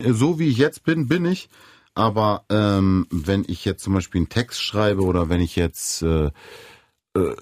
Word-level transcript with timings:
So 0.00 0.38
wie 0.38 0.48
ich 0.48 0.58
jetzt 0.58 0.84
bin, 0.84 1.08
bin 1.08 1.24
ich. 1.24 1.48
Aber 1.94 2.44
ähm, 2.48 3.06
wenn 3.10 3.44
ich 3.48 3.64
jetzt 3.64 3.82
zum 3.82 3.94
Beispiel 3.94 4.20
einen 4.20 4.28
Text 4.28 4.62
schreibe 4.62 5.02
oder 5.02 5.28
wenn 5.28 5.40
ich 5.40 5.56
jetzt 5.56 6.02
äh, 6.02 6.26
äh, 6.26 6.30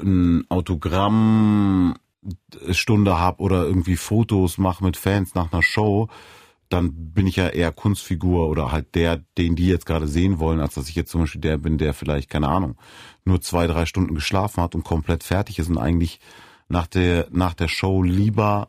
ein 0.03 0.47
Autogrammstunde 0.49 3.19
habe 3.19 3.43
oder 3.43 3.65
irgendwie 3.65 3.97
Fotos 3.97 4.57
mache 4.57 4.83
mit 4.83 4.97
Fans 4.97 5.35
nach 5.35 5.53
einer 5.53 5.63
Show, 5.63 6.09
dann 6.71 7.13
bin 7.13 7.27
ich 7.27 7.37
ja 7.37 7.49
eher 7.49 7.71
Kunstfigur 7.71 8.49
oder 8.49 8.73
halt 8.73 8.95
der, 8.95 9.19
den 9.37 9.57
die 9.57 9.69
jetzt 9.69 9.87
gerade 9.87 10.09
sehen 10.09 10.39
wollen, 10.39 10.61
als 10.61 10.75
dass 10.75 10.89
ich 10.89 10.95
jetzt 10.95 11.11
zum 11.11 11.21
Beispiel 11.21 11.43
der 11.43 11.59
bin, 11.59 11.79
der 11.79 11.93
vielleicht, 11.93 12.31
keine 12.31 12.49
Ahnung, 12.49 12.77
nur 13.25 13.43
zwei, 13.43 13.67
drei 13.67 13.87
Stunden 13.87 14.15
geschlafen 14.15 14.63
hat 14.63 14.75
und 14.75 14.85
komplett 14.85 15.23
fertig 15.23 15.59
ist 15.59 15.69
und 15.69 15.79
eigentlich 15.79 16.19
nach 16.69 16.87
der, 16.87 17.29
nach 17.31 17.55
der 17.55 17.69
Show 17.69 18.03
lieber 18.03 18.69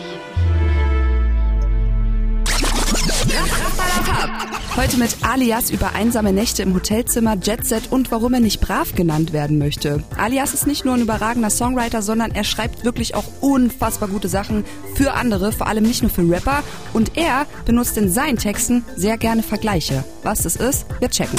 Heute 4.77 4.97
mit 4.97 5.17
Alias 5.21 5.69
über 5.69 5.95
einsame 5.95 6.31
Nächte 6.31 6.63
im 6.63 6.73
Hotelzimmer, 6.73 7.35
Jetset 7.35 7.91
und 7.91 8.09
warum 8.09 8.33
er 8.33 8.39
nicht 8.39 8.61
brav 8.61 8.95
genannt 8.95 9.33
werden 9.33 9.57
möchte. 9.57 10.01
Alias 10.17 10.53
ist 10.53 10.65
nicht 10.65 10.85
nur 10.85 10.93
ein 10.93 11.01
überragender 11.01 11.49
Songwriter, 11.49 12.01
sondern 12.01 12.31
er 12.31 12.45
schreibt 12.45 12.85
wirklich 12.85 13.13
auch 13.13 13.25
unfassbar 13.41 14.07
gute 14.07 14.29
Sachen 14.29 14.63
für 14.95 15.13
andere, 15.13 15.51
vor 15.51 15.67
allem 15.67 15.83
nicht 15.83 16.03
nur 16.03 16.09
für 16.09 16.27
Rapper. 16.27 16.63
Und 16.93 17.17
er 17.17 17.47
benutzt 17.65 17.97
in 17.97 18.09
seinen 18.09 18.37
Texten 18.37 18.85
sehr 18.95 19.17
gerne 19.17 19.43
Vergleiche. 19.43 20.05
Was 20.23 20.43
das 20.43 20.55
ist, 20.55 20.85
wir 20.99 21.09
checken. 21.09 21.37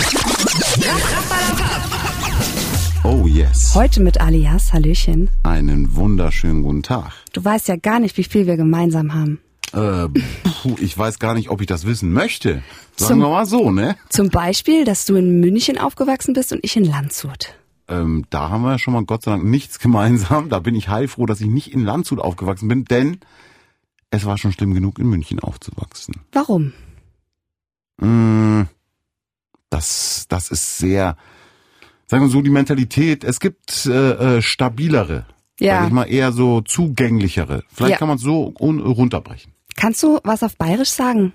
Oh 3.03 3.27
yes. 3.27 3.75
Heute 3.75 4.03
mit 4.03 4.21
Alias, 4.21 4.75
Hallöchen. 4.75 5.31
Einen 5.43 5.97
wunderschönen 5.97 6.63
guten 6.63 6.83
Tag. 6.83 7.13
Du 7.33 7.43
weißt 7.43 7.69
ja 7.69 7.77
gar 7.77 7.99
nicht, 7.99 8.19
wie 8.19 8.25
viel 8.25 8.47
wir 8.47 8.59
gemeinsam 8.59 9.15
haben. 9.15 9.41
Äh, 9.73 10.09
puh, 10.09 10.77
ich 10.79 10.97
weiß 10.97 11.19
gar 11.19 11.35
nicht, 11.35 11.49
ob 11.51 11.61
ich 11.61 11.67
das 11.67 11.87
wissen 11.87 12.13
möchte. 12.13 12.63
Sagen 12.97 13.15
Zum- 13.15 13.21
wir 13.21 13.29
mal 13.31 13.47
so, 13.47 13.71
ne? 13.71 13.97
Zum 14.11 14.29
Beispiel, 14.29 14.85
dass 14.85 15.05
du 15.07 15.15
in 15.17 15.41
München 15.41 15.79
aufgewachsen 15.79 16.35
bist 16.35 16.53
und 16.53 16.61
ich 16.63 16.77
in 16.77 16.85
Landshut. 16.85 17.55
Ähm, 17.89 18.25
da 18.31 18.51
haben 18.51 18.63
wir 18.63 18.79
schon 18.79 18.95
mal 18.95 19.05
Gott 19.05 19.25
sei 19.25 19.31
Dank 19.33 19.45
nichts 19.45 19.79
gemeinsam. 19.81 20.49
Da 20.51 20.59
bin 20.59 20.75
ich 20.75 20.89
heilfroh, 20.89 21.27
dass 21.27 21.41
ich 21.41 21.49
nicht 21.49 21.73
in 21.73 21.85
Landshut 21.85 22.19
aufgewachsen 22.21 22.69
bin, 22.69 22.85
denn 22.85 23.19
es 24.11 24.25
war 24.27 24.37
schon 24.39 24.53
schlimm 24.53 24.75
genug, 24.75 24.99
in 24.99 25.09
München 25.09 25.41
aufzuwachsen. 25.41 26.15
Warum? 26.33 26.73
Mm, 28.01 28.63
Das, 29.71 30.27
das 30.29 30.51
ist 30.51 30.79
sehr, 30.79 31.17
sagen 32.07 32.25
wir 32.25 32.29
so, 32.31 32.43
die 32.43 32.51
Mentalität. 32.51 33.25
Es 33.25 33.41
gibt 33.41 33.87
äh, 33.87 34.37
äh, 34.39 34.43
stabilere, 34.43 35.25
sag 35.59 35.67
Ja. 35.67 35.87
ich 35.87 35.93
mal 35.93 36.05
eher 36.05 36.33
so 36.33 36.61
zugänglichere. 36.61 37.63
Vielleicht 37.73 37.93
Ja. 37.93 37.97
kann 37.99 38.09
man 38.09 38.17
es 38.19 38.23
so 38.23 38.53
un 38.61 38.81
runterbrechen. 38.81 39.52
Kannst 39.83 40.01
du 40.05 40.21
was 40.23 40.45
auf 40.45 40.57
Bayerisch 40.57 40.91
sagen? 40.91 41.33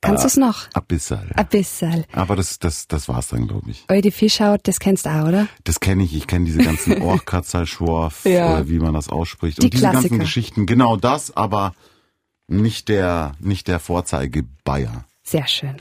Kannst 0.00 0.24
Äh, 0.24 0.26
du's 0.26 0.36
noch? 0.36 0.66
Abyssal. 0.74 1.28
Ein 1.36 1.46
bisschen. 1.46 2.04
Aber 2.12 2.34
das, 2.34 2.58
das, 2.58 2.88
das 2.88 3.08
war's 3.08 3.28
dann, 3.28 3.46
glaube 3.46 3.70
ich. 3.70 3.84
Eudi 3.88 4.10
Fischhaut, 4.10 4.62
das 4.64 4.80
kennst 4.80 5.06
du 5.06 5.10
auch, 5.10 5.28
oder? 5.28 5.46
Das 5.62 5.78
kenne 5.78 6.02
ich. 6.02 6.12
Ich 6.16 6.26
kenne 6.26 6.44
diese 6.44 6.58
ganzen 6.58 7.00
Orchkatzalschworf, 7.02 8.24
Ja. 8.24 8.58
äh, 8.58 8.68
wie 8.68 8.80
man 8.80 8.94
das 8.94 9.08
ausspricht. 9.08 9.58
Die 9.58 9.66
Und 9.66 9.74
diese 9.74 9.84
ganzen 9.84 10.00
Klassiker. 10.00 10.18
Geschichten. 10.18 10.66
Genau 10.66 10.96
das, 10.96 11.36
aber 11.36 11.72
nicht 12.48 12.88
der, 12.88 13.36
nicht 13.38 13.68
der 13.68 13.78
Vorzeige 13.78 14.42
Bayer. 14.64 15.04
Sehr 15.22 15.46
schön. 15.46 15.76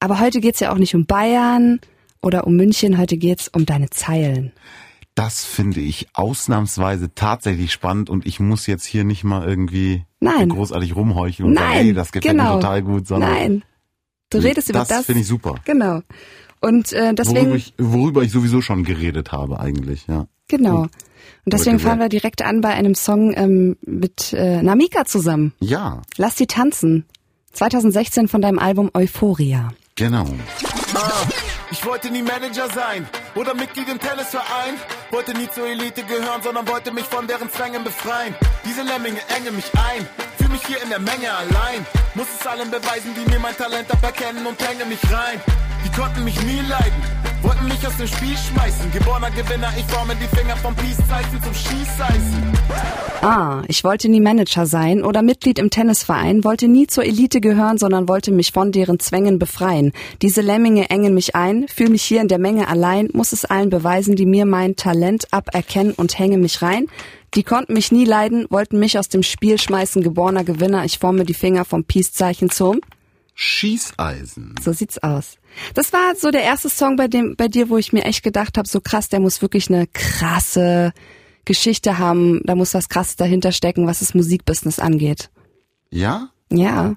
Aber 0.00 0.18
heute 0.18 0.40
geht's 0.40 0.58
ja 0.60 0.72
auch 0.72 0.78
nicht 0.78 0.94
um 0.96 1.06
Bayern 1.06 1.80
oder 2.20 2.46
um 2.48 2.56
München, 2.56 2.98
heute 2.98 3.16
geht's 3.16 3.46
um 3.48 3.64
deine 3.64 3.88
Zeilen. 3.90 4.50
Das 5.14 5.44
finde 5.44 5.80
ich 5.80 6.08
ausnahmsweise 6.14 7.14
tatsächlich 7.14 7.72
spannend 7.72 8.10
und 8.10 8.26
ich 8.26 8.40
muss 8.40 8.66
jetzt 8.66 8.84
hier 8.84 9.04
nicht 9.04 9.22
mal 9.22 9.46
irgendwie 9.46 10.04
Nein. 10.20 10.48
großartig 10.48 10.96
rumheucheln 10.96 11.50
und 11.50 11.54
sagen, 11.54 11.68
Nein, 11.68 11.84
hey, 11.84 11.92
das 11.92 12.10
gefällt 12.10 12.36
genau. 12.36 12.56
mir 12.56 12.60
total 12.60 12.82
gut, 12.82 13.06
sondern 13.06 13.30
Nein. 13.32 13.64
Du 14.30 14.38
redest 14.38 14.68
über 14.70 14.80
das, 14.80 14.88
das. 14.88 15.06
finde 15.06 15.20
ich 15.20 15.28
super. 15.28 15.54
Genau. 15.64 16.00
Und 16.60 16.92
äh, 16.92 17.14
deswegen, 17.14 17.46
Worüber 17.50 17.56
ich, 17.56 17.74
worüber 17.78 18.22
ich 18.22 18.32
sowieso 18.32 18.60
schon 18.60 18.84
geredet 18.84 19.30
habe 19.30 19.60
eigentlich, 19.60 20.06
ja. 20.08 20.26
genau. 20.48 20.88
Und 21.44 21.52
deswegen 21.52 21.78
fahren 21.78 21.98
wir 22.00 22.08
direkt 22.08 22.42
an 22.42 22.60
bei 22.62 22.70
einem 22.70 22.94
Song 22.94 23.34
ähm, 23.36 23.76
mit 23.82 24.32
äh, 24.32 24.62
Namika 24.62 25.04
zusammen. 25.04 25.52
Ja, 25.60 26.02
Lass 26.16 26.34
die 26.36 26.46
tanzen. 26.46 27.04
2016 27.52 28.26
von 28.28 28.40
deinem 28.42 28.58
Album 28.58 28.90
Euphoria. 28.94 29.68
genau. 29.94 30.26
Ah, 30.94 31.10
ich 31.70 31.84
wollte 31.86 32.10
nie 32.10 32.22
Manager 32.22 32.68
sein 32.74 33.06
oder 33.36 33.54
Mitglied 33.54 33.88
im 33.88 33.98
Tennisverein. 34.00 34.74
Wollte 35.14 35.32
nie 35.32 35.48
zur 35.48 35.68
Elite 35.68 36.02
gehören, 36.02 36.42
sondern 36.42 36.66
wollte 36.66 36.90
mich 36.90 37.04
von 37.04 37.24
deren 37.28 37.48
Zwängen 37.48 37.84
befreien. 37.84 38.34
Diese 38.64 38.82
Lemminge 38.82 39.20
engen 39.28 39.54
mich 39.54 39.70
ein, 39.74 40.04
fühl 40.36 40.48
mich 40.48 40.66
hier 40.66 40.82
in 40.82 40.88
der 40.88 40.98
Menge 40.98 41.32
allein. 41.32 41.86
Muss 42.16 42.26
es 42.36 42.44
allen 42.44 42.68
beweisen, 42.68 43.14
die 43.14 43.30
mir 43.30 43.38
mein 43.38 43.56
Talent 43.56 43.88
aberkennen 43.92 44.44
und 44.44 44.60
hänge 44.68 44.84
mich 44.86 44.98
rein. 45.12 45.40
Die 45.84 45.92
konnten 45.96 46.24
mich 46.24 46.42
nie 46.42 46.62
leiden, 46.62 47.00
wollten 47.44 47.64
mich 47.66 47.86
aus 47.86 47.96
dem 47.96 48.06
Spiel 48.06 48.36
schmeißen. 48.36 48.90
Geborener 48.92 49.30
Gewinner, 49.30 49.68
ich 49.76 49.84
forme 49.84 50.14
die 50.16 50.36
Finger 50.36 50.56
vom 50.56 50.74
Peace-Zeichen 50.74 51.42
zum 51.42 51.54
Schießeisen. 51.54 52.42
Ah, 53.20 53.62
ich 53.68 53.84
wollte 53.84 54.08
nie 54.08 54.20
Manager 54.20 54.66
sein 54.66 55.04
oder 55.04 55.22
Mitglied 55.22 55.58
im 55.58 55.70
Tennisverein, 55.70 56.44
wollte 56.44 56.68
nie 56.68 56.86
zur 56.86 57.04
Elite 57.04 57.40
gehören, 57.40 57.78
sondern 57.78 58.08
wollte 58.08 58.32
mich 58.32 58.52
von 58.52 58.72
deren 58.72 58.98
Zwängen 58.98 59.38
befreien. 59.38 59.92
Diese 60.22 60.40
Lemminge 60.40 60.90
engen 60.90 61.14
mich 61.14 61.34
ein, 61.34 61.66
fühl 61.68 61.90
mich 61.90 62.02
hier 62.02 62.20
in 62.20 62.28
der 62.28 62.38
Menge 62.38 62.68
allein, 62.68 63.08
muss 63.12 63.32
es 63.32 63.44
allen 63.44 63.70
beweisen, 63.70 64.16
die 64.16 64.26
mir 64.26 64.46
mein 64.46 64.76
Talent 64.76 65.32
aberkennen 65.32 65.92
und 65.92 66.18
hänge 66.18 66.38
mich 66.38 66.62
rein. 66.62 66.86
Die 67.34 67.42
konnten 67.42 67.74
mich 67.74 67.92
nie 67.92 68.04
leiden, 68.04 68.46
wollten 68.48 68.78
mich 68.78 68.98
aus 68.98 69.08
dem 69.08 69.22
Spiel 69.22 69.58
schmeißen, 69.58 70.02
geborener 70.02 70.44
Gewinner, 70.44 70.84
ich 70.84 70.98
forme 70.98 71.24
die 71.24 71.34
Finger 71.34 71.64
vom 71.64 71.84
Peace-Zeichen 71.84 72.50
zum. 72.50 72.80
Schießeisen. 73.34 74.54
So 74.62 74.72
sieht's 74.72 75.02
aus. 75.02 75.36
Das 75.74 75.92
war 75.92 76.14
so 76.16 76.30
der 76.30 76.42
erste 76.42 76.68
Song 76.68 76.96
bei 76.96 77.08
dem 77.08 77.34
bei 77.36 77.48
dir, 77.48 77.68
wo 77.68 77.76
ich 77.76 77.92
mir 77.92 78.04
echt 78.04 78.22
gedacht 78.22 78.56
habe, 78.56 78.68
so 78.68 78.80
krass, 78.80 79.08
der 79.08 79.20
muss 79.20 79.42
wirklich 79.42 79.68
eine 79.68 79.86
krasse 79.88 80.92
Geschichte 81.44 81.98
haben, 81.98 82.40
da 82.44 82.54
muss 82.54 82.74
was 82.74 82.88
krasses 82.88 83.16
dahinter 83.16 83.52
stecken, 83.52 83.86
was 83.86 83.98
das 83.98 84.14
Musikbusiness 84.14 84.78
angeht. 84.78 85.30
Ja? 85.90 86.30
Ja. 86.50 86.96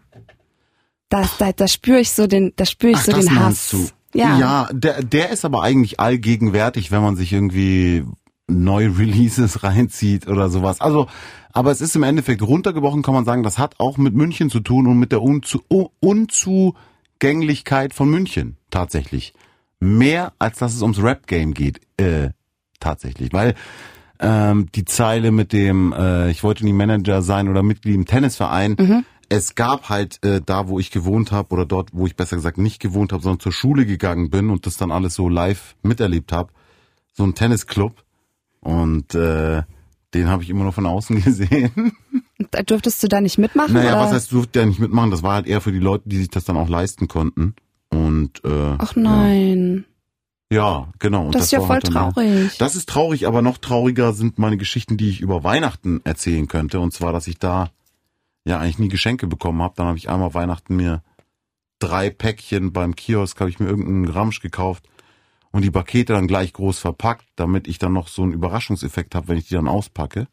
Da, 1.09 1.29
da, 1.39 1.51
da 1.51 1.67
spüre 1.67 1.99
ich 1.99 2.11
so 2.11 2.27
den, 2.27 2.53
da 2.55 2.65
spüre 2.65 2.91
ich 2.91 2.97
Ach, 2.99 3.05
so 3.05 3.11
den 3.13 3.35
Hass. 3.35 3.75
Ja. 4.13 4.39
Ja, 4.39 4.69
der, 4.71 5.03
der 5.03 5.29
ist 5.31 5.45
aber 5.45 5.63
eigentlich 5.63 5.99
allgegenwärtig, 5.99 6.91
wenn 6.91 7.01
man 7.01 7.15
sich 7.15 7.33
irgendwie 7.33 8.03
neue 8.47 8.97
Releases 8.97 9.63
reinzieht 9.63 10.27
oder 10.27 10.49
sowas. 10.49 10.81
Also, 10.81 11.07
aber 11.51 11.71
es 11.71 11.81
ist 11.81 11.95
im 11.95 12.03
Endeffekt 12.03 12.41
runtergebrochen, 12.41 13.01
kann 13.01 13.13
man 13.13 13.25
sagen, 13.25 13.43
das 13.43 13.57
hat 13.57 13.79
auch 13.79 13.97
mit 13.97 14.13
München 14.13 14.49
zu 14.49 14.61
tun 14.61 14.87
und 14.87 14.97
mit 14.97 15.11
der 15.11 15.21
Unzu 15.21 15.61
Unzugänglichkeit 15.99 17.93
von 17.93 18.09
München 18.09 18.57
tatsächlich. 18.69 19.33
Mehr 19.79 20.33
als 20.39 20.59
dass 20.59 20.73
es 20.73 20.81
ums 20.81 21.01
Rap-Game 21.01 21.53
geht, 21.53 21.81
äh, 21.97 22.29
tatsächlich. 22.79 23.31
Weil 23.33 23.53
ähm, 24.19 24.69
die 24.73 24.85
Zeile 24.85 25.31
mit 25.31 25.53
dem, 25.53 25.93
äh, 25.93 26.31
ich 26.31 26.43
wollte 26.43 26.63
nie 26.65 26.73
Manager 26.73 27.21
sein 27.21 27.49
oder 27.49 27.61
Mitglied 27.61 27.95
im 27.95 28.05
Tennisverein. 28.05 28.75
Es 29.29 29.55
gab 29.55 29.89
halt 29.89 30.23
äh, 30.23 30.41
da, 30.43 30.69
wo 30.69 30.79
ich 30.79 30.89
gewohnt 30.89 31.31
habe 31.31 31.53
oder 31.53 31.65
dort, 31.65 31.89
wo 31.91 32.07
ich 32.07 32.15
besser 32.15 32.37
gesagt 32.37 32.57
nicht 32.57 32.79
gewohnt 32.79 33.11
habe, 33.11 33.21
sondern 33.21 33.41
zur 33.41 33.51
Schule 33.51 33.85
gegangen 33.85 34.29
bin 34.29 34.49
und 34.49 34.65
das 34.65 34.77
dann 34.77 34.89
alles 34.89 35.15
so 35.15 35.27
live 35.27 35.75
miterlebt 35.83 36.31
habe, 36.31 36.51
so 37.13 37.23
ein 37.23 37.35
Tennisclub 37.35 38.03
und 38.59 39.15
äh, 39.15 39.63
den 40.13 40.27
habe 40.27 40.43
ich 40.43 40.49
immer 40.49 40.63
nur 40.63 40.73
von 40.73 40.85
außen 40.85 41.21
gesehen. 41.23 41.93
Da 42.51 42.63
durftest 42.63 43.01
du 43.03 43.07
da 43.07 43.21
nicht 43.21 43.37
mitmachen? 43.37 43.73
naja, 43.73 43.93
oder? 43.93 44.01
was 44.01 44.13
heißt, 44.13 44.31
durfte 44.31 44.59
ja 44.59 44.65
nicht 44.65 44.79
mitmachen? 44.79 45.11
Das 45.11 45.23
war 45.23 45.33
halt 45.33 45.47
eher 45.47 45.61
für 45.61 45.71
die 45.71 45.79
Leute, 45.79 46.07
die 46.07 46.17
sich 46.17 46.29
das 46.29 46.45
dann 46.45 46.57
auch 46.57 46.69
leisten 46.69 47.07
konnten. 47.07 47.55
Und 47.89 48.43
äh, 48.43 48.75
Ach 48.77 48.95
nein, 48.95 49.85
ja, 50.51 50.87
genau. 50.99 51.25
Und 51.25 51.35
das, 51.35 51.43
ist 51.43 51.51
ja 51.51 51.59
voll 51.59 51.69
halt 51.69 51.85
traurig. 51.85 52.57
Das 52.57 52.75
ist 52.75 52.87
traurig, 52.87 53.27
aber 53.27 53.41
noch 53.41 53.57
trauriger 53.57 54.13
sind 54.13 54.39
meine 54.39 54.57
Geschichten, 54.57 54.97
die 54.97 55.09
ich 55.09 55.19
über 55.19 55.43
Weihnachten 55.43 55.99
erzählen 56.05 56.47
könnte. 56.47 56.79
Und 56.79 56.93
zwar, 56.93 57.11
dass 57.11 57.27
ich 57.27 57.37
da 57.37 57.69
ja 58.45 58.59
eigentlich 58.59 58.79
nie 58.79 58.87
Geschenke 58.87 59.27
bekommen 59.27 59.61
habe. 59.61 59.73
Dann 59.75 59.87
habe 59.87 59.97
ich 59.97 60.09
einmal 60.09 60.33
Weihnachten 60.33 60.75
mir 60.77 61.03
drei 61.79 62.09
Päckchen 62.09 62.71
beim 62.71 62.95
Kiosk, 62.95 63.39
habe 63.41 63.49
ich 63.49 63.59
mir 63.59 63.67
irgendeinen 63.67 64.07
Ramsch 64.07 64.39
gekauft 64.39 64.87
und 65.57 65.63
die 65.63 65.71
Pakete 65.71 66.13
dann 66.13 66.27
gleich 66.27 66.53
groß 66.53 66.77
verpackt, 66.77 67.25
damit 67.35 67.67
ich 67.67 67.79
dann 67.79 67.91
noch 67.91 68.09
so 68.09 68.21
einen 68.21 68.31
Überraschungseffekt 68.31 69.15
habe, 69.15 69.29
wenn 69.29 69.37
ich 69.39 69.47
die 69.47 69.55
dann 69.55 69.67
auspacke. 69.67 70.27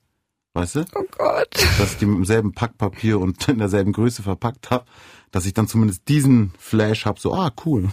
Weißt 0.53 0.75
du? 0.75 0.85
oh 0.95 1.03
Gott. 1.17 1.49
Dass 1.79 1.93
ich 1.93 1.99
die 1.99 2.05
mit 2.05 2.19
demselben 2.19 2.53
Packpapier 2.53 3.19
und 3.19 3.49
in 3.49 3.57
derselben 3.57 3.93
Größe 3.93 4.23
verpackt 4.23 4.71
habe, 4.71 4.85
dass 5.31 5.47
ich 5.47 5.55
dann 5.55 5.67
zumindest 5.67 6.09
diesen 6.09 6.53
Flash 6.59 7.07
habe, 7.07 7.19
so, 7.19 7.33
ah, 7.33 7.51
cool. 7.65 7.89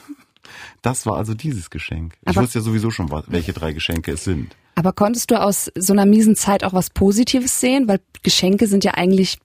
Das 0.81 1.05
war 1.05 1.15
also 1.15 1.33
dieses 1.33 1.69
Geschenk. 1.69 2.15
Ich 2.23 2.27
Aber- 2.27 2.41
wusste 2.41 2.59
ja 2.59 2.63
sowieso 2.63 2.91
schon, 2.91 3.09
welche 3.27 3.53
drei 3.53 3.71
Geschenke 3.71 4.11
es 4.11 4.25
sind. 4.25 4.53
Aber 4.75 4.91
konntest 4.91 5.31
du 5.31 5.41
aus 5.41 5.71
so 5.73 5.93
einer 5.93 6.05
miesen 6.05 6.35
Zeit 6.35 6.65
auch 6.65 6.73
was 6.73 6.89
Positives 6.89 7.61
sehen? 7.61 7.87
Weil 7.87 8.01
Geschenke 8.23 8.67
sind 8.67 8.83
ja 8.83 8.95
eigentlich, 8.95 9.39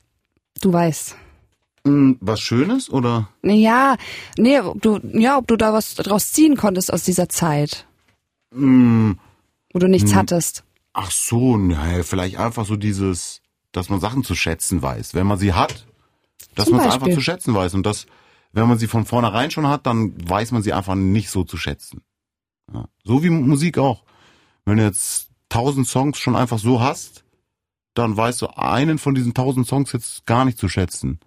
du 0.61 0.73
weißt. 0.73 1.15
Was 2.21 2.41
Schönes 2.41 2.91
oder? 2.91 3.29
Ja, 3.43 3.97
nee, 4.39 4.59
ob 4.61 4.83
du, 4.83 4.99
ja, 5.13 5.39
ob 5.39 5.47
du 5.47 5.57
da 5.57 5.73
was 5.73 5.95
draus 5.95 6.33
ziehen 6.33 6.57
konntest 6.57 6.93
aus 6.93 7.05
dieser 7.05 7.29
Zeit, 7.29 7.87
Hm, 8.53 9.19
wo 9.73 9.79
du 9.79 9.89
nichts 9.89 10.15
hattest. 10.15 10.65
ach 10.93 11.11
so, 11.11 11.57
naja, 11.57 12.03
vielleicht 12.03 12.39
einfach 12.39 12.65
so 12.67 12.77
dieses, 12.77 13.41
dass 13.73 13.89
man 13.91 14.01
Sachen 14.01 14.25
zu 14.25 14.35
schätzen 14.35 14.83
weiß. 14.83 15.15
Wenn 15.15 15.27
man 15.27 15.39
sie 15.39 15.53
hat, 15.53 15.87
dass 16.55 16.71
man 16.71 16.81
es 16.81 16.95
einfach 16.95 17.09
zu 17.11 17.21
schätzen 17.21 17.55
weiß. 17.55 17.75
Und 17.75 17.85
das, 17.85 18.07
wenn 18.53 18.67
man 18.69 18.79
sie 18.79 18.87
von 18.87 19.05
vornherein 19.05 19.51
schon 19.51 19.67
hat, 19.67 19.87
dann 19.87 20.15
weiß 20.29 20.53
man 20.53 20.63
sie 20.63 20.73
einfach 20.73 20.95
nicht 20.95 21.29
so 21.31 21.45
zu 21.45 21.57
schätzen. 21.59 22.01
Ja. 22.73 22.87
So 23.05 23.23
wie 23.23 23.31
Musik 23.31 23.77
auch. 23.79 24.05
Wenn 24.65 24.79
du 24.79 24.85
jetzt 24.85 25.29
tausend 25.51 25.87
Songs 25.87 26.19
schon 26.19 26.35
einfach 26.35 26.59
so 26.59 26.81
hast, 26.81 27.25
dann 27.95 28.17
weißt 28.17 28.43
du 28.43 28.47
einen 28.57 28.99
von 28.99 29.15
diesen 29.15 29.35
tausend 29.35 29.67
Songs 29.67 29.93
jetzt 29.93 30.25
gar 30.27 30.45
nicht 30.47 30.59
zu 30.59 30.69
schätzen. 30.69 31.21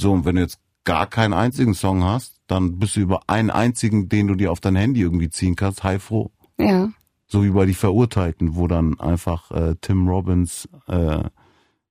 So, 0.00 0.12
und 0.12 0.24
wenn 0.24 0.36
du 0.36 0.42
jetzt 0.42 0.58
gar 0.84 1.06
keinen 1.06 1.34
einzigen 1.34 1.74
Song 1.74 2.02
hast, 2.04 2.40
dann 2.46 2.78
bist 2.78 2.96
du 2.96 3.00
über 3.00 3.20
einen 3.26 3.50
einzigen, 3.50 4.08
den 4.08 4.26
du 4.28 4.34
dir 4.34 4.50
auf 4.50 4.60
dein 4.60 4.76
Handy 4.76 5.00
irgendwie 5.02 5.28
ziehen 5.30 5.56
kannst, 5.56 5.84
heilfroh. 5.84 6.30
Ja. 6.58 6.88
So 7.26 7.44
wie 7.44 7.50
bei 7.50 7.66
die 7.66 7.74
Verurteilten, 7.74 8.56
wo 8.56 8.66
dann 8.66 8.98
einfach 8.98 9.50
äh, 9.50 9.76
Tim 9.80 10.08
Robbins, 10.08 10.68
äh, 10.88 11.22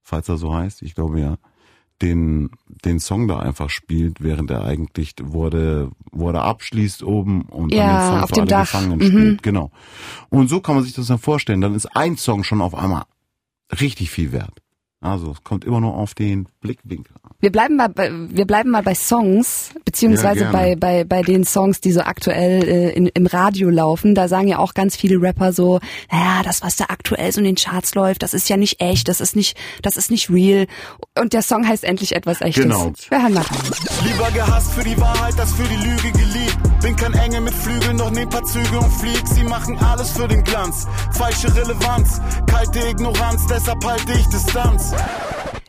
falls 0.01 0.27
er 0.27 0.37
so 0.37 0.53
heißt, 0.53 0.81
ich 0.81 0.95
glaube 0.95 1.19
ja, 1.21 1.37
den, 2.01 2.49
den 2.85 2.99
Song 2.99 3.27
da 3.27 3.39
einfach 3.39 3.69
spielt, 3.69 4.21
während 4.21 4.49
er 4.51 4.63
eigentlich 4.63 5.13
wurde, 5.21 5.91
er 6.13 6.43
abschließt 6.43 7.03
oben 7.03 7.43
und 7.43 7.71
Ja, 7.73 7.83
dann 7.83 7.89
den 7.99 8.07
Song 8.09 8.19
auf 8.23 8.29
für 8.29 8.35
dem 8.35 8.41
alle 8.41 8.47
Dach. 8.49 8.61
Gefangenen 8.71 8.99
Mhm. 8.99 9.03
spielt. 9.03 9.43
Genau. 9.43 9.71
Und 10.29 10.49
so 10.49 10.61
kann 10.61 10.75
man 10.75 10.83
sich 10.83 10.93
das 10.93 11.07
dann 11.07 11.19
vorstellen. 11.19 11.61
Dann 11.61 11.75
ist 11.75 11.85
ein 11.95 12.17
Song 12.17 12.43
schon 12.43 12.61
auf 12.61 12.73
einmal 12.73 13.03
richtig 13.79 14.09
viel 14.11 14.31
wert. 14.31 14.61
Also 15.01 15.31
es 15.31 15.43
kommt 15.45 15.63
immer 15.63 15.79
nur 15.79 15.93
auf 15.93 16.13
den 16.13 16.47
Blickwinkel 16.59 17.15
an. 17.23 17.31
Wir 17.39 17.53
bleiben 17.53 17.77
mal 17.77 17.87
bei, 17.87 18.11
wir 18.11 18.45
bleiben 18.45 18.69
mal 18.69 18.83
bei 18.83 18.95
Songs, 18.95 19.71
beziehungsweise 19.85 20.41
Ja, 20.43 20.51
bei, 20.51 20.75
bei, 20.75 21.05
bei 21.05 21.21
den 21.21 21.45
Songs, 21.45 21.79
die 21.79 21.93
so 21.93 22.01
aktuell 22.01 22.67
äh, 22.67 22.89
in, 22.91 23.07
im 23.07 23.25
Radio 23.25 23.69
laufen. 23.69 24.13
Da 24.13 24.27
sagen 24.27 24.49
ja 24.49 24.59
auch 24.59 24.73
ganz 24.73 24.97
viele 24.97 25.21
Rapper 25.21 25.53
so, 25.53 25.79
naja, 26.11 26.43
das, 26.43 26.61
was 26.63 26.75
da 26.75 26.85
aktuell 26.89 27.31
so 27.31 27.39
in 27.39 27.45
den 27.45 27.55
Charts 27.55 27.95
läuft, 27.95 28.23
das 28.23 28.33
ist 28.33 28.49
ja 28.49 28.57
nicht 28.57 28.81
echt, 28.81 29.07
das 29.07 29.21
ist 29.21 29.37
nicht, 29.37 29.57
das 29.83 29.95
ist 29.95 30.11
nicht 30.11 30.29
real. 30.29 30.67
Und 31.17 31.31
der 31.31 31.43
Song 31.43 31.65
heißt 31.65 31.85
endlich 31.85 32.13
etwas 32.13 32.41
Echtes. 32.41 32.63
Genau. 32.63 32.91
Wir 33.07 33.21
hören 33.21 33.33
mal 33.33 33.43
rein. 33.43 33.71
Lieber 34.03 34.31
gehasst 34.31 34.73
für 34.73 34.83
die 34.83 34.99
Wahrheit 34.99 35.39
als 35.39 35.53
für 35.53 35.63
die 35.63 35.77
Lüge 35.77 36.11
geliebt. 36.11 36.57
Bin 36.81 36.95
kein 36.97 37.13
Engel 37.13 37.41
mit 37.41 37.53
Flügeln, 37.53 37.97
doch 37.97 38.11
nehm 38.11 38.27
paar 38.27 38.43
Züge 38.43 38.77
und 38.77 38.91
flieg. 38.91 39.25
Sie 39.27 39.43
machen 39.43 39.77
alles 39.79 40.11
für 40.11 40.27
den 40.27 40.43
Glanz. 40.43 40.87
Falsche 41.13 41.53
Relevanz, 41.55 42.19
kalte 42.47 42.79
Ignoranz, 42.79 43.47
deshalb 43.47 43.85
halte 43.85 44.11
ich 44.11 44.27
Distanz. 44.27 44.88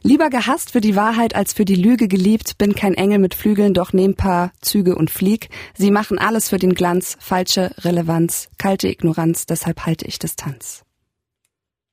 Lieber 0.03 0.31
gehasst 0.31 0.73
für 0.73 0.81
die 0.81 0.97
Wahrheit 0.97 1.35
als 1.35 1.53
für 1.53 1.65
die 1.65 1.75
Lüge 1.75 2.09
geliebt, 2.09 2.59
bin 2.59 2.75
kein 2.75 2.95
Engel 2.95 3.19
mit 3.19 3.35
Flügeln, 3.35 3.75
doch 3.75 3.93
nehm 3.93 4.17
paar 4.17 4.51
Züge 4.61 4.97
und 4.97 5.11
flieg. 5.11 5.51
Sie 5.77 5.91
machen 5.91 6.19
alles 6.19 6.49
für 6.49 6.59
den 6.59 6.75
Glanz, 6.75 7.17
falsche 7.21 7.73
Relevanz, 7.79 8.49
kalte 8.59 8.89
Ignoranz, 8.89 9.47
deshalb 9.47 9.87
halte 9.87 10.07
ich 10.07 10.19
Distanz. 10.19 10.85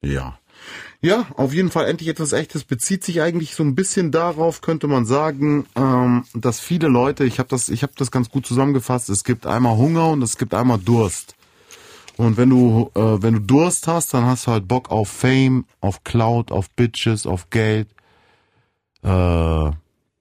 Ja. 0.01 0.39
Ja, 0.99 1.27
auf 1.35 1.53
jeden 1.53 1.69
Fall 1.69 1.85
endlich 1.85 2.09
etwas 2.09 2.33
Echtes. 2.33 2.63
Bezieht 2.63 3.03
sich 3.03 3.21
eigentlich 3.21 3.53
so 3.53 3.63
ein 3.63 3.75
bisschen 3.75 4.11
darauf, 4.11 4.61
könnte 4.61 4.87
man 4.87 5.05
sagen, 5.05 5.67
ähm, 5.75 6.23
dass 6.33 6.59
viele 6.59 6.87
Leute, 6.87 7.23
ich 7.23 7.37
habe 7.37 7.49
das, 7.49 7.69
ich 7.69 7.83
habe 7.83 7.93
das 7.97 8.09
ganz 8.09 8.29
gut 8.29 8.47
zusammengefasst. 8.47 9.09
Es 9.09 9.23
gibt 9.23 9.45
einmal 9.45 9.77
Hunger 9.77 10.09
und 10.09 10.23
es 10.23 10.37
gibt 10.37 10.55
einmal 10.55 10.79
Durst. 10.79 11.36
Und 12.17 12.37
wenn 12.37 12.49
du, 12.49 12.89
äh, 12.95 13.21
wenn 13.21 13.35
du 13.35 13.39
Durst 13.41 13.87
hast, 13.87 14.13
dann 14.13 14.25
hast 14.25 14.47
du 14.47 14.51
halt 14.51 14.67
Bock 14.67 14.89
auf 14.89 15.07
Fame, 15.09 15.65
auf 15.81 16.03
Cloud, 16.03 16.51
auf 16.51 16.69
Bitches, 16.71 17.27
auf 17.27 17.49
Geld, 17.49 17.89
äh, 19.03 19.71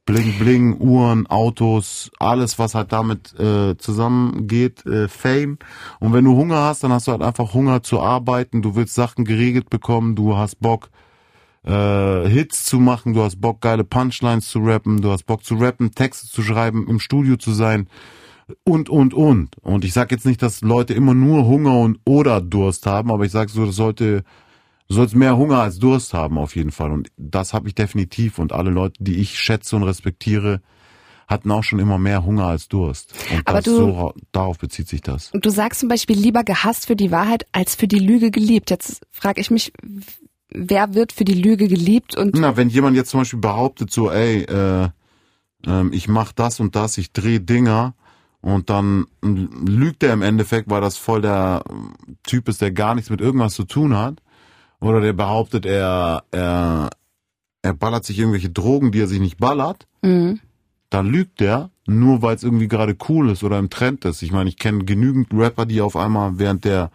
Bling 0.06 0.38
Bling, 0.38 0.78
Uhren, 0.78 1.26
Autos, 1.26 2.12
alles, 2.20 2.60
was 2.60 2.76
halt 2.76 2.92
damit 2.92 3.34
äh, 3.40 3.76
zusammengeht, 3.76 4.86
äh, 4.86 5.08
Fame. 5.08 5.58
Und 5.98 6.12
wenn 6.12 6.24
du 6.24 6.36
Hunger 6.36 6.60
hast, 6.60 6.84
dann 6.84 6.92
hast 6.92 7.08
du 7.08 7.12
halt 7.12 7.22
einfach 7.22 7.54
Hunger 7.54 7.82
zu 7.82 8.00
arbeiten, 8.00 8.62
du 8.62 8.76
willst 8.76 8.94
Sachen 8.94 9.24
geregelt 9.24 9.68
bekommen, 9.68 10.14
du 10.14 10.36
hast 10.36 10.60
Bock, 10.60 10.90
äh, 11.64 12.28
Hits 12.28 12.64
zu 12.64 12.78
machen, 12.78 13.14
du 13.14 13.22
hast 13.22 13.40
Bock, 13.40 13.60
geile 13.60 13.82
Punchlines 13.82 14.48
zu 14.48 14.60
rappen, 14.60 15.00
du 15.00 15.10
hast 15.10 15.24
Bock 15.24 15.42
zu 15.42 15.56
rappen, 15.56 15.90
Texte 15.92 16.28
zu 16.28 16.42
schreiben, 16.42 16.86
im 16.88 17.00
Studio 17.00 17.36
zu 17.36 17.52
sein 17.52 17.88
und, 18.64 18.88
und, 18.88 19.14
und. 19.14 19.56
Und 19.62 19.84
ich 19.84 19.92
sag 19.92 20.10
jetzt 20.12 20.26
nicht, 20.26 20.42
dass 20.42 20.60
Leute 20.60 20.94
immer 20.94 21.14
nur 21.14 21.46
Hunger 21.46 21.78
und 21.78 21.98
oder 22.04 22.40
Durst 22.40 22.86
haben, 22.86 23.10
aber 23.10 23.24
ich 23.24 23.32
sag 23.32 23.50
so, 23.50 23.66
das 23.66 23.76
sollte, 23.76 24.22
du 24.88 24.94
sollst 24.94 25.14
mehr 25.16 25.36
Hunger 25.36 25.58
als 25.58 25.78
Durst 25.78 26.14
haben 26.14 26.38
auf 26.38 26.54
jeden 26.56 26.70
Fall. 26.70 26.92
Und 26.92 27.08
das 27.16 27.54
habe 27.54 27.68
ich 27.68 27.74
definitiv. 27.74 28.38
Und 28.38 28.52
alle 28.52 28.70
Leute, 28.70 29.02
die 29.02 29.16
ich 29.16 29.38
schätze 29.38 29.74
und 29.76 29.82
respektiere, 29.82 30.60
hatten 31.26 31.50
auch 31.50 31.64
schon 31.64 31.80
immer 31.80 31.98
mehr 31.98 32.24
Hunger 32.24 32.46
als 32.46 32.68
Durst. 32.68 33.12
Und 33.32 33.48
Aber 33.48 33.60
du- 33.60 33.74
so, 33.76 34.14
darauf 34.30 34.58
bezieht 34.58 34.86
sich 34.88 35.00
das. 35.00 35.32
Und 35.32 35.44
du 35.44 35.50
sagst 35.50 35.80
zum 35.80 35.88
Beispiel 35.88 36.16
lieber 36.16 36.44
gehasst 36.44 36.86
für 36.86 36.94
die 36.94 37.10
Wahrheit 37.10 37.46
als 37.50 37.74
für 37.74 37.88
die 37.88 37.98
Lüge 37.98 38.30
geliebt. 38.30 38.70
Jetzt 38.70 39.02
frage 39.10 39.40
ich 39.40 39.50
mich, 39.50 39.72
wer 40.50 40.94
wird 40.94 41.10
für 41.12 41.24
die 41.24 41.34
Lüge 41.34 41.66
geliebt 41.66 42.16
und 42.16 42.36
Na, 42.38 42.56
wenn 42.56 42.68
jemand 42.68 42.96
jetzt 42.96 43.10
zum 43.10 43.20
Beispiel 43.20 43.40
behauptet 43.40 43.90
so, 43.90 44.08
ey, 44.08 44.42
äh, 44.42 44.88
ähm, 45.66 45.90
ich 45.92 46.06
mach 46.06 46.30
das 46.30 46.60
und 46.60 46.76
das, 46.76 46.96
ich 46.96 47.12
dreh 47.12 47.40
Dinger 47.40 47.94
und 48.46 48.70
dann 48.70 49.08
lügt 49.22 50.04
er 50.04 50.12
im 50.12 50.22
Endeffekt, 50.22 50.70
weil 50.70 50.80
das 50.80 50.96
voll 50.96 51.20
der 51.20 51.64
äh, 51.68 52.12
Typ 52.22 52.48
ist, 52.48 52.60
der 52.60 52.70
gar 52.70 52.94
nichts 52.94 53.10
mit 53.10 53.20
irgendwas 53.20 53.54
zu 53.54 53.64
tun 53.64 53.96
hat. 53.96 54.22
Oder 54.78 55.00
der 55.00 55.14
behauptet, 55.14 55.66
er, 55.66 56.22
er, 56.30 56.90
er 57.62 57.74
ballert 57.74 58.04
sich 58.04 58.20
irgendwelche 58.20 58.50
Drogen, 58.50 58.92
die 58.92 59.00
er 59.00 59.08
sich 59.08 59.18
nicht 59.18 59.38
ballert. 59.38 59.88
Mhm. 60.00 60.38
Dann 60.90 61.06
lügt 61.06 61.42
er, 61.42 61.70
nur 61.88 62.22
weil 62.22 62.36
es 62.36 62.44
irgendwie 62.44 62.68
gerade 62.68 62.96
cool 63.08 63.30
ist 63.30 63.42
oder 63.42 63.58
im 63.58 63.68
Trend 63.68 64.04
ist. 64.04 64.22
Ich 64.22 64.30
meine, 64.30 64.48
ich 64.48 64.58
kenne 64.58 64.84
genügend 64.84 65.34
Rapper, 65.34 65.66
die 65.66 65.80
auf 65.80 65.96
einmal 65.96 66.38
während 66.38 66.64
der 66.64 66.92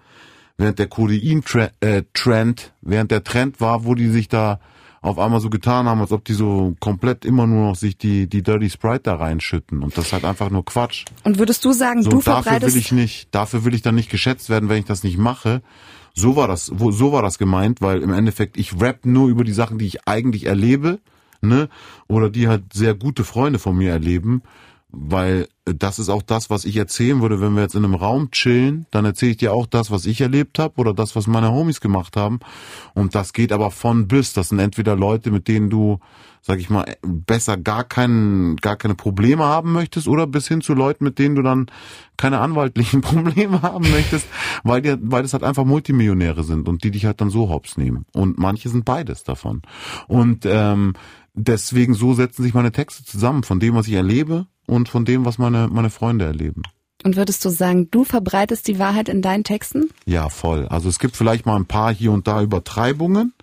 während 0.56 0.80
der 0.80 0.88
Codein-Trend, 0.88 2.74
während 2.82 3.12
der 3.12 3.24
Trend 3.26 3.60
war, 3.60 3.84
wo 3.84 3.94
die 3.94 4.08
sich 4.08 4.30
da 4.30 4.62
auf 5.02 5.18
einmal 5.18 5.42
so 5.42 5.50
getan 5.50 5.88
haben, 5.88 6.00
als 6.00 6.12
ob 6.12 6.24
die 6.26 6.34
so 6.34 6.76
komplett 6.80 7.26
immer 7.26 7.48
nur 7.48 7.70
noch 7.70 7.76
sich 7.76 7.98
die, 7.98 8.28
die 8.28 8.44
Dirty 8.44 8.70
Sprite 8.70 9.02
da 9.04 9.16
reinschütten. 9.16 9.82
Und 9.82 9.98
das 9.98 10.08
ist 10.08 10.14
halt 10.14 10.26
einfach 10.26 10.52
nur 10.52 10.64
Quatsch. 10.64 11.06
und 11.24 11.40
würdest 11.40 11.66
du 11.66 11.74
sagen, 11.74 12.04
So, 12.04 12.12
du 12.12 12.18
dafür 12.18 12.44
verbreitest 12.44 12.76
will 12.76 12.82
ich 12.82 12.92
nicht, 12.92 13.28
dafür 13.32 13.66
will 13.66 13.74
ich 13.74 13.82
dann 13.82 13.96
nicht 13.96 14.12
geschätzt 14.12 14.50
werden, 14.50 14.70
wenn 14.70 14.78
ich 14.80 14.86
das 14.86 15.04
nicht 15.04 15.18
mache. 15.18 15.62
So 16.14 16.36
war 16.36 16.48
das, 16.48 16.66
so 16.66 17.12
war 17.12 17.22
das 17.24 17.38
gemeint, 17.40 17.82
weil 17.82 18.02
im 18.02 18.14
Endeffekt 18.14 18.58
ich 18.58 18.80
rap 18.80 19.06
nur 19.06 19.30
über 19.30 19.44
die 19.44 19.54
Sachen, 19.54 19.78
die 19.80 19.86
ich 19.88 20.08
eigentlich 20.08 20.46
erlebe, 20.46 21.00
ne, 21.42 21.70
oder 22.08 22.30
die 22.30 22.48
halt 22.48 22.74
sehr 22.74 22.94
gute 22.94 23.24
Freunde 23.24 23.58
von 23.60 23.76
mir 23.78 23.92
erleben, 23.92 24.44
weil 24.92 25.48
äh, 25.66 25.74
das 25.76 26.00
ist 26.00 26.10
auch 26.10 26.22
das, 26.22 26.50
was 26.50 26.66
ich 26.66 26.78
erzählen 26.78 27.22
würde, 27.22 27.42
wenn 27.42 27.56
wir 27.56 27.62
jetzt 27.62 27.76
in 27.76 27.86
einem 27.86 27.96
Raum 27.96 28.32
chillen, 28.32 28.86
dann 28.92 29.06
erzähle 29.06 29.32
ich 29.32 29.38
dir 29.38 29.54
auch 29.54 29.66
das, 29.66 29.92
was 29.92 30.06
ich 30.06 30.22
erlebt 30.22 30.60
habe 30.60 30.76
oder 30.78 30.94
das, 30.94 31.16
was 31.16 31.28
meine 31.28 31.52
Homies 31.52 31.82
gemacht 31.82 32.18
haben. 32.18 32.40
Und 32.94 33.16
das 33.16 33.34
geht 33.34 33.52
aber 33.52 33.72
von 33.72 34.08
bis. 34.08 34.34
Das 34.34 34.50
sind 34.50 34.60
entweder 34.60 34.96
Leute, 34.96 35.32
mit 35.32 35.48
denen 35.48 35.70
du, 35.70 36.00
sag 36.42 36.60
ich 36.60 36.70
mal, 36.70 36.86
besser 37.02 37.58
gar 37.58 37.84
keinen, 37.84 38.58
gar 38.58 38.76
keine 38.76 38.96
Probleme 38.96 39.44
haben 39.44 39.72
möchtest, 39.72 40.08
oder 40.08 40.28
bis 40.28 40.48
hin 40.48 40.62
zu 40.62 40.74
Leuten, 40.74 41.04
mit 41.04 41.20
denen 41.20 41.36
du 41.36 41.42
dann 41.42 41.68
keine 42.18 42.40
anwaltlichen 42.40 43.02
Probleme 43.02 43.62
haben 43.62 43.90
möchtest, 43.90 44.28
weil 44.64 44.82
die, 44.82 44.96
weil 45.00 45.24
das 45.24 45.34
halt 45.34 45.44
einfach 45.44 45.66
Multimillionäre 45.66 46.44
sind 46.44 46.68
und 46.68 46.84
die 46.84 46.92
dich 46.92 47.06
halt 47.06 47.22
dann 47.22 47.30
so 47.30 47.50
hops 47.50 47.78
nehmen. 47.78 48.06
Und 48.14 48.38
manche 48.38 48.70
sind 48.70 48.86
beides 48.86 49.24
davon. 49.24 49.62
Und 50.08 50.46
ähm, 50.46 50.94
deswegen 51.34 51.94
so 51.94 52.14
setzen 52.14 52.44
sich 52.44 52.54
meine 52.54 52.72
Texte 52.72 53.04
zusammen, 53.06 53.44
von 53.44 53.60
dem, 53.60 53.76
was 53.76 53.88
ich 53.88 53.94
erlebe 53.94 54.48
und 54.72 54.88
von 54.88 55.04
dem, 55.04 55.26
was 55.26 55.38
meine, 55.38 55.68
meine 55.68 55.90
Freunde 55.90 56.24
erleben. 56.26 56.64
und 57.04 57.18
würdest 57.18 57.44
du 57.44 57.50
sagen, 57.50 57.90
du 57.92 58.06
verbreitest 58.06 58.68
die 58.70 58.80
Wahrheit 58.80 59.10
in 59.10 59.22
deinen 59.22 59.44
Texten? 59.44 59.90
Ja, 60.06 60.30
voll. 60.30 60.66
Also 60.70 60.88
es 60.88 60.98
gibt 60.98 61.18
vielleicht 61.18 61.46
mal 61.46 61.58
ein 61.58 61.66
paar 61.66 61.94
hier 61.94 62.14
und 62.14 62.26
da 62.28 62.42
Übertreibungen, 62.42 63.34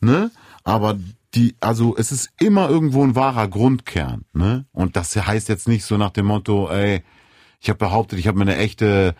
ne? 0.00 0.30
Aber 0.64 0.98
die, 1.34 1.54
also 1.60 1.96
es 1.96 2.12
ist 2.12 2.28
immer 2.38 2.68
irgendwo 2.68 3.02
ein 3.04 3.14
wahrer 3.14 3.48
Grundkern, 3.48 4.26
ne? 4.34 4.66
Und 4.72 4.96
das 4.96 5.16
heißt 5.16 5.48
jetzt 5.48 5.66
nicht 5.66 5.84
so 5.84 5.96
nach 5.96 6.10
dem 6.10 6.26
Motto, 6.26 6.68
ey, 6.68 7.02
ich 7.60 7.70
habe 7.70 7.78
behauptet, 7.78 8.18
ich 8.18 8.26
habe 8.26 8.36
mir 8.36 8.42
eine 8.42 8.56
echte 8.58 9.14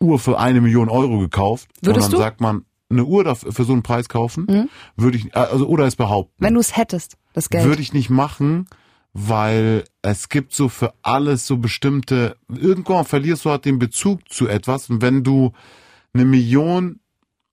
Uhr 0.00 0.18
für 0.18 0.38
eine 0.38 0.60
Million 0.60 0.90
Euro 0.90 1.18
gekauft. 1.20 1.68
Würdest 1.80 2.06
und 2.06 2.12
dann 2.12 2.18
du? 2.18 2.24
sagt 2.24 2.40
man, 2.42 2.64
eine 2.90 3.04
Uhr 3.04 3.24
dafür, 3.24 3.50
für 3.50 3.64
so 3.64 3.72
einen 3.72 3.82
Preis 3.82 4.08
kaufen, 4.10 4.68
würde 4.96 5.16
ich, 5.16 5.34
also 5.34 5.66
oder 5.66 5.86
es 5.86 5.96
behaupten. 5.96 6.44
Wenn 6.44 6.54
du 6.54 6.60
es 6.60 6.76
hättest, 6.76 7.16
das 7.32 7.48
Geld. 7.48 7.64
Würde 7.64 7.80
ich 7.80 7.94
nicht 7.94 8.10
machen, 8.10 8.66
weil 9.14 9.84
es 10.02 10.28
gibt 10.28 10.52
so 10.52 10.68
für 10.68 10.92
alles 11.02 11.46
so 11.46 11.56
bestimmte, 11.56 12.36
irgendwann 12.48 13.04
verlierst 13.04 13.44
du 13.44 13.50
halt 13.50 13.64
den 13.64 13.78
Bezug 13.78 14.28
zu 14.28 14.48
etwas 14.48 14.90
und 14.90 15.00
wenn 15.00 15.22
du 15.24 15.52
eine 16.12 16.24
Million 16.24 17.00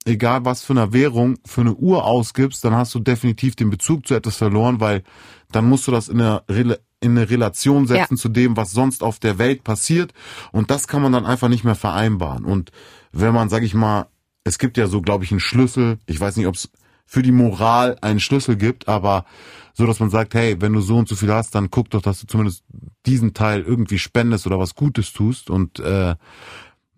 egal 0.05 0.45
was 0.45 0.63
für 0.63 0.73
eine 0.73 0.93
Währung, 0.93 1.37
für 1.45 1.61
eine 1.61 1.75
Uhr 1.75 2.05
ausgibst, 2.05 2.63
dann 2.63 2.73
hast 2.75 2.93
du 2.95 2.99
definitiv 2.99 3.55
den 3.55 3.69
Bezug 3.69 4.07
zu 4.07 4.15
etwas 4.15 4.37
verloren, 4.37 4.79
weil 4.79 5.03
dann 5.51 5.69
musst 5.69 5.87
du 5.87 5.91
das 5.91 6.09
in 6.09 6.19
eine, 6.21 6.43
Rela 6.49 6.77
in 7.03 7.17
eine 7.17 7.29
Relation 7.29 7.87
setzen 7.87 8.15
Ja. 8.15 8.21
zu 8.21 8.29
dem, 8.29 8.55
was 8.57 8.71
sonst 8.71 9.01
auf 9.03 9.17
der 9.17 9.39
Welt 9.39 9.63
passiert. 9.63 10.13
Und 10.51 10.69
das 10.69 10.87
kann 10.87 11.01
man 11.01 11.11
dann 11.11 11.25
einfach 11.25 11.49
nicht 11.49 11.63
mehr 11.63 11.73
vereinbaren. 11.75 12.45
Und 12.45 12.71
wenn 13.11 13.33
man, 13.33 13.49
sag 13.49 13.63
ich 13.63 13.73
mal, 13.73 14.05
es 14.43 14.59
gibt 14.59 14.77
ja 14.77 14.85
so, 14.87 15.01
glaube 15.01 15.23
ich, 15.23 15.31
einen 15.31 15.39
Schlüssel, 15.39 15.97
ich 16.05 16.19
weiß 16.19 16.37
nicht, 16.37 16.45
ob 16.45 16.55
es 16.55 16.69
für 17.11 17.21
die 17.21 17.33
Moral 17.33 17.97
einen 17.99 18.21
Schlüssel 18.21 18.55
gibt, 18.55 18.87
aber 18.87 19.25
so, 19.73 19.85
dass 19.85 19.99
man 19.99 20.09
sagt, 20.09 20.33
hey, 20.33 20.55
wenn 20.61 20.71
du 20.71 20.79
so 20.79 20.95
und 20.95 21.09
so 21.09 21.17
viel 21.17 21.29
hast, 21.33 21.53
dann 21.55 21.69
guck 21.69 21.89
doch, 21.89 22.01
dass 22.01 22.21
du 22.21 22.27
zumindest 22.27 22.63
diesen 23.05 23.33
Teil 23.33 23.63
irgendwie 23.63 23.99
spendest 23.99 24.47
oder 24.47 24.59
was 24.59 24.75
Gutes 24.75 25.11
tust 25.11 25.49
und 25.49 25.79
äh, 25.81 26.15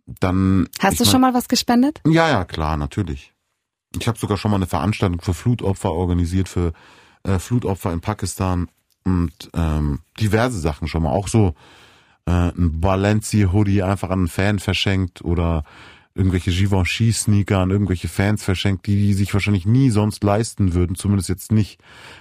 dann. 0.05 0.69
Hast 0.79 0.99
du 0.99 1.03
mein- 1.03 1.11
schon 1.11 1.21
mal 1.21 1.33
was 1.33 1.47
gespendet? 1.47 1.99
ja, 2.05 2.29
ja, 2.29 2.45
klar, 2.45 2.77
natürlich. 2.77 3.33
Ich 3.99 4.07
habe 4.07 4.19
sogar 4.19 4.37
schon 4.37 4.51
mal 4.51 4.57
eine 4.57 4.67
Veranstaltung 4.67 5.19
für 5.19 5.33
Flutopfer 5.33 5.91
organisiert, 5.91 6.47
für 6.47 6.73
äh, 7.23 7.39
Flutopfer 7.39 7.91
in 7.91 8.01
Pakistan 8.01 8.67
und 9.03 9.49
ähm, 9.55 10.01
diverse 10.19 10.59
Sachen 10.59 10.87
schon 10.87 11.01
mal. 11.01 11.09
Auch 11.11 11.27
so 11.27 11.55
äh, 12.27 12.31
ein 12.51 12.79
Balenci-Hoodie 12.81 13.81
einfach 13.81 14.11
an 14.11 14.19
einen 14.19 14.27
Fan 14.27 14.59
verschenkt 14.59 15.23
oder 15.25 15.63
irgendwelche 16.15 16.51
Givenchy-Sneaker 16.51 17.59
an 17.59 17.71
irgendwelche 17.71 18.07
Fans 18.07 18.43
verschenkt, 18.43 18.85
die, 18.85 18.95
die 18.95 19.13
sich 19.13 19.33
wahrscheinlich 19.33 19.65
nie 19.65 19.89
sonst 19.89 20.23
leisten 20.23 20.73
würden. 20.73 20.95
Zumindest 20.95 21.29
jetzt 21.29 21.51
nicht, 21.51 21.79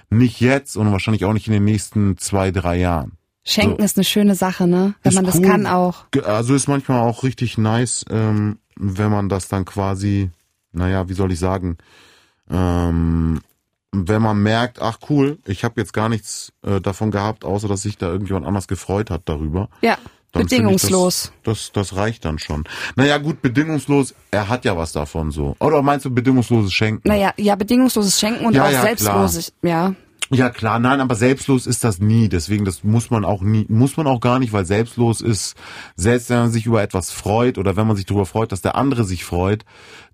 nicht 0.09 0.39
jetzt 0.41 0.77
und 0.77 0.91
wahrscheinlich 0.91 1.25
auch 1.25 1.33
nicht 1.33 1.47
in 1.47 1.53
den 1.53 1.63
nächsten 1.65 2.17
zwei, 2.17 2.51
drei 2.51 2.77
Jahren. 2.77 3.13
Schenken 3.43 3.77
So. 3.79 3.85
ist 3.85 3.97
eine 3.97 4.05
schöne 4.05 4.35
Sache, 4.35 4.67
ne? 4.67 4.95
Wenn 5.03 5.09
Ist 5.11 5.15
man 5.15 5.25
das 5.25 5.35
cool. 5.35 5.45
kann 5.45 5.67
auch. 5.67 6.05
Also 6.23 6.55
ist 6.55 6.67
manchmal 6.67 7.01
auch 7.01 7.23
richtig 7.23 7.57
nice, 7.57 8.05
ähm, 8.09 8.57
wenn 8.75 9.11
man 9.11 9.29
das 9.29 9.47
dann 9.47 9.65
quasi, 9.65 10.31
naja, 10.71 11.09
wie 11.09 11.13
soll 11.13 11.31
ich 11.31 11.39
sagen, 11.39 11.77
ähm, 12.49 13.41
wenn 13.91 14.21
man 14.21 14.41
merkt, 14.41 14.81
ach 14.81 14.97
cool, 15.09 15.37
ich 15.45 15.63
habe 15.63 15.79
jetzt 15.79 15.93
gar 15.93 16.09
nichts 16.09 16.51
äh, 16.63 16.81
davon 16.81 17.11
gehabt, 17.11 17.45
außer 17.45 17.67
dass 17.67 17.83
sich 17.83 17.97
da 17.97 18.09
irgendjemand 18.09 18.45
anders 18.47 18.67
gefreut 18.67 19.11
hat 19.11 19.23
darüber. 19.25 19.69
Ja, 19.81 19.97
Dann 20.33 20.43
bedingungslos. 20.43 21.31
das, 21.43 21.71
das, 21.73 21.89
das 21.91 21.95
reicht 21.95 22.25
dann 22.25 22.39
schon. 22.39 22.63
Naja, 22.95 23.19
gut, 23.19 23.41
bedingungslos, 23.43 24.15
er 24.31 24.49
hat 24.49 24.65
ja 24.65 24.75
was 24.75 24.91
davon 24.91 25.29
so. 25.29 25.55
Oder 25.59 25.81
meinst 25.83 26.05
du 26.05 26.09
bedingungsloses 26.09 26.73
Schenken? 26.73 27.07
Naja, 27.07 27.33
ja, 27.37 27.55
bedingungsloses 27.55 28.19
Schenken 28.19 28.45
und 28.45 28.55
Ja, 28.55 28.65
auch 28.65 28.71
ja, 28.71 28.81
selbstloses. 28.81 29.53
Ja. 29.61 29.93
Ja 30.31 30.49
klar, 30.49 30.79
nein, 30.79 31.01
aber 31.01 31.13
selbstlos 31.13 31.67
ist 31.67 31.83
das 31.83 31.99
nie. 31.99 32.29
Deswegen, 32.29 32.65
das 32.65 32.83
muss 32.83 33.11
man 33.11 33.25
auch 33.25 33.41
nie, 33.41 33.67
muss 33.69 33.97
man 33.97 34.07
auch 34.07 34.19
gar 34.19 34.39
nicht, 34.39 34.53
weil 34.53 34.65
selbstlos 34.65 35.21
ist, 35.21 35.55
selbst 35.95 36.31
wenn 36.31 36.37
man 36.39 36.51
sich 36.51 36.65
über 36.65 36.81
etwas 36.81 37.11
freut 37.11 37.59
oder 37.59 37.75
wenn 37.75 37.85
man 37.85 37.95
sich 37.95 38.05
darüber 38.05 38.25
freut, 38.25 38.51
dass 38.51 38.61
der 38.61 38.75
andere 38.75 39.03
sich 39.03 39.25
freut, 39.25 39.63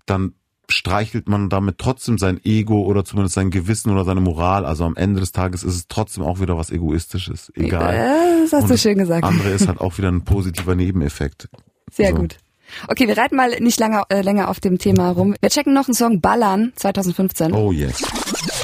dann 0.04 0.34
streichelt 0.72 1.28
man 1.28 1.48
damit 1.48 1.78
trotzdem 1.78 2.18
sein 2.18 2.40
Ego 2.44 2.82
oder 2.82 3.04
zumindest 3.04 3.34
sein 3.34 3.50
Gewissen 3.50 3.90
oder 3.90 4.04
seine 4.04 4.20
Moral. 4.20 4.64
Also 4.64 4.84
am 4.84 4.96
Ende 4.96 5.20
des 5.20 5.32
Tages 5.32 5.62
ist 5.62 5.74
es 5.74 5.88
trotzdem 5.88 6.24
auch 6.24 6.40
wieder 6.40 6.56
was 6.56 6.70
Egoistisches. 6.70 7.52
Egal. 7.54 7.94
Äh, 7.94 8.42
Das 8.42 8.52
hast 8.52 8.62
Und 8.64 8.70
du 8.70 8.78
schön 8.78 8.98
gesagt. 8.98 9.24
Andere 9.24 9.50
ist 9.50 9.68
halt 9.68 9.80
auch 9.80 9.98
wieder 9.98 10.10
ein 10.10 10.22
positiver 10.22 10.74
Nebeneffekt. 10.74 11.48
Sehr 11.90 12.10
so. 12.10 12.16
gut. 12.16 12.38
Okay, 12.88 13.08
wir 13.08 13.16
reiten 13.16 13.36
mal 13.36 13.50
nicht 13.60 13.78
lange, 13.80 14.02
äh, 14.08 14.22
länger 14.22 14.48
auf 14.48 14.60
dem 14.60 14.78
Thema 14.78 15.10
rum. 15.10 15.34
Wir 15.40 15.50
checken 15.50 15.72
noch 15.72 15.86
einen 15.86 15.94
Song 15.94 16.20
Ballern 16.20 16.72
2015. 16.76 17.52
Oh 17.52 17.72
yes. 17.72 18.02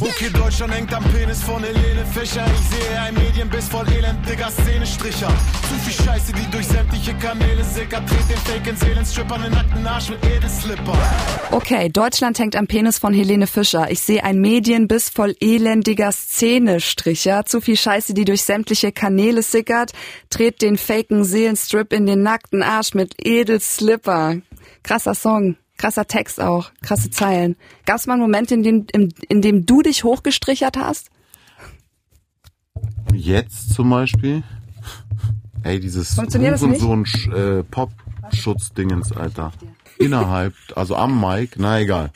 Okay, 0.01 0.31
Deutschland 0.33 0.75
hängt 0.75 0.93
am 0.95 1.05
Penis 1.05 1.43
von 1.43 1.63
Helene 1.63 2.05
Fischer. 2.13 2.45
Ich 2.47 2.77
sehe 2.77 3.01
ein 3.01 3.15
Medienbiss 3.15 3.69
voll 3.69 3.87
elendiger 3.89 4.51
Szenestricher. 4.51 5.29
Zu 5.29 5.75
viel 5.85 6.05
Scheiße, 6.05 6.33
die 6.33 6.51
durch 6.51 6.67
sämtliche 6.67 7.15
Kanäle 7.15 7.65
sickert. 7.65 8.03
Dreht 8.09 8.29
den 8.29 8.37
Fake 8.37 8.67
in 8.67 8.77
Seelenstripper, 8.77 9.39
den 9.39 9.53
nackten 9.53 9.87
Arsch 9.87 10.11
mit 10.11 10.25
Edelslipper. 10.25 10.99
Okay, 11.51 11.89
Deutschland 11.89 12.39
hängt 12.39 12.57
am 12.57 12.67
Penis 12.67 12.99
von 12.99 13.15
Helene 13.15 13.47
Fischer. 13.47 13.91
Ich 13.91 14.01
sehe 14.01 14.23
ein 14.23 14.41
Medienbiss 14.41 15.09
voll 15.09 15.35
elendiger 15.41 16.13
Szenestricher. 16.13 17.47
Zu 17.47 17.61
viel 17.61 17.77
Scheiße, 17.77 18.13
die 18.15 18.25
durch 18.25 18.43
sämtliche 18.43 18.93
Kanäle 18.93 19.43
sickert. 19.43 19.93
Dreht 20.31 20.63
den 20.63 20.77
faken 20.77 21.25
Seelenstrip 21.25 21.93
in 21.93 22.07
den 22.07 22.23
nackten 22.23 22.63
Arsch 22.63 22.95
mit 22.95 23.15
Edelslipper. 23.25 23.96
Krasser 24.83 25.15
Song. 25.15 25.57
Krasser 25.77 26.07
Text 26.07 26.41
auch. 26.41 26.71
Krasse 26.83 27.11
Zeilen. 27.11 27.57
Gab 27.85 27.97
es 27.97 28.07
mal 28.07 28.15
einen 28.15 28.23
Moment, 28.23 28.51
in 28.51 28.63
dem, 28.63 28.87
in, 28.93 29.13
in 29.29 29.43
dem 29.43 29.67
du 29.67 29.83
dich 29.83 30.05
hochgestrichert 30.05 30.77
hast? 30.77 31.11
Jetzt 33.13 33.75
zum 33.75 33.91
Beispiel. 33.91 34.43
Ey, 35.63 35.81
dieses 35.81 36.15
Funktioniert 36.15 36.55
das 36.55 36.63
nicht? 36.63 36.81
so 36.81 36.95
ein 36.95 37.05
äh, 37.33 37.63
Pop-Schutzdingens, 37.65 39.13
Alter. 39.13 39.53
Innerhalb, 39.99 40.55
also 40.75 40.97
am 40.97 41.21
Mic, 41.21 41.57
na 41.59 41.81
egal. 41.81 42.11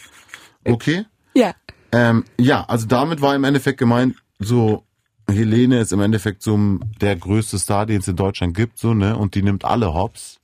Okay. 0.65 1.05
Ja. 1.35 1.55
Ähm, 1.93 2.25
ja, 2.39 2.65
also 2.65 2.87
damit 2.87 3.21
war 3.21 3.35
im 3.35 3.45
Endeffekt 3.45 3.79
gemeint, 3.79 4.17
so 4.39 4.85
Helene 5.29 5.81
ist 5.81 5.93
im 5.93 6.01
Endeffekt 6.01 6.43
so 6.43 6.59
der 7.01 7.17
größte 7.17 7.59
Star, 7.59 7.87
den 7.87 8.01
es 8.01 8.09
in 8.09 8.17
Deutschland 8.17 8.57
gibt, 8.57 8.79
so, 8.79 8.95
ne? 8.95 9.17
Und 9.17 9.35
die 9.35 9.43
nimmt 9.43 9.65
alle 9.65 9.95
Hops. 9.95 10.40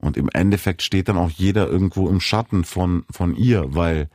Und 0.00 0.16
im 0.16 0.28
Endeffekt 0.32 0.82
steht 0.82 1.08
dann 1.08 1.16
auch 1.16 1.30
jeder 1.30 1.68
irgendwo 1.68 2.08
im 2.08 2.20
Schatten 2.20 2.64
von, 2.64 3.04
von 3.10 3.34
ihr, 3.34 3.74
weil 3.74 4.08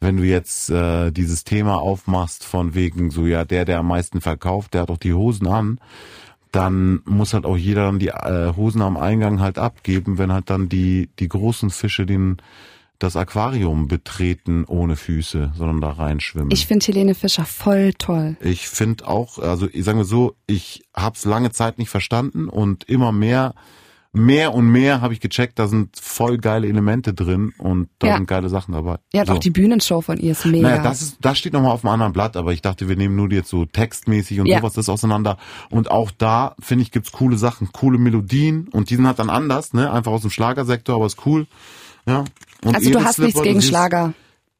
wenn 0.00 0.16
du 0.16 0.22
jetzt 0.22 0.70
äh, 0.70 1.10
dieses 1.10 1.44
Thema 1.44 1.80
aufmachst 1.80 2.44
von 2.44 2.74
wegen 2.74 3.10
so, 3.10 3.26
ja, 3.26 3.44
der, 3.44 3.64
der 3.64 3.80
am 3.80 3.88
meisten 3.88 4.20
verkauft, 4.20 4.74
der 4.74 4.82
hat 4.82 4.90
doch 4.90 4.98
die 4.98 5.14
Hosen 5.14 5.48
an, 5.48 5.80
dann 6.52 7.00
muss 7.04 7.34
halt 7.34 7.44
auch 7.44 7.56
jeder 7.56 7.86
dann 7.86 7.98
die 7.98 8.08
äh, 8.08 8.54
Hosen 8.56 8.80
am 8.80 8.96
Eingang 8.96 9.40
halt 9.40 9.58
abgeben, 9.58 10.18
wenn 10.18 10.32
halt 10.32 10.50
dann 10.50 10.68
die, 10.68 11.10
die 11.18 11.28
großen 11.28 11.70
Fische 11.70 12.06
den 12.06 12.38
das 12.98 13.14
Aquarium 13.14 13.86
betreten 13.86 14.64
ohne 14.64 14.96
Füße, 14.96 15.52
sondern 15.56 15.80
da 15.80 15.90
reinschwimmen. 15.90 16.50
Ich 16.50 16.66
finde 16.66 16.84
Helene 16.84 17.14
Fischer 17.14 17.44
voll 17.44 17.92
toll. 17.92 18.36
Ich 18.40 18.68
finde 18.68 19.06
auch, 19.06 19.38
also 19.38 19.68
ich 19.72 19.84
sage 19.84 19.98
mal 19.98 20.04
so, 20.04 20.34
ich 20.48 20.82
habe 20.96 21.14
es 21.14 21.24
lange 21.24 21.52
Zeit 21.52 21.78
nicht 21.78 21.90
verstanden 21.90 22.48
und 22.48 22.84
immer 22.84 23.12
mehr, 23.12 23.54
mehr 24.18 24.54
und 24.54 24.66
mehr 24.66 25.00
habe 25.00 25.14
ich 25.14 25.20
gecheckt, 25.20 25.58
da 25.58 25.66
sind 25.68 25.96
voll 26.00 26.38
geile 26.38 26.66
Elemente 26.68 27.14
drin 27.14 27.52
und 27.58 27.88
da 27.98 28.08
Ja. 28.08 28.16
sind 28.16 28.26
geile 28.26 28.48
Sachen 28.48 28.72
dabei. 28.74 28.98
Ja, 29.12 29.24
so. 29.24 29.32
auch 29.32 29.38
die 29.38 29.50
Bühnenshow 29.50 30.00
von 30.00 30.18
ihr 30.18 30.32
ist 30.32 30.44
mega. 30.44 30.68
Naja, 30.68 30.82
das 30.82 31.00
ist, 31.02 31.16
das 31.20 31.38
steht 31.38 31.52
nochmal 31.52 31.72
auf 31.72 31.84
einem 31.84 31.94
anderen 31.94 32.12
Blatt, 32.12 32.36
aber 32.36 32.52
ich 32.52 32.60
dachte, 32.62 32.88
wir 32.88 32.96
nehmen 32.96 33.16
nur 33.16 33.30
jetzt 33.32 33.48
so 33.48 33.64
textmäßig 33.64 34.40
und 34.40 34.46
Ja. 34.46 34.58
sowas 34.58 34.74
das 34.74 34.88
auseinander. 34.88 35.38
Und 35.70 35.90
auch 35.90 36.10
da, 36.10 36.54
finde 36.60 36.82
ich, 36.82 36.90
gibt's 36.90 37.12
coole 37.12 37.36
Sachen, 37.38 37.70
coole 37.72 37.98
Melodien 37.98 38.68
und 38.72 38.90
die 38.90 38.96
sind 38.96 39.06
halt 39.06 39.18
dann 39.18 39.30
anders, 39.30 39.72
ne? 39.72 39.90
Einfach 39.92 40.12
aus 40.12 40.22
dem 40.22 40.30
Schlagersektor, 40.30 40.96
aber 40.96 41.06
ist 41.06 41.24
cool. 41.26 41.46
Ja. 42.06 42.24
Und 42.64 42.74
also 42.74 42.90
du 42.90 42.98
hast 43.04 43.18
Edelslipper, 43.18 43.24
nichts 43.24 43.42
gegen 43.42 43.62
Schlager. 43.62 44.12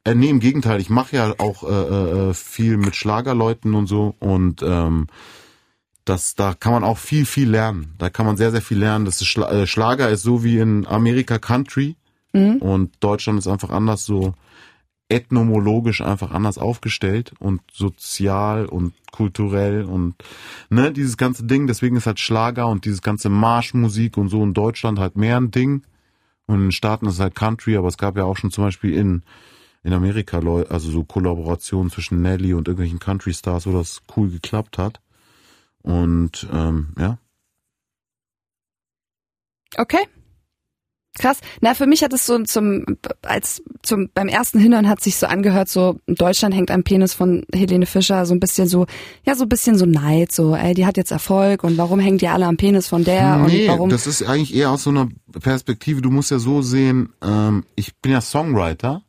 Äh, 0.05 0.15
nee, 0.15 0.29
im 0.31 0.41
Gegenteil, 0.41 0.81
ich 0.81 0.91
mache 0.91 1.17
ja 1.17 1.35
auch 1.39 1.65
äh, 1.65 2.29
äh, 2.31 2.35
viel 2.35 2.77
mit 2.77 2.95
Schlagerleuten 2.95 3.75
und 3.75 3.87
so 3.89 4.15
und 4.21 4.63
ähm, 4.63 5.07
das, 6.09 6.35
da 6.35 6.55
kann 6.55 6.73
man 6.73 6.85
auch 6.85 6.99
viel, 6.99 7.27
viel 7.27 7.51
lernen. 7.51 7.95
Da 7.99 8.11
kann 8.11 8.27
man 8.27 8.37
sehr, 8.37 8.51
sehr 8.51 8.63
viel 8.63 8.79
lernen. 8.79 9.05
Das 9.05 9.21
ist 9.21 9.27
Schla 9.27 9.51
äh, 9.51 9.67
Schlager 9.67 10.09
ist 10.09 10.23
so 10.23 10.45
wie 10.45 10.59
in 10.59 10.87
Amerika 10.87 11.39
Country. 11.39 11.97
Und 12.61 12.93
Deutschland 13.01 13.39
ist 13.39 13.47
einfach 13.47 13.71
anders 13.71 14.05
so 14.05 14.35
ethnomologisch 15.09 16.03
einfach 16.03 16.33
anders 16.33 16.59
aufgestellt 16.59 17.33
und 17.39 17.63
sozial 17.73 18.67
und 18.67 18.93
kulturell 19.11 19.85
und 19.85 20.15
ne, 20.69 20.93
dieses 20.93 21.17
ganze 21.17 21.45
Ding, 21.45 21.67
deswegen 21.67 21.97
ist 21.97 22.07
halt 22.07 22.21
Schlager 22.21 22.69
und 22.69 22.85
dieses 22.85 23.01
ganze 23.01 23.31
Marschmusik 23.31 24.19
und 24.19 24.29
so 24.29 24.43
in 24.43 24.53
Deutschland 24.53 24.99
halt 24.99 25.17
mehr 25.17 25.39
ein 25.39 25.51
Ding. 25.51 25.83
Und 26.47 26.57
in 26.57 26.63
den 26.67 26.73
Staaten 26.73 27.07
ist 27.07 27.15
es 27.15 27.21
halt 27.21 27.35
Country, 27.35 27.77
aber 27.79 27.89
es 27.89 27.97
gab 27.97 28.19
ja 28.19 28.25
auch 28.25 28.37
schon 28.37 28.51
zum 28.51 28.65
Beispiel 28.65 28.95
in 28.95 29.23
in 29.85 29.93
Amerika 29.95 30.39
also 30.69 30.91
so 30.91 31.05
Kollaborationen 31.05 31.91
zwischen 31.91 32.21
Nelly 32.21 32.53
und 32.53 32.69
irgendwelchen 32.69 32.99
Country 32.99 33.33
Stars, 33.33 33.67
wo 33.67 33.73
das 33.73 34.03
cool 34.17 34.29
geklappt 34.29 34.77
hat 34.77 35.01
und 35.83 36.47
ähm, 36.53 36.95
ja, 36.99 37.19
Okay. 39.77 40.07
Krass. 41.19 41.41
Na, 41.61 41.75
für 41.75 41.87
mich 41.87 42.05
hat 42.05 42.13
es 42.13 42.27
so 42.27 42.41
zum, 42.45 42.85
als 43.23 43.61
zum, 43.83 44.09
beim 44.15 44.29
ersten 44.29 44.61
Hinhören 44.61 44.89
hat 44.89 45.01
sich 45.01 45.17
so 45.17 45.27
angehört, 45.27 45.69
so, 45.69 45.99
Deutschland 46.07 46.55
hängt 46.55 46.71
am 46.71 46.85
Penis 46.85 47.13
von 47.13 47.45
Helene 47.53 47.87
Fischer, 47.87 48.25
so 48.25 48.35
ein 48.35 48.41
bisschen 48.41 48.69
so, 48.69 48.87
ja, 49.25 49.35
so 49.35 49.45
ein 49.45 49.49
bisschen 49.49 49.77
so 49.77 49.85
Neid, 49.85 50.31
so, 50.31 50.55
ey, 50.55 50.75
die 50.75 50.87
hat 50.87 50.97
jetzt 50.97 51.11
Erfolg 51.11 51.65
und 51.65 51.77
warum 51.77 51.99
hängen 51.99 52.19
die 52.19 52.29
alle 52.29 52.47
am 52.47 52.57
Penis 52.57 52.87
von 52.87 53.03
der 53.03 53.37
nee, 53.39 53.63
und 53.63 53.69
warum? 53.69 53.91
das 53.91 54.07
ist 54.07 54.23
eigentlich 54.23 54.55
eher 54.55 54.71
aus 54.71 54.85
so 54.85 54.91
einer 54.91 55.09
Perspektive, 55.41 56.03
du 56.03 56.11
musst 56.11 56.31
ja 56.31 56.39
so 56.39 56.63
sehen, 56.63 57.13
ähm, 57.21 57.65
ich 57.75 57.97
bin 57.97 58.13
ja 58.13 58.21
Songwriter, 58.21 59.03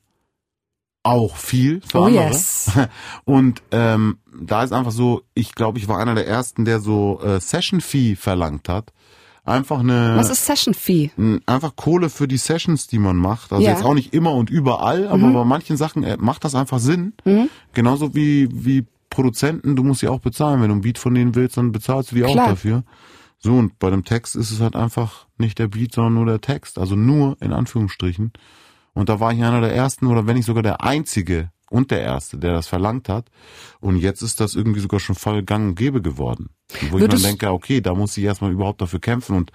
auch 1.03 1.37
viel 1.37 1.81
für 1.81 1.99
Oh, 1.99 2.03
andere. 2.05 2.27
yes. 2.27 2.71
Und 3.25 3.61
ähm, 3.71 4.17
da 4.41 4.63
ist 4.63 4.73
einfach 4.73 4.91
so, 4.91 5.21
ich 5.33 5.55
glaube, 5.55 5.79
ich 5.79 5.87
war 5.87 5.97
einer 5.99 6.15
der 6.15 6.27
ersten, 6.27 6.65
der 6.65 6.79
so 6.79 7.19
äh, 7.23 7.39
Session 7.39 7.81
Fee 7.81 8.15
verlangt 8.15 8.67
hat. 8.69 8.91
Einfach 9.45 9.79
eine 9.79 10.15
Was 10.17 10.29
ist 10.29 10.45
Session 10.45 10.73
Fee? 10.73 11.09
n- 11.17 11.41
einfach 11.47 11.75
Kohle 11.75 12.09
für 12.09 12.27
die 12.27 12.37
Sessions, 12.37 12.87
die 12.87 12.99
man 12.99 13.15
macht. 13.15 13.51
Also 13.51 13.63
Ja. 13.63 13.71
jetzt 13.71 13.83
auch 13.83 13.93
nicht 13.95 14.13
immer 14.13 14.33
und 14.33 14.49
überall, 14.49 15.07
aber 15.07 15.31
bei 15.31 15.43
manchen 15.45 15.77
Sachen 15.77 16.03
äh, 16.03 16.17
macht 16.19 16.43
das 16.43 16.53
einfach 16.53 16.79
Sinn. 16.79 17.13
Genauso 17.73 18.13
wie 18.13 18.49
wie 18.51 18.85
Produzenten, 19.09 19.75
du 19.75 19.83
musst 19.83 20.01
sie 20.01 20.07
auch 20.07 20.19
bezahlen, 20.19 20.61
wenn 20.61 20.69
du 20.69 20.75
ein 20.75 20.81
Beat 20.81 20.99
von 20.99 21.15
denen 21.15 21.33
willst, 21.33 21.57
dann 21.57 21.71
bezahlst 21.71 22.11
du 22.11 22.15
die 22.15 22.21
Klar. 22.21 22.43
auch 22.45 22.49
dafür. 22.49 22.83
So 23.39 23.55
und 23.55 23.79
bei 23.79 23.89
dem 23.89 24.03
Text 24.03 24.35
ist 24.35 24.51
es 24.51 24.59
halt 24.59 24.75
einfach 24.75 25.25
nicht 25.37 25.57
der 25.57 25.67
Beat, 25.69 25.93
sondern 25.95 26.13
nur 26.15 26.25
der 26.27 26.41
Text, 26.41 26.77
also 26.77 26.95
nur 26.95 27.37
in 27.41 27.51
Anführungsstrichen. 27.53 28.33
Und 28.93 29.10
da 29.10 29.19
war 29.19 29.31
ich 29.34 29.43
einer 29.43 29.62
der 29.62 29.74
ersten 29.74 30.08
oder 30.08 30.27
wenn 30.27 30.36
nicht 30.36 30.46
sogar 30.46 30.63
der 30.63 30.84
einzige 30.84 31.51
und 31.69 31.91
der 31.91 32.01
erste, 32.01 32.38
der 32.38 32.53
das 32.53 32.67
verlangt 32.67 33.10
hat. 33.10 33.29
Und 33.79 33.98
jetzt 33.98 34.22
ist 34.22 34.39
das 34.39 34.55
irgendwie 34.55 34.79
sogar 34.79 35.00
schon 35.00 35.15
voll 35.15 35.43
gang 35.43 35.69
und 35.69 35.75
gäbe 35.75 36.01
geworden. 36.01 36.50
Wo 36.89 36.98
ich 36.98 37.03
Würdest- 37.03 37.24
mir 37.24 37.29
denke, 37.29 37.51
okay, 37.51 37.81
da 37.81 37.93
muss 37.93 38.17
ich 38.17 38.24
erstmal 38.24 38.51
überhaupt 38.51 38.81
dafür 38.81 39.00
kämpfen. 39.00 39.36
Und 39.36 39.51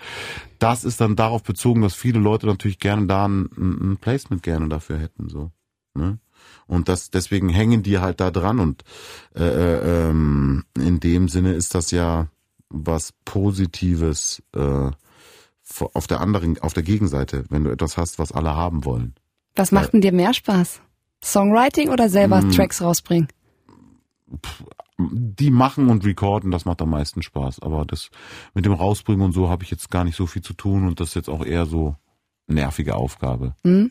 das 0.59 0.85
ist 0.85 1.01
dann 1.01 1.17
darauf 1.17 1.43
bezogen, 1.43 1.83
dass 1.83 1.95
viele 1.95 2.21
Leute 2.21 2.47
natürlich 2.47 2.79
gerne 2.79 3.07
da 3.07 3.27
ein, 3.27 3.49
ein 3.57 3.97
Placement 4.01 4.43
gerne 4.43 4.69
dafür 4.69 4.99
hätten, 4.99 5.29
so. 5.29 5.51
Ne? 5.95 6.19
Und 6.67 6.89
das, 6.89 7.11
deswegen 7.11 7.49
hängen 7.49 7.83
die 7.83 7.99
halt 7.99 8.21
da 8.21 8.31
dran 8.31 8.59
und 8.59 8.85
äh, 9.35 9.45
äh, 9.45 10.09
ähm, 10.09 10.65
in 10.77 10.99
dem 11.01 11.29
Sinne 11.29 11.53
ist 11.53 11.75
das 11.75 11.91
ja 11.91 12.29
was 12.69 13.13
Positives 13.25 14.43
äh, 14.55 14.91
auf 15.93 16.07
der 16.07 16.21
anderen, 16.21 16.59
auf 16.61 16.73
der 16.75 16.83
Gegenseite, 16.83 17.45
wenn 17.49 17.65
du 17.65 17.71
etwas 17.71 17.97
hast, 17.97 18.19
was 18.19 18.33
alle 18.33 18.55
haben 18.55 18.85
wollen. 18.85 19.15
Was 19.57 19.73
macht 19.73 19.93
denn 19.93 20.01
dir 20.01 20.13
mehr 20.13 20.35
Spaß? 20.35 20.81
Songwriting 21.23 21.89
oder 21.91 22.09
selber 22.09 22.41
Mm. 22.43 22.51
Tracks 22.51 22.83
rausbringen? 22.83 23.29
Die 24.99 25.51
machen 25.51 25.89
und 25.91 26.05
recorden, 26.05 26.51
das 26.51 26.65
macht 26.65 26.81
am 26.83 26.91
meisten 26.91 27.23
Spaß. 27.23 27.61
Aber 27.61 27.85
das 27.85 28.11
mit 28.55 28.65
dem 28.65 28.73
Rausbringen 28.73 29.23
und 29.25 29.33
so 29.33 29.49
habe 29.49 29.65
ich 29.65 29.71
jetzt 29.71 29.91
gar 29.91 30.05
nicht 30.05 30.17
so 30.17 30.27
viel 30.27 30.43
zu 30.43 30.55
tun 30.55 30.87
und 30.87 31.01
das 31.01 31.09
ist 31.11 31.15
jetzt 31.15 31.29
auch 31.29 31.45
eher 31.45 31.67
so 31.67 31.97
nervige 32.47 32.95
Aufgabe. 32.95 33.55
Hm? 33.65 33.91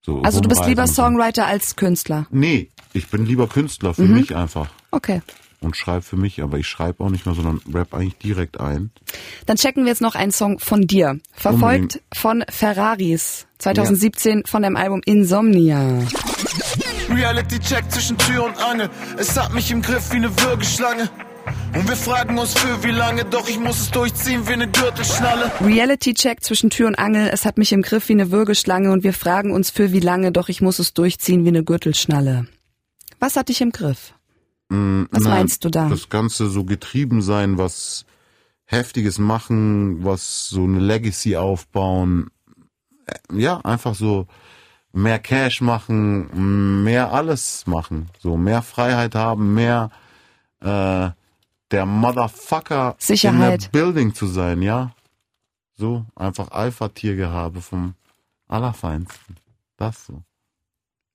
So 0.00 0.22
Also 0.22 0.40
du 0.40 0.48
bist 0.48 0.66
lieber. 0.66 0.86
Songwriter 0.86 1.46
als 1.46 1.76
Künstler. 1.76 2.26
Nee, 2.30 2.70
ich 2.92 3.08
bin 3.08 3.24
lieber 3.26 3.46
Künstler 3.46 3.94
für 3.94 4.02
Mhm. 4.02 4.14
mich 4.14 4.34
einfach 4.34 4.68
Okay. 4.90 5.22
Und 5.64 5.76
schreibe 5.76 6.02
für 6.02 6.16
mich, 6.16 6.42
aber 6.42 6.58
ich 6.58 6.66
schreibe 6.66 7.02
auch 7.04 7.10
nicht 7.10 7.26
mehr, 7.26 7.34
sondern 7.34 7.60
rap 7.72 7.94
eigentlich 7.94 8.18
direkt 8.18 8.60
ein. 8.60 8.90
Dann 9.46 9.56
checken 9.56 9.84
wir 9.84 9.90
jetzt 9.90 10.02
noch 10.02 10.14
einen 10.14 10.32
Song 10.32 10.58
von 10.58 10.86
dir. 10.86 11.18
Verfolgt 11.32 11.96
Unbedingt. 11.96 12.02
von 12.14 12.44
Ferraris. 12.48 13.46
2017 13.58 14.44
von 14.44 14.62
dem 14.62 14.76
Album 14.76 15.00
Insomnia. 15.04 16.00
Reality-Check 17.10 17.90
zwischen 17.90 18.18
Tür 18.18 18.44
und 18.44 18.58
Angel. 18.58 18.90
Es 19.18 19.38
hat 19.38 19.52
mich 19.52 19.70
im 19.70 19.82
Griff 19.82 20.12
wie 20.12 20.16
eine 20.16 20.36
Würgeschlange. 20.40 21.08
Und 21.74 21.88
wir 21.88 21.96
fragen 21.96 22.38
uns 22.38 22.54
für 22.54 22.84
wie 22.84 22.90
lange, 22.90 23.24
doch 23.24 23.48
ich 23.48 23.58
muss 23.58 23.80
es 23.80 23.90
durchziehen 23.90 24.46
wie 24.46 24.52
eine 24.52 24.68
Gürtelschnalle. 24.68 25.50
Reality-Check 25.60 26.42
zwischen 26.42 26.70
Tür 26.70 26.88
und 26.88 26.98
Angel. 26.98 27.28
Es 27.32 27.44
hat 27.44 27.58
mich 27.58 27.72
im 27.72 27.82
Griff 27.82 28.08
wie 28.08 28.12
eine 28.12 28.30
Würgeschlange 28.30 28.92
und 28.92 29.04
wir 29.04 29.12
fragen 29.12 29.52
uns 29.52 29.70
für 29.70 29.92
wie 29.92 30.00
lange, 30.00 30.32
doch 30.32 30.48
ich 30.48 30.60
muss 30.60 30.78
es 30.78 30.92
durchziehen 30.92 31.44
wie 31.44 31.48
eine 31.48 31.64
Gürtelschnalle. 31.64 32.46
Was 33.18 33.36
hat 33.36 33.48
dich 33.48 33.60
im 33.60 33.70
Griff? 33.70 34.14
Mm, 34.72 35.06
Was 35.10 35.22
na, 35.24 35.30
meinst 35.30 35.64
du 35.64 35.68
da? 35.70 35.88
Das 35.88 36.08
Ganze 36.08 36.48
so 36.48 36.64
getrieben 36.64 37.20
sein, 37.22 37.58
was 37.58 38.06
Heftiges 38.64 39.18
machen, 39.18 40.04
was 40.04 40.48
so 40.48 40.64
eine 40.64 40.78
Legacy 40.80 41.36
aufbauen. 41.36 42.30
Äh, 43.06 43.18
Ja, 43.40 43.58
einfach 43.64 43.94
so 43.94 44.26
mehr 44.92 45.18
Cash 45.18 45.60
machen, 45.60 46.82
mehr 46.84 47.12
alles 47.12 47.66
machen. 47.66 48.08
So 48.18 48.36
mehr 48.36 48.62
Freiheit 48.62 49.14
haben, 49.14 49.54
mehr 49.54 49.90
äh, 50.60 51.10
der 51.70 51.86
Motherfucker 51.86 52.94
Sicherheit. 52.98 53.54
in 53.54 53.60
der 53.60 53.68
Building 53.70 54.14
zu 54.14 54.26
sein, 54.26 54.62
ja. 54.62 54.94
So, 55.76 56.04
einfach 56.14 56.50
Alpha-Tiergehabe 56.50 57.60
vom 57.62 57.94
Allerfeinsten. 58.48 59.36
Das 59.76 60.06
so. 60.06 60.22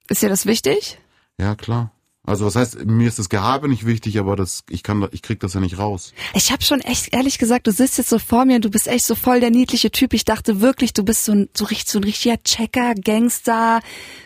Ist 0.10 0.22
dir 0.22 0.30
das 0.30 0.46
wichtig? 0.46 1.00
Ja, 1.38 1.56
klar. 1.56 1.92
Also 2.28 2.46
was 2.46 2.58
heißt, 2.58 2.86
mir 2.86 3.08
ist 3.08 3.20
das 3.20 3.30
Gehabe 3.30 3.70
nicht 3.70 3.86
wichtig, 3.86 4.20
aber 4.20 4.36
das, 4.36 4.66
ich 4.70 4.84
kann, 4.84 5.08
ich 5.12 5.22
krieg 5.22 5.40
das 5.40 5.54
ja 5.54 5.62
nicht 5.62 5.80
raus. 5.80 6.14
Ich 6.36 6.52
habe 6.52 6.62
schon 6.62 6.82
echt 6.82 7.14
ehrlich 7.16 7.38
gesagt, 7.38 7.68
du 7.68 7.72
sitzt 7.72 7.98
jetzt 7.98 8.10
so 8.10 8.20
vor 8.20 8.44
mir 8.44 8.58
und 8.58 8.66
du 8.66 8.70
bist 8.70 8.88
echt 8.90 9.06
so 9.06 9.16
voll 9.16 9.40
der 9.40 9.50
niedliche 9.50 9.92
Typ. 9.92 10.14
Ich 10.14 10.26
dachte 10.26 10.60
wirklich, 10.60 10.92
du 10.92 11.04
bist 11.04 11.24
so 11.24 11.32
ein 11.32 11.48
so 11.56 11.64
richtig 11.64 11.88
so 11.90 12.00
ein 12.00 12.04
richtiger 12.04 12.36
Checker, 12.44 12.96
Gangster, 12.96 13.80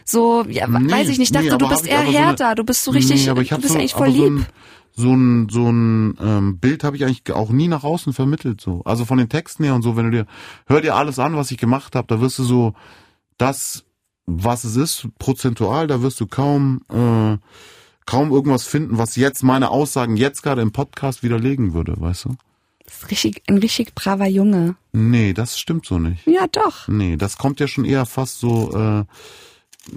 so 0.04 0.44
ja, 0.50 0.66
Nee, 0.68 0.92
weiß 0.92 1.10
ich 1.10 1.20
nicht. 1.20 1.30
Ich 1.30 1.32
dachte, 1.32 1.52
nee, 1.52 1.58
du 1.58 1.70
bist 1.70 1.86
eher 1.86 2.00
aber 2.00 2.12
so 2.12 2.18
härter. 2.18 2.56
du 2.56 2.64
bist 2.64 2.84
so 2.84 2.90
richtig, 2.92 3.24
Nee, 3.24 3.30
aber 3.30 3.42
ich 3.44 3.50
du 3.50 3.58
bist 3.58 3.70
so, 3.70 3.76
eigentlich 3.80 3.94
voll 3.94 4.08
aber 4.08 4.18
so 4.18 4.24
lieb. 4.26 4.34
ein, 4.40 4.46
so 4.96 5.14
ein, 5.14 5.48
so 5.50 5.70
ein 5.72 6.18
ähm, 6.20 6.58
Bild 6.60 6.84
habe 6.84 6.96
ich 6.96 7.06
eigentlich 7.06 7.32
auch 7.32 7.52
nie 7.52 7.68
nach 7.68 7.84
außen 7.84 8.14
vermittelt. 8.14 8.62
So, 8.62 8.82
also 8.84 9.06
von 9.06 9.20
den 9.20 9.30
Texten 9.30 9.64
her 9.64 9.76
und 9.76 9.84
so. 9.84 9.96
Wenn 9.96 10.06
du 10.06 10.12
dir, 10.12 10.26
hör 10.66 10.82
dir 10.82 10.96
alles 10.96 11.20
an, 11.20 11.36
was 11.36 11.52
ich 11.52 11.58
gemacht 11.60 11.96
habe, 11.96 12.08
da 12.08 12.20
wirst 12.20 12.40
du 12.40 12.44
so 12.44 12.74
das, 13.38 13.86
was 14.26 14.64
es 14.64 14.76
ist, 14.76 15.08
prozentual, 15.20 15.86
da 15.86 16.02
wirst 16.02 16.20
du 16.20 16.26
kaum 16.26 16.82
äh, 16.92 17.38
kaum 18.12 18.32
irgendwas 18.34 18.66
finden, 18.66 18.98
was 18.98 19.16
jetzt 19.16 19.42
meine 19.42 19.70
Aussagen 19.70 20.18
jetzt 20.18 20.44
gerade 20.44 20.62
im 20.62 20.74
Podcast 20.74 21.24
widerlegen 21.24 21.74
würde, 21.74 21.94
weißt 21.98 22.26
du? 22.26 22.36
Das 22.84 22.96
ist 22.96 23.10
richtig, 23.10 23.42
ein 23.48 23.58
richtig 23.58 23.96
braver 23.96 24.28
Junge. 24.28 24.76
Nee, 24.92 25.32
das 25.32 25.58
stimmt 25.58 25.86
so 25.86 25.98
nicht. 25.98 26.28
Ja, 26.28 26.46
doch. 26.48 26.90
Nee, 26.90 27.16
das 27.16 27.38
kommt 27.38 27.62
ja 27.62 27.70
schon 27.70 27.86
eher 27.86 28.06
fast 28.06 28.42
so, 28.42 28.76
äh, 28.76 29.06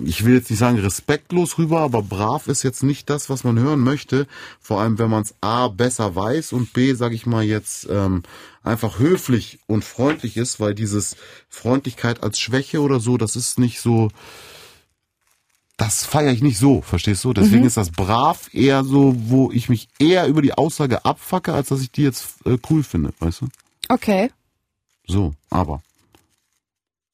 ich 0.05 0.25
will 0.25 0.35
jetzt 0.35 0.49
nicht 0.49 0.61
sagen 0.61 0.79
respektlos 0.79 1.59
rüber, 1.59 1.81
aber 1.81 2.03
brav 2.03 2.47
ist 2.47 2.63
jetzt 2.63 2.85
nicht 2.85 3.11
das, 3.11 3.31
was 3.31 3.43
man 3.43 3.59
hören 3.59 3.81
möchte. 3.81 4.29
Vor 4.61 4.81
allem, 4.81 4.97
wenn 5.01 5.11
man 5.11 5.25
es 5.25 5.35
A 5.41 5.67
besser 5.67 6.15
weiß 6.15 6.53
und 6.53 6.73
B, 6.73 6.95
sag 6.95 7.13
ich 7.15 7.27
mal 7.27 7.43
jetzt, 7.43 7.89
ähm, 7.91 8.23
einfach 8.63 9.01
höflich 9.01 9.59
und 9.67 9.85
freundlich 9.85 10.37
ist, 10.37 10.61
weil 10.61 10.77
dieses 10.77 11.17
Freundlichkeit 11.49 12.23
als 12.23 12.39
Schwäche 12.39 12.81
oder 12.81 13.01
so, 13.01 13.17
das 13.17 13.35
ist 13.35 13.59
nicht 13.59 13.81
so, 13.81 14.11
das 15.77 16.05
feiere 16.05 16.33
ich 16.33 16.43
nicht 16.43 16.59
so, 16.59 16.83
verstehst 16.83 17.25
du? 17.25 17.33
Deswegen 17.33 17.65
ist 17.65 17.77
das 17.77 17.91
brav 17.91 18.49
eher 18.53 18.85
so, 18.85 19.15
wo 19.17 19.51
ich 19.51 19.69
mich 19.69 19.89
eher 19.99 20.27
über 20.29 20.41
die 20.41 20.55
Aussage 20.55 21.05
abfacke, 21.05 21.53
als 21.53 21.69
dass 21.69 21.81
ich 21.81 21.91
die 21.91 22.03
jetzt 22.03 22.47
äh, 22.47 22.59
cool 22.71 22.85
finde, 22.85 23.13
weißt 23.19 23.41
du? 23.41 23.49
Okay. 23.89 24.31
So, 25.07 25.35
aber. 25.51 25.83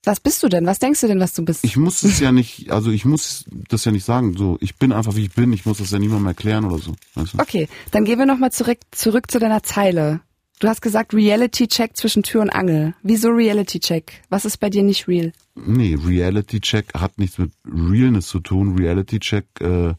Was 0.04 0.20
bist 0.20 0.42
du 0.42 0.48
denn? 0.48 0.66
Was 0.66 0.78
denkst 0.78 1.00
du 1.00 1.08
denn, 1.08 1.20
was 1.20 1.34
du 1.34 1.44
bist? 1.44 1.64
ich 1.64 1.76
muss 1.76 2.02
es 2.02 2.20
ja 2.20 2.32
nicht, 2.32 2.70
also 2.70 2.90
ich 2.90 3.04
muss 3.04 3.44
das 3.68 3.84
ja 3.84 3.92
nicht 3.92 4.04
sagen, 4.04 4.34
so, 4.36 4.56
ich 4.60 4.76
bin 4.76 4.92
einfach 4.92 5.14
wie 5.14 5.24
ich 5.24 5.32
bin, 5.32 5.52
ich 5.52 5.66
muss 5.66 5.78
das 5.78 5.90
ja 5.90 5.98
niemandem 5.98 6.28
erklären 6.28 6.64
oder 6.64 6.78
so. 6.78 6.94
Weißt 7.14 7.34
du? 7.34 7.38
Okay, 7.38 7.68
dann 7.90 8.04
gehen 8.04 8.18
wir 8.18 8.26
nochmal 8.26 8.52
zurück, 8.52 8.78
zurück 8.92 9.30
zu 9.30 9.38
deiner 9.38 9.62
Zeile. 9.62 10.20
Du 10.60 10.68
hast 10.68 10.82
gesagt 10.82 11.14
Reality-Check 11.14 11.96
zwischen 11.96 12.22
Tür 12.22 12.42
und 12.42 12.50
Angel. 12.50 12.94
Wieso 13.02 13.30
Reality-Check? 13.30 14.24
Was 14.28 14.44
ist 14.44 14.58
bei 14.58 14.68
dir 14.68 14.82
nicht 14.82 15.08
real? 15.08 15.32
Nee, 15.54 15.96
Reality 15.98 16.60
Check 16.60 16.92
hat 16.92 17.18
nichts 17.18 17.38
mit 17.38 17.52
Realness 17.64 18.28
zu 18.28 18.40
tun. 18.40 18.76
Reality 18.78 19.20
Check 19.20 19.46
äh, 19.60 19.94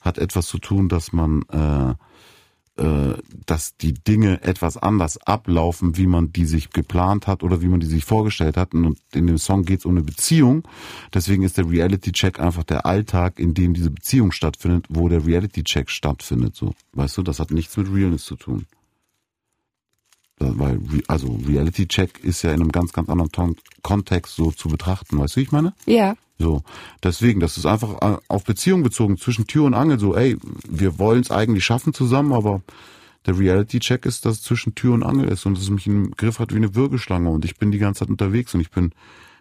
hat 0.00 0.16
etwas 0.16 0.46
zu 0.46 0.56
tun, 0.56 0.88
dass 0.88 1.12
man, 1.12 1.42
äh, 1.52 2.82
äh, 2.82 3.18
dass 3.44 3.76
die 3.76 3.92
Dinge 3.92 4.42
etwas 4.42 4.78
anders 4.78 5.18
ablaufen, 5.18 5.98
wie 5.98 6.06
man 6.06 6.32
die 6.32 6.46
sich 6.46 6.70
geplant 6.70 7.26
hat 7.26 7.42
oder 7.42 7.60
wie 7.60 7.68
man 7.68 7.80
die 7.80 7.86
sich 7.86 8.06
vorgestellt 8.06 8.56
hat. 8.56 8.72
Und 8.72 8.98
in 9.12 9.26
dem 9.26 9.36
Song 9.36 9.64
geht 9.66 9.80
es 9.80 9.84
um 9.84 9.92
eine 9.92 10.02
Beziehung. 10.02 10.66
Deswegen 11.12 11.42
ist 11.42 11.58
der 11.58 11.68
Reality 11.68 12.12
Check 12.12 12.40
einfach 12.40 12.64
der 12.64 12.86
Alltag, 12.86 13.38
in 13.38 13.52
dem 13.52 13.74
diese 13.74 13.90
Beziehung 13.90 14.32
stattfindet, 14.32 14.86
wo 14.88 15.10
der 15.10 15.26
Reality 15.26 15.62
Check 15.62 15.90
stattfindet. 15.90 16.56
So, 16.56 16.72
weißt 16.94 17.18
du, 17.18 17.22
das 17.22 17.38
hat 17.38 17.50
nichts 17.50 17.76
mit 17.76 17.92
Realness 17.92 18.24
zu 18.24 18.36
tun. 18.36 18.64
Da- 20.38 20.52
Weil, 20.58 20.80
also 21.08 21.38
Reality 21.48 21.86
Check 21.88 22.22
ist 22.22 22.42
ja 22.42 22.52
in 22.52 22.60
einem 22.60 22.72
ganz, 22.72 22.92
ganz 22.92 23.08
anderen 23.08 23.32
Ton 23.32 23.56
Kontext 23.82 24.36
so 24.36 24.50
zu 24.52 24.68
betrachten, 24.68 25.18
weißt 25.18 25.36
du, 25.36 25.40
wie 25.40 25.44
ich 25.44 25.52
meine? 25.52 25.72
Ja. 25.86 26.14
So, 26.38 26.62
deswegen, 27.02 27.40
das 27.40 27.56
ist 27.56 27.64
einfach 27.64 28.02
äh, 28.02 28.18
auf 28.28 28.44
Beziehung 28.44 28.82
bezogen, 28.82 29.16
zwischen 29.16 29.46
Tür 29.46 29.64
und 29.64 29.72
Angel, 29.74 29.98
so, 29.98 30.14
ey, 30.14 30.36
wir 30.68 30.98
wollen 30.98 31.20
es 31.22 31.30
eigentlich 31.30 31.64
schaffen 31.64 31.94
zusammen, 31.94 32.34
aber 32.34 32.60
der 33.24 33.38
Reality-Check 33.38 34.04
ist, 34.04 34.26
dass 34.26 34.36
es 34.36 34.42
zwischen 34.42 34.74
Tür 34.74 34.92
und 34.92 35.02
Angel 35.02 35.28
ist 35.28 35.46
und 35.46 35.54
dass 35.56 35.64
es 35.64 35.70
mich 35.70 35.86
im 35.86 36.10
Griff 36.10 36.38
hat 36.38 36.52
wie 36.52 36.56
eine 36.58 36.74
Würgeschlange 36.74 37.30
und 37.30 37.46
ich 37.46 37.56
bin 37.56 37.72
die 37.72 37.78
ganze 37.78 38.00
Zeit 38.00 38.10
unterwegs 38.10 38.54
und 38.54 38.60
ich 38.60 38.70
bin 38.70 38.92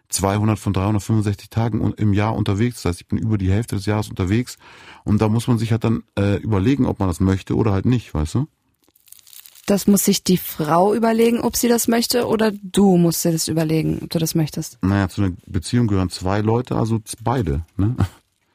200 0.09 0.57
von 0.57 0.71
365 0.71 1.49
Tagen 1.49 1.91
im 1.97 2.13
Jahr 2.13 2.33
unterwegs, 2.35 2.81
das 2.83 2.91
heißt, 2.91 3.01
ich 3.01 3.07
bin 3.07 3.17
über 3.17 3.37
die 3.37 3.51
Hälfte 3.51 3.75
des 3.75 3.85
Jahres 3.85 4.07
unterwegs 4.07 4.57
und 5.03 5.21
da 5.21 5.27
muss 5.27 5.47
man 5.47 5.57
sich 5.57 5.71
halt 5.71 5.83
dann 5.83 6.03
äh, 6.17 6.37
überlegen, 6.37 6.85
ob 6.85 6.99
man 6.99 7.09
das 7.09 7.19
möchte 7.19 7.55
oder 7.57 7.73
halt 7.73 7.85
nicht, 7.85 8.13
weißt 8.13 8.35
du? 8.35 8.47
Das 9.65 9.87
muss 9.87 10.05
sich 10.05 10.23
die 10.23 10.37
Frau 10.37 10.93
überlegen, 10.93 11.41
ob 11.41 11.55
sie 11.55 11.67
das 11.67 11.87
möchte, 11.87 12.27
oder 12.27 12.51
du 12.51 12.97
musst 12.97 13.25
dir 13.25 13.31
das 13.31 13.47
überlegen, 13.47 13.99
ob 14.03 14.09
du 14.11 14.19
das 14.19 14.35
möchtest. 14.35 14.77
Naja, 14.83 15.09
zu 15.09 15.23
einer 15.23 15.33
Beziehung 15.47 15.87
gehören 15.87 16.09
zwei 16.09 16.41
Leute, 16.41 16.75
also 16.75 16.99
beide, 17.23 17.63
ne? 17.77 17.95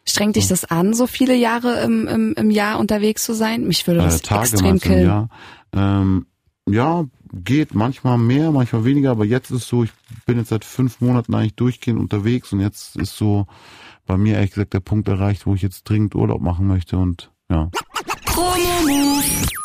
Strengt 0.06 0.36
dich 0.36 0.48
das 0.48 0.64
an, 0.64 0.94
so 0.94 1.06
viele 1.06 1.34
Jahre 1.34 1.82
im, 1.82 2.08
im, 2.08 2.34
im 2.34 2.50
Jahr 2.50 2.78
unterwegs 2.78 3.24
zu 3.24 3.34
sein? 3.34 3.66
Mich 3.66 3.86
würde 3.86 4.00
das 4.00 4.20
äh, 4.20 4.22
Tage 4.22 4.42
extrem 4.42 4.70
im 4.70 4.80
killen. 4.80 5.06
Jahr. 5.06 5.28
Ähm, 5.72 6.26
ja, 6.68 7.04
geht 7.32 7.74
manchmal 7.74 8.18
mehr, 8.18 8.50
manchmal 8.50 8.84
weniger, 8.84 9.10
aber 9.10 9.24
jetzt 9.24 9.50
ist 9.50 9.68
so, 9.68 9.84
ich 9.84 9.90
bin 10.26 10.38
jetzt 10.38 10.48
seit 10.48 10.64
fünf 10.64 11.00
Monaten 11.00 11.34
eigentlich 11.34 11.54
durchgehend 11.54 12.00
unterwegs 12.00 12.52
und 12.52 12.60
jetzt 12.60 12.96
ist 12.96 13.16
so 13.16 13.46
bei 14.06 14.16
mir 14.16 14.34
ehrlich 14.34 14.50
gesagt 14.50 14.74
der 14.74 14.80
Punkt 14.80 15.08
erreicht, 15.08 15.46
wo 15.46 15.54
ich 15.54 15.62
jetzt 15.62 15.88
dringend 15.88 16.14
Urlaub 16.14 16.40
machen 16.40 16.66
möchte 16.66 16.96
und 16.96 17.30
ja. 17.48 17.70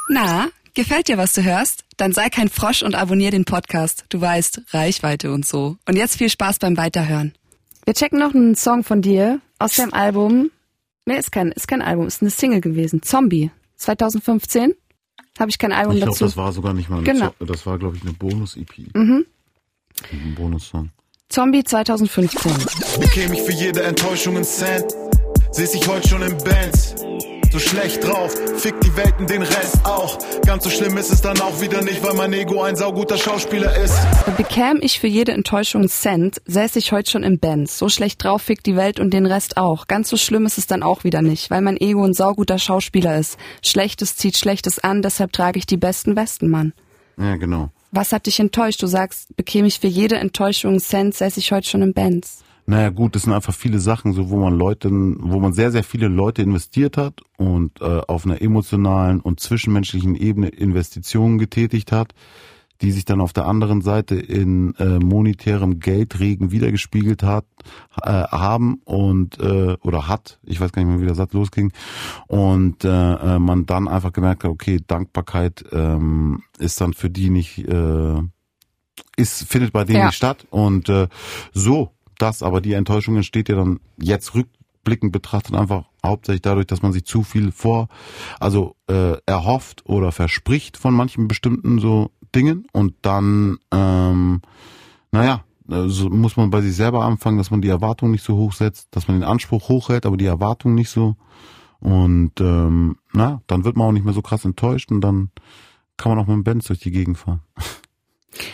Na, 0.10 0.48
gefällt 0.76 1.08
dir, 1.08 1.18
was 1.18 1.34
du 1.34 1.44
hörst? 1.44 1.84
Dann 1.98 2.12
sei 2.14 2.30
kein 2.30 2.50
Frosch 2.50 2.84
und 2.84 2.96
abonnier 2.96 3.32
den 3.32 3.46
Podcast. 3.46 4.06
Du 4.10 4.20
weißt, 4.22 4.62
Reichweite 4.72 5.32
und 5.32 5.46
so. 5.46 5.78
Und 5.88 5.96
jetzt 5.96 6.18
viel 6.18 6.30
Spaß 6.30 6.60
beim 6.60 6.78
Weiterhören. 6.78 7.34
Wir 7.86 7.94
checken 7.94 8.20
noch 8.20 8.34
einen 8.34 8.56
Song 8.56 8.84
von 8.84 9.02
dir 9.02 9.40
aus 9.60 9.76
deinem 9.76 9.94
Album. 9.94 10.52
Nee, 11.06 11.18
ist 11.18 11.32
kein, 11.32 11.52
ist 11.52 11.68
kein 11.68 11.82
Album, 11.82 12.08
ist 12.08 12.22
eine 12.22 12.32
Single 12.32 12.62
gewesen. 12.62 13.02
Zombie. 13.04 13.52
2015. 13.78 14.74
Habe 15.38 15.50
ich 15.52 15.58
kein 15.58 15.72
Album 15.74 15.94
Ich 15.94 16.00
glaube, 16.00 16.12
dazu. 16.14 16.26
das 16.26 16.38
war 16.38 16.52
sogar 16.54 16.74
nicht 16.74 16.90
mal 16.90 16.98
eine 16.98 17.04
Genau. 17.06 17.34
Zo- 17.40 17.46
das 17.46 17.66
war 17.66 17.78
glaube 17.78 17.98
ich 17.98 18.04
eine 18.04 18.14
Bonus-EP. 18.14 18.96
Mhm. 18.96 19.26
Ein 20.12 20.36
Bonussong. 20.36 20.90
Zombie 21.30 21.64
2015. 21.64 22.52
Bekäme 23.00 23.36
ich 23.36 23.42
für 23.42 23.52
jede 23.52 23.84
Enttäuschung 23.84 24.36
einen 24.36 24.46
Cent, 24.46 24.86
seh 25.52 25.64
ich 25.66 25.88
heute 25.88 26.08
schon 26.08 26.22
im 26.22 26.38
Bands. 26.38 26.96
So 27.56 27.60
schlecht 27.60 28.04
drauf, 28.04 28.36
fick 28.58 28.82
die 28.82 28.98
Welt 28.98 29.14
und 29.18 29.30
den 29.30 29.42
Rest 29.42 29.86
auch. 29.86 30.20
Ganz 30.46 30.66
so 30.66 30.70
schlimm 30.70 30.98
ist 30.98 31.10
es 31.10 31.22
dann 31.22 31.40
auch 31.40 31.62
wieder 31.62 31.82
nicht, 31.84 32.04
weil 32.04 32.14
mein 32.14 32.34
Ego 32.34 32.62
ein 32.62 32.76
sauguter 32.76 33.18
Schauspieler 33.18 33.74
ist. 33.78 33.96
Bekäme 34.36 34.82
ich 34.82 35.00
für 35.00 35.08
jede 35.08 35.32
Enttäuschung 35.32 35.84
einen 35.84 35.90
Cent, 35.90 36.42
säß 36.48 36.76
ich 36.76 36.92
heute 36.92 37.10
schon 37.10 37.24
im 37.24 37.40
Benz. 37.40 37.78
So 37.78 37.88
schlecht 37.88 38.22
drauf, 38.22 38.42
fick 38.42 38.62
die 38.62 38.76
Welt 38.76 39.00
und 39.00 39.14
den 39.14 39.26
Rest 39.26 39.56
auch. 39.56 39.88
Ganz 39.88 40.10
so 40.10 40.18
schlimm 40.18 40.46
ist 40.46 40.58
es 40.58 40.68
dann 40.68 40.84
auch 40.84 41.06
wieder 41.06 41.22
nicht, 41.22 41.50
weil 41.50 41.62
mein 41.62 41.80
Ego 41.80 42.04
ein 42.04 42.14
sauguter 42.14 42.60
Schauspieler 42.60 43.18
ist. 43.18 43.38
Schlechtes 43.64 44.18
zieht 44.18 44.36
Schlechtes 44.36 44.80
an, 44.80 45.02
deshalb 45.02 45.32
trage 45.32 45.58
ich 45.58 45.66
die 45.66 45.78
besten 45.78 46.18
Westen, 46.18 46.50
Mann. 46.50 46.74
Ja, 47.18 47.38
genau. 47.38 47.70
Was 47.92 48.12
hat 48.12 48.26
dich 48.26 48.42
enttäuscht? 48.42 48.84
Du 48.84 48.88
sagst, 48.88 49.34
bekäme 49.38 49.70
ich 49.70 49.80
für 49.80 49.88
jede 49.88 50.18
Enttäuschung 50.18 50.72
einen 50.72 50.80
Cent, 50.82 51.16
säß 51.16 51.38
ich 51.38 51.54
heute 51.54 51.70
schon 51.70 51.84
im 51.84 51.94
Benz. 51.94 52.44
Naja 52.68 52.90
gut, 52.90 53.16
das 53.16 53.24
sind 53.24 53.34
einfach 53.34 53.54
viele 53.54 53.80
Sachen, 53.80 54.14
so 54.14 54.30
wo 54.30 54.38
man 54.38 54.58
Leute, 54.58 54.90
wo 54.92 55.40
man 55.40 55.54
sehr, 55.54 55.72
sehr 55.72 55.84
viele 55.84 56.08
Leute 56.08 56.42
investiert 56.42 56.98
hat 56.98 57.22
und 57.38 57.80
äh, 57.82 58.02
auf 58.08 58.26
einer 58.26 58.42
emotionalen 58.42 59.20
und 59.22 59.40
zwischenmenschlichen 59.40 60.16
Ebene 60.16 60.50
Investitionen 60.50 61.38
getätigt 61.38 61.92
hat, 61.92 62.14
die 62.82 62.92
sich 62.92 63.06
dann 63.06 63.22
auf 63.22 63.34
der 63.34 63.46
anderen 63.46 63.82
Seite 63.82 64.16
in 64.16 64.74
äh, 64.76 65.00
monetärem 65.00 65.80
Geldregen 65.80 66.52
wiedergespiegelt 66.52 67.24
hat, 67.24 67.46
äh, 68.02 68.10
haben 68.10 68.82
und 68.84 69.40
äh, 69.40 69.78
oder 69.82 70.08
hat, 70.08 70.40
ich 70.44 70.60
weiß 70.60 70.72
gar 70.72 70.84
nicht 70.84 70.92
mehr, 70.92 71.02
wie 71.02 71.06
der 71.06 71.16
Satz 71.16 71.34
losging, 71.34 71.72
und 72.28 72.84
äh, 72.84 72.90
äh, 72.90 73.40
man 73.40 73.66
dann 73.66 73.88
einfach 73.88 74.12
gemerkt 74.12 74.44
hat, 74.44 74.52
okay, 74.52 74.82
Dankbarkeit 74.86 75.64
ähm, 75.72 76.42
ist 76.58 76.82
dann 76.82 76.94
für 76.94 77.10
die 77.10 77.30
nicht 77.30 77.60
äh, 77.60 78.22
ist, 79.18 79.44
findet 79.48 79.72
bei 79.72 79.84
denen 79.86 80.00
Ja. 80.00 80.06
nicht 80.08 80.16
statt. 80.16 80.46
Und 80.50 80.90
äh, 80.90 81.08
so, 81.54 81.92
das, 82.18 82.44
aber 82.44 82.62
die 82.62 82.74
Enttäuschung 82.74 83.16
entsteht 83.16 83.50
ja 83.50 83.56
dann 83.56 83.80
jetzt 83.98 84.36
rückblickend 84.36 85.12
betrachtet 85.12 85.56
einfach 85.56 85.86
hauptsächlich 86.06 86.42
dadurch, 86.42 86.68
dass 86.68 86.82
man 86.82 86.94
sich 86.94 87.06
zu 87.06 87.24
viel 87.24 87.52
vor, 87.52 87.88
also 88.40 88.76
äh, 88.88 89.18
erhofft 89.26 89.84
oder 89.86 90.12
verspricht 90.12 90.78
von 90.78 90.94
manchen 90.94 91.28
bestimmten 91.28 91.80
so 91.80 92.12
Dingen 92.34 92.68
und 92.74 92.94
dann, 93.02 93.58
ähm, 93.72 94.42
naja, 95.12 95.44
so 95.68 96.10
muss 96.10 96.38
man 96.38 96.52
bei 96.52 96.62
sich 96.62 96.76
selber 96.76 97.04
anfangen, 97.06 97.38
dass 97.38 97.50
man 97.50 97.62
die 97.62 97.70
Erwartung 97.70 98.12
nicht 98.12 98.24
so 98.24 98.36
hoch 98.36 98.54
setzt, 98.54 98.88
dass 98.92 99.08
man 99.08 99.20
den 99.20 99.28
Anspruch 99.28 99.70
hochhält, 99.70 100.06
aber 100.06 100.18
die 100.18 100.26
Erwartung 100.26 100.76
nicht 100.76 100.90
so. 100.90 101.16
Und 101.80 102.40
ähm, 102.40 102.98
na, 103.14 103.42
dann 103.48 103.64
wird 103.64 103.76
man 103.76 103.88
auch 103.88 103.92
nicht 103.92 104.06
mehr 104.06 104.14
so 104.14 104.22
krass 104.22 104.46
enttäuscht 104.46 104.92
und 104.92 105.02
dann 105.02 105.32
kann 105.98 106.12
man 106.12 106.20
auch 106.20 106.28
mit 106.28 106.36
dem 106.36 106.44
Benz 106.44 106.66
durch 106.66 106.80
die 106.80 106.92
Gegend 106.92 107.18
fahren. 107.18 107.42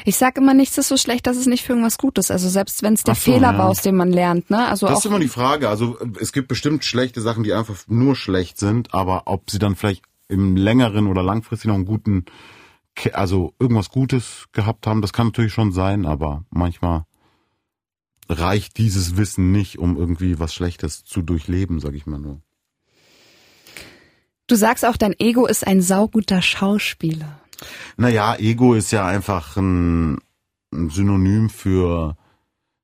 Ich 0.05 0.15
sag 0.17 0.37
immer, 0.37 0.53
nichts 0.53 0.77
ist 0.77 0.87
so 0.87 0.97
schlecht, 0.97 1.27
dass 1.27 1.37
es 1.37 1.45
nicht 1.45 1.63
für 1.63 1.73
irgendwas 1.73 1.97
gut 1.97 2.17
ist. 2.17 2.31
Also 2.31 2.49
selbst 2.49 2.83
wenn 2.83 2.93
es 2.93 3.03
der 3.03 3.15
so, 3.15 3.21
Fehler 3.21 3.53
ja. 3.53 3.57
war, 3.57 3.69
aus 3.69 3.81
dem 3.81 3.95
man 3.95 4.11
lernt, 4.11 4.49
ne? 4.49 4.67
Also 4.67 4.87
Das 4.87 4.99
ist 4.99 5.05
immer 5.05 5.19
die 5.19 5.27
Frage. 5.27 5.69
Also 5.69 5.97
es 6.19 6.31
gibt 6.31 6.47
bestimmt 6.47 6.85
schlechte 6.85 7.21
Sachen, 7.21 7.43
die 7.43 7.53
einfach 7.53 7.75
nur 7.87 8.15
schlecht 8.15 8.57
sind, 8.57 8.93
aber 8.93 9.23
ob 9.25 9.49
sie 9.49 9.59
dann 9.59 9.75
vielleicht 9.75 10.03
im 10.27 10.55
längeren 10.55 11.07
oder 11.07 11.23
langfristig 11.23 11.67
noch 11.67 11.75
einen 11.75 11.85
guten, 11.85 12.25
also 13.13 13.53
irgendwas 13.59 13.89
Gutes 13.89 14.45
gehabt 14.53 14.87
haben, 14.87 15.01
das 15.01 15.13
kann 15.13 15.27
natürlich 15.27 15.53
schon 15.53 15.71
sein, 15.71 16.05
aber 16.05 16.45
manchmal 16.49 17.05
reicht 18.29 18.77
dieses 18.77 19.17
Wissen 19.17 19.51
nicht, 19.51 19.77
um 19.77 19.97
irgendwie 19.97 20.39
was 20.39 20.53
Schlechtes 20.53 21.03
zu 21.03 21.21
durchleben, 21.21 21.79
sag 21.79 21.93
ich 21.95 22.05
mal 22.05 22.19
nur. 22.19 22.41
du 24.47 24.55
sagst 24.55 24.85
auch, 24.85 24.97
dein 24.97 25.17
Ego 25.19 25.45
ist 25.47 25.65
ein 25.65 25.81
sauguter 25.81 26.41
Schauspieler. 26.41 27.40
Naja, 27.97 28.35
Ego 28.37 28.73
ist 28.73 28.91
ja 28.91 29.05
einfach 29.05 29.57
ein, 29.57 30.17
ein 30.73 30.89
Synonym 30.89 31.49
für 31.49 32.15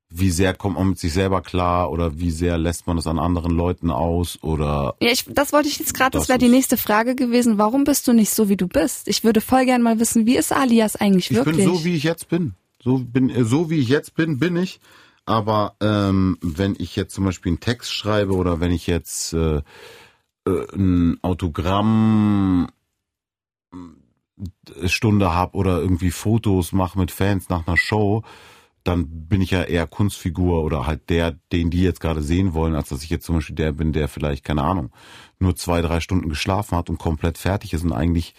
wie 0.09 0.31
sehr 0.31 0.53
kommt 0.53 0.77
man 0.77 0.89
mit 0.89 0.99
sich 0.99 1.11
selber 1.11 1.41
klar 1.41 1.91
oder 1.91 2.17
wie 2.17 2.31
sehr 2.31 2.57
lässt 2.57 2.87
man 2.87 2.95
das 2.95 3.07
an 3.07 3.19
anderen 3.19 3.51
Leuten 3.51 3.91
aus 3.91 4.41
oder 4.41 4.95
Ja, 5.01 5.11
ich, 5.11 5.25
das 5.29 5.51
wollte 5.51 5.67
ich 5.67 5.79
jetzt 5.79 5.93
gerade, 5.93 6.11
das, 6.11 6.23
Das 6.23 6.29
wäre 6.29 6.39
die 6.39 6.47
nächste 6.47 6.77
Frage 6.77 7.13
gewesen. 7.15 7.57
Warum 7.57 7.83
bist 7.83 8.07
du 8.07 8.13
nicht 8.13 8.29
so, 8.29 8.47
wie 8.47 8.55
du 8.55 8.67
bist? 8.67 9.07
Ich 9.09 9.23
würde 9.23 9.41
voll 9.41 9.65
gern 9.65 9.81
mal 9.81 9.99
wissen, 9.99 10.25
wie 10.25 10.37
ist 10.37 10.53
Alias 10.53 10.95
eigentlich 10.95 11.29
Ich 11.31 11.35
wirklich? 11.37 11.57
bin 11.57 11.65
so, 11.65 11.83
wie 11.83 11.95
ich 11.95 12.03
jetzt 12.03 12.29
bin. 12.29 12.53
So 12.81 12.99
bin, 12.99 13.29
äh, 13.29 13.43
so 13.43 13.69
wie 13.69 13.79
ich 13.79 13.89
jetzt 13.89 14.15
bin, 14.15 14.39
bin 14.39 14.55
ich. 14.55 14.79
Aber 15.25 15.75
ähm, 15.81 16.37
wenn 16.41 16.75
ich 16.79 16.95
jetzt 16.95 17.13
zum 17.13 17.25
Beispiel 17.25 17.49
einen 17.51 17.59
Text 17.59 17.93
schreibe 17.93 18.33
oder 18.33 18.61
wenn 18.61 18.71
ich 18.71 18.87
jetzt 18.87 19.33
äh, 19.33 19.57
äh, 19.57 19.61
ein 20.73 21.17
Autogramm 21.21 22.69
Stunde 24.85 25.33
habe 25.33 25.55
oder 25.57 25.79
irgendwie 25.79 26.11
Fotos 26.11 26.71
mache 26.71 26.99
mit 26.99 27.11
Fans 27.11 27.49
nach 27.49 27.67
einer 27.67 27.77
Show, 27.77 28.23
dann 28.83 29.27
bin 29.27 29.41
ich 29.41 29.51
ja 29.51 29.63
eher 29.63 29.87
Kunstfigur 29.87 30.63
oder 30.63 30.87
halt 30.87 31.09
der, 31.09 31.31
den 31.51 31.69
die 31.69 31.81
jetzt 31.81 31.99
gerade 31.99 32.21
sehen 32.21 32.53
wollen, 32.53 32.75
als 32.75 32.89
dass 32.89 33.03
ich 33.03 33.09
jetzt 33.09 33.25
zum 33.25 33.35
Beispiel 33.35 33.55
der 33.55 33.71
bin, 33.73 33.91
der 33.91 34.07
vielleicht, 34.07 34.43
keine 34.45 34.63
Ahnung, 34.63 34.91
nur 35.39 35.55
zwei, 35.55 35.81
drei 35.81 35.99
Stunden 35.99 36.29
geschlafen 36.29 36.77
hat 36.77 36.89
und 36.89 36.97
komplett 36.97 37.37
fertig 37.37 37.73
ist 37.73 37.83
und 37.83 37.91
eigentlich 37.91 38.33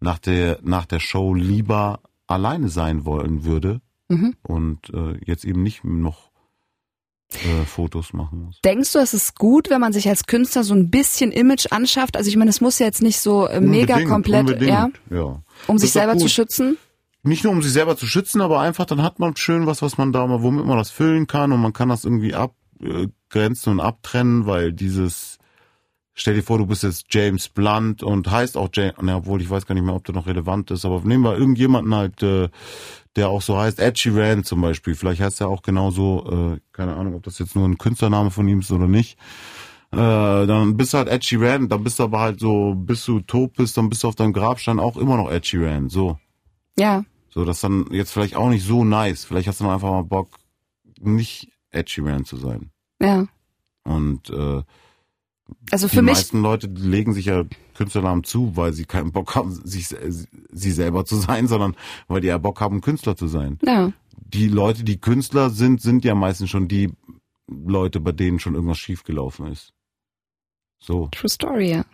nach 0.00 0.18
der, 0.18 0.58
nach 0.62 0.84
der 0.84 1.00
Show 1.00 1.34
lieber 1.34 2.00
alleine 2.26 2.68
sein 2.68 3.04
wollen 3.04 3.44
würde 3.44 3.80
Mhm. 4.08 4.34
und 4.42 4.90
äh, 4.90 5.16
jetzt 5.24 5.46
eben 5.46 5.62
nicht 5.62 5.82
noch 5.82 6.30
äh, 7.36 7.64
Fotos 7.66 8.12
machen 8.12 8.44
muss. 8.44 8.60
Denkst 8.64 8.92
du, 8.92 8.98
es 8.98 9.14
ist 9.14 9.36
gut, 9.36 9.70
wenn 9.70 9.80
man 9.80 9.92
sich 9.92 10.08
als 10.08 10.26
Künstler 10.26 10.64
so 10.64 10.74
ein 10.74 10.90
bisschen 10.90 11.32
Image 11.32 11.66
anschafft? 11.70 12.16
Also 12.16 12.28
ich 12.28 12.36
meine, 12.36 12.50
es 12.50 12.60
muss 12.60 12.78
ja 12.78 12.86
jetzt 12.86 13.02
nicht 13.02 13.20
so 13.20 13.46
äh, 13.46 13.60
mega 13.60 13.94
Unbedingt, 13.94 14.10
komplett, 14.10 14.62
ja, 14.62 14.84
unbedingt, 14.84 15.00
ja. 15.10 15.42
um 15.66 15.76
Das 15.76 15.82
sich 15.82 15.92
selber 15.92 16.16
zu 16.16 16.28
schützen. 16.28 16.76
Nicht 17.22 17.44
nur 17.44 17.52
um 17.52 17.62
sich 17.62 17.72
selber 17.72 17.96
zu 17.96 18.06
schützen, 18.06 18.42
aber 18.42 18.60
einfach 18.60 18.84
dann 18.84 19.02
hat 19.02 19.18
man 19.18 19.34
schön 19.36 19.66
was, 19.66 19.80
was 19.80 19.96
man 19.96 20.12
da 20.12 20.26
mal, 20.26 20.42
womit 20.42 20.66
man 20.66 20.76
das 20.76 20.90
füllen 20.90 21.26
kann 21.26 21.52
und 21.52 21.60
man 21.60 21.72
kann 21.72 21.88
das 21.88 22.04
irgendwie 22.04 22.34
abgrenzen 22.34 23.72
und 23.72 23.80
abtrennen, 23.80 24.44
weil 24.44 24.74
dieses, 24.74 25.38
stell 26.12 26.34
dir 26.34 26.42
vor, 26.42 26.58
du 26.58 26.66
bist 26.66 26.82
jetzt 26.82 27.06
James 27.10 27.48
Blunt 27.48 28.02
und 28.02 28.30
heißt 28.30 28.58
auch 28.58 28.68
James, 28.74 29.00
ne, 29.00 29.16
obwohl 29.16 29.40
ich 29.40 29.48
weiß 29.48 29.64
gar 29.64 29.74
nicht 29.74 29.84
mehr, 29.84 29.94
ob 29.94 30.04
der 30.04 30.14
noch 30.14 30.26
relevant 30.26 30.70
ist, 30.70 30.84
aber 30.84 31.00
nehmen 31.00 31.24
wir 31.24 31.38
irgendjemanden 31.38 31.94
halt, 31.94 32.22
äh, 32.22 32.50
der 33.16 33.28
auch 33.28 33.42
so 33.42 33.56
heißt, 33.58 33.78
Ed 33.80 33.98
Sheeran 33.98 34.44
zum 34.44 34.60
Beispiel, 34.60 34.94
vielleicht 34.94 35.20
heißt 35.20 35.40
er 35.40 35.48
auch 35.48 35.62
genauso, 35.62 36.54
äh, 36.56 36.60
keine 36.72 36.96
Ahnung, 36.96 37.14
ob 37.14 37.22
das 37.22 37.38
jetzt 37.38 37.54
nur 37.54 37.66
ein 37.66 37.78
Künstlername 37.78 38.30
von 38.30 38.48
ihm 38.48 38.60
ist 38.60 38.70
oder 38.72 38.88
nicht. 38.88 39.18
Äh, 39.92 39.96
dann 39.96 40.76
bist 40.76 40.92
du 40.92 40.98
halt 40.98 41.08
Ed 41.08 41.24
Sheeran, 41.24 41.68
dann 41.68 41.84
bist 41.84 41.98
du 41.98 42.04
aber 42.04 42.20
halt 42.20 42.40
so, 42.40 42.74
bis 42.74 43.04
du 43.04 43.20
tot 43.20 43.52
bist, 43.54 43.76
dann 43.76 43.88
bist 43.88 44.02
du 44.02 44.08
auf 44.08 44.16
deinem 44.16 44.32
Grabstein 44.32 44.80
auch 44.80 44.96
immer 44.96 45.16
noch 45.16 45.30
Ed 45.30 45.46
Sheeran, 45.46 45.88
so. 45.88 46.18
Ja, 46.76 47.04
So, 47.30 47.44
das 47.44 47.58
ist 47.58 47.64
dann 47.64 47.86
jetzt 47.92 48.12
vielleicht 48.12 48.34
auch 48.34 48.48
nicht 48.48 48.64
so 48.66 48.84
nice. 48.84 49.24
Vielleicht 49.24 49.46
hast 49.48 49.60
du 49.60 49.64
dann 49.64 49.74
einfach 49.74 49.90
mal 49.90 50.02
Bock, 50.02 50.38
nicht 51.00 51.52
Ed 51.70 51.88
Sheeran 51.90 52.24
zu 52.24 52.36
sein. 52.36 52.70
ja. 53.00 53.26
Und 53.84 54.30
äh, 54.30 54.62
Also 55.70 55.88
die 55.88 55.94
für 55.96 56.02
mich, 56.02 56.14
meisten 56.14 56.40
Leute 56.40 56.68
legen 56.68 57.12
sich 57.12 57.26
ja 57.26 57.44
Künstlernamen 57.74 58.24
zu, 58.24 58.56
weil 58.56 58.72
sie 58.72 58.84
keinen 58.84 59.12
Bock 59.12 59.34
haben, 59.34 59.52
sich 59.64 59.88
sie 59.88 60.70
selber 60.72 61.04
zu 61.04 61.16
sein, 61.16 61.46
sondern 61.48 61.76
weil 62.08 62.20
die 62.20 62.28
ja 62.28 62.38
Bock 62.38 62.60
haben, 62.60 62.80
Künstler 62.80 63.16
zu 63.16 63.26
sein. 63.26 63.58
ja, 63.64 63.92
Die 64.16 64.48
Leute, 64.48 64.84
die 64.84 64.98
Künstler 65.00 65.50
sind, 65.50 65.80
sind 65.82 66.04
ja 66.04 66.14
meistens 66.14 66.50
schon 66.50 66.68
die 66.68 66.90
Leute, 67.48 68.00
bei 68.00 68.12
denen 68.12 68.38
schon 68.38 68.54
irgendwas 68.54 68.78
schiefgelaufen 68.78 69.48
ist. 69.48 69.72
So. 70.78 71.08
True 71.12 71.28
Story, 71.28 71.70
ja. 71.70 71.84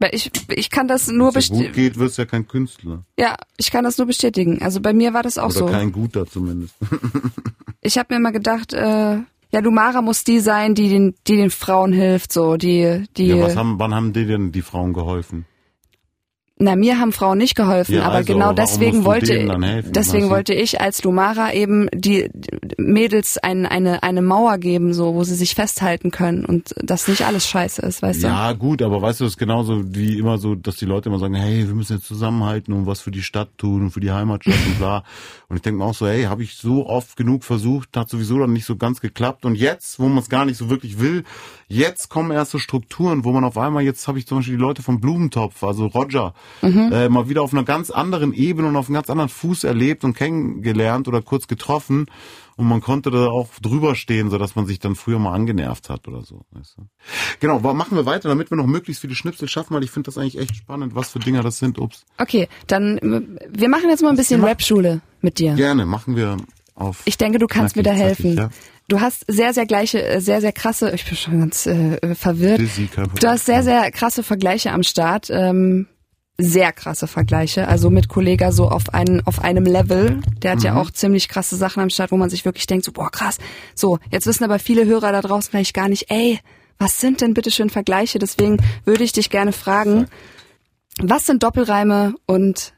Weil 0.00 0.10
ich, 0.14 0.30
ich 0.50 0.70
kann 0.70 0.88
das 0.88 1.08
nur 1.08 1.34
Wenn 1.34 1.38
es 1.38 1.48
gut 1.48 1.58
bestätigen. 1.58 1.82
geht, 1.82 1.98
wirst 1.98 2.18
du 2.18 2.22
ja 2.22 2.26
kein 2.26 2.48
Künstler. 2.48 3.04
Ja, 3.18 3.36
ich 3.56 3.70
kann 3.70 3.84
das 3.84 3.96
nur 3.96 4.06
bestätigen. 4.08 4.60
Also 4.60 4.80
bei 4.80 4.92
mir 4.92 5.14
war 5.14 5.22
das 5.22 5.38
auch 5.38 5.46
Oder 5.50 5.54
so. 5.60 5.66
kein 5.66 5.92
guter 5.92 6.26
zumindest. 6.26 6.74
Ich 7.86 7.98
habe 7.98 8.14
mir 8.14 8.16
immer 8.16 8.32
gedacht, 8.32 8.72
äh, 8.72 9.18
ja, 9.54 9.60
Lumara 9.60 10.02
muss 10.02 10.24
die 10.24 10.40
sein, 10.40 10.74
die 10.74 10.88
den, 10.88 11.14
die 11.28 11.36
den 11.36 11.50
Frauen 11.50 11.92
hilft, 11.92 12.32
so, 12.32 12.56
die, 12.56 13.04
die. 13.16 13.28
Ja, 13.28 13.40
was 13.40 13.54
haben, 13.54 13.78
wann 13.78 13.94
haben 13.94 14.12
dir 14.12 14.26
denn 14.26 14.50
die 14.50 14.62
Frauen 14.62 14.92
geholfen? 14.92 15.46
Na, 16.56 16.76
mir 16.76 17.00
haben 17.00 17.12
Frauen 17.12 17.38
nicht 17.38 17.56
geholfen, 17.56 17.96
Ja, 17.96 18.04
aber 18.04 18.14
also, 18.16 18.32
genau 18.32 18.52
deswegen 18.52 18.98
du 19.00 19.04
wollte 19.04 19.32
helfen, 19.34 19.92
deswegen 19.92 20.26
du? 20.26 20.30
wollte 20.30 20.54
ich 20.54 20.80
als 20.80 21.02
Lumara 21.02 21.52
eben 21.52 21.88
die 21.92 22.30
Mädels 22.78 23.38
ein, 23.38 23.66
eine 23.66 24.04
eine 24.04 24.22
Mauer 24.22 24.58
geben, 24.58 24.94
so 24.94 25.14
wo 25.16 25.24
sie 25.24 25.34
sich 25.34 25.56
festhalten 25.56 26.12
können 26.12 26.44
und 26.44 26.72
dass 26.76 27.08
nicht 27.08 27.26
alles 27.26 27.48
scheiße 27.48 27.82
ist, 27.82 28.02
weißt 28.02 28.22
Ja, 28.22 28.52
gut, 28.52 28.82
aber 28.82 29.02
weißt 29.02 29.18
du, 29.20 29.24
es 29.24 29.32
ist 29.32 29.38
genauso 29.38 29.82
wie 29.96 30.16
immer 30.16 30.38
so, 30.38 30.54
dass 30.54 30.76
die 30.76 30.84
Leute 30.84 31.08
immer 31.08 31.18
sagen, 31.18 31.34
hey, 31.34 31.66
wir 31.66 31.74
müssen 31.74 31.96
jetzt 31.96 32.06
zusammenhalten 32.06 32.72
und 32.72 32.86
was 32.86 33.00
für 33.00 33.10
die 33.10 33.22
Stadt 33.22 33.48
tun 33.58 33.82
und 33.82 33.90
für 33.90 34.00
die 34.00 34.12
Heimatstadt 34.12 34.54
und 34.66 34.78
bla. 34.78 35.02
Und 35.48 35.56
ich 35.56 35.62
denke 35.62 35.78
mir 35.78 35.84
auch 35.86 35.94
so, 35.94 36.06
hey, 36.06 36.24
habe 36.24 36.44
ich 36.44 36.54
so 36.54 36.86
oft 36.86 37.16
genug 37.16 37.42
versucht, 37.42 37.96
hat 37.96 38.08
sowieso 38.08 38.38
dann 38.38 38.52
nicht 38.52 38.64
so 38.64 38.76
ganz 38.76 39.00
geklappt. 39.00 39.44
Und 39.44 39.56
jetzt, 39.56 39.98
wo 39.98 40.06
man 40.06 40.18
es 40.18 40.28
gar 40.28 40.44
nicht 40.44 40.56
so 40.56 40.70
wirklich 40.70 41.00
will, 41.00 41.24
jetzt 41.68 42.08
kommen 42.08 42.30
erst 42.30 42.50
so 42.52 42.58
Strukturen, 42.58 43.24
wo 43.24 43.32
man 43.32 43.44
auf 43.44 43.56
einmal, 43.58 43.82
jetzt 43.82 44.06
habe 44.08 44.18
ich 44.18 44.26
zum 44.26 44.38
Beispiel 44.38 44.56
die 44.56 44.60
Leute 44.60 44.82
vom 44.82 45.00
Blumentopf, 45.00 45.62
also 45.64 45.86
Roger, 45.86 46.34
äh, 46.62 47.08
mal 47.08 47.28
wieder 47.28 47.42
auf 47.42 47.52
einer 47.52 47.64
ganz 47.64 47.90
anderen 47.90 48.32
Ebene 48.32 48.68
und 48.68 48.76
auf 48.76 48.86
einem 48.86 48.94
ganz 48.94 49.10
anderen 49.10 49.28
Fuß 49.28 49.64
erlebt 49.64 50.04
und 50.04 50.14
kennengelernt 50.14 51.08
oder 51.08 51.22
kurz 51.22 51.46
getroffen. 51.48 52.06
Und 52.56 52.68
man 52.68 52.80
konnte 52.80 53.10
da 53.10 53.26
auch 53.26 53.48
drüber 53.60 53.96
stehen, 53.96 54.30
so 54.30 54.38
dass 54.38 54.54
man 54.54 54.64
sich 54.66 54.78
dann 54.78 54.94
früher 54.94 55.18
mal 55.18 55.32
angenervt 55.32 55.90
hat 55.90 56.06
oder 56.06 56.22
so. 56.22 56.42
Weißt 56.52 56.76
du? 56.78 56.82
Genau, 57.40 57.58
machen 57.74 57.96
wir 57.96 58.06
weiter, 58.06 58.28
damit 58.28 58.50
wir 58.52 58.56
noch 58.56 58.66
möglichst 58.66 59.00
viele 59.00 59.16
Schnipsel 59.16 59.48
schaffen, 59.48 59.74
weil 59.74 59.82
ich 59.82 59.90
finde 59.90 60.06
das 60.06 60.18
eigentlich 60.18 60.38
echt 60.38 60.54
spannend, 60.54 60.94
was 60.94 61.10
für 61.10 61.18
Dinger 61.18 61.42
das 61.42 61.58
sind. 61.58 61.80
Ups. 61.80 62.04
Okay, 62.16 62.48
dann 62.68 62.98
äh, 62.98 63.22
wir 63.50 63.68
machen 63.68 63.88
jetzt 63.90 64.02
mal 64.02 64.10
ein 64.10 64.16
bisschen 64.16 64.40
mach- 64.40 64.50
Rap-Schule 64.50 65.00
mit 65.20 65.40
dir. 65.40 65.54
Gerne, 65.54 65.84
machen 65.84 66.14
wir 66.14 66.36
auf 66.74 67.02
Ich 67.04 67.16
denke, 67.18 67.38
du 67.38 67.46
kannst 67.46 67.76
mir 67.76 67.82
da 67.82 67.92
helfen. 67.92 68.36
zackig, 68.36 68.56
Du 68.88 69.00
hast 69.00 69.24
sehr, 69.28 69.54
sehr 69.54 69.64
gleiche, 69.64 70.02
äh, 70.04 70.20
sehr, 70.20 70.40
sehr 70.42 70.52
krasse, 70.52 70.90
ich 70.94 71.06
bin 71.06 71.16
schon 71.16 71.40
ganz 71.40 71.64
äh, 71.66 72.14
verwirrt. 72.14 72.60
Dizzy. 72.60 72.88
Du 73.18 73.28
hast 73.28 73.46
sehr, 73.46 73.62
sehr 73.62 73.90
krasse 73.90 74.22
Vergleiche 74.22 74.72
am 74.72 74.82
Start. 74.82 75.28
Ähm, 75.30 75.86
sehr 76.36 76.72
krasse 76.72 77.06
Vergleiche. 77.06 77.66
Also 77.68 77.88
mit 77.90 78.08
Kollega 78.08 78.50
so 78.52 78.68
auf, 78.68 78.92
einen, 78.92 79.24
auf 79.26 79.42
einem 79.42 79.64
Level. 79.64 80.20
Der 80.42 80.50
hat 80.50 80.58
Mhm. 80.58 80.64
ja 80.64 80.76
auch 80.76 80.90
ziemlich 80.90 81.28
krasse 81.28 81.56
Sachen 81.56 81.80
am 81.82 81.88
Start, 81.90 82.10
wo 82.12 82.16
man 82.18 82.28
sich 82.28 82.44
wirklich 82.44 82.66
denkt, 82.66 82.84
so, 82.84 82.92
boah, 82.92 83.10
krass. 83.10 83.38
So, 83.74 83.98
jetzt 84.10 84.26
wissen 84.26 84.44
aber 84.44 84.58
viele 84.58 84.84
Hörer 84.84 85.12
da 85.12 85.22
draußen 85.22 85.50
vielleicht 85.50 85.72
gar 85.74 85.88
nicht, 85.88 86.10
ey, 86.10 86.40
was 86.76 87.00
sind 87.00 87.20
denn 87.20 87.34
bitte 87.34 87.52
schön 87.52 87.70
Vergleiche? 87.70 88.18
Deswegen 88.18 88.56
würde 88.84 89.04
ich 89.04 89.12
dich 89.12 89.30
gerne 89.30 89.52
fragen, 89.52 90.08
was 91.00 91.24
sind 91.24 91.42
Doppelreime 91.44 92.14
und 92.26 92.74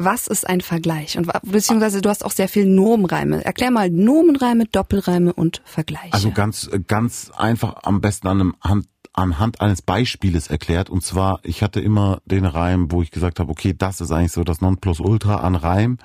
was 0.00 0.26
ist 0.26 0.48
ein 0.48 0.62
Vergleich? 0.62 1.18
Und 1.18 1.30
beziehungsweise 1.42 2.00
du 2.00 2.08
hast 2.08 2.24
auch 2.24 2.30
sehr 2.30 2.48
viel 2.48 2.66
Nomenreime. 2.66 3.44
Erklär 3.44 3.70
mal 3.70 3.90
Nomenreime, 3.90 4.64
Doppelreime 4.64 5.32
und 5.34 5.60
Vergleiche. 5.64 6.12
Also 6.12 6.30
ganz, 6.30 6.70
ganz 6.86 7.30
einfach 7.36 7.82
am 7.82 8.00
besten 8.00 8.26
an 8.26 8.40
einem 8.40 8.56
Hand, 8.62 8.86
anhand 9.12 9.60
eines 9.60 9.82
Beispieles 9.82 10.46
erklärt. 10.46 10.88
Und 10.88 11.02
zwar, 11.02 11.40
ich 11.42 11.62
hatte 11.62 11.80
immer 11.80 12.22
den 12.24 12.46
Reim, 12.46 12.90
wo 12.90 13.02
ich 13.02 13.10
gesagt 13.10 13.40
habe, 13.40 13.50
okay, 13.50 13.74
das 13.76 14.00
ist 14.00 14.10
eigentlich 14.10 14.32
so 14.32 14.42
das 14.42 14.62
Nonplusultra 14.62 15.36
an 15.36 15.54
Reim. 15.54 15.98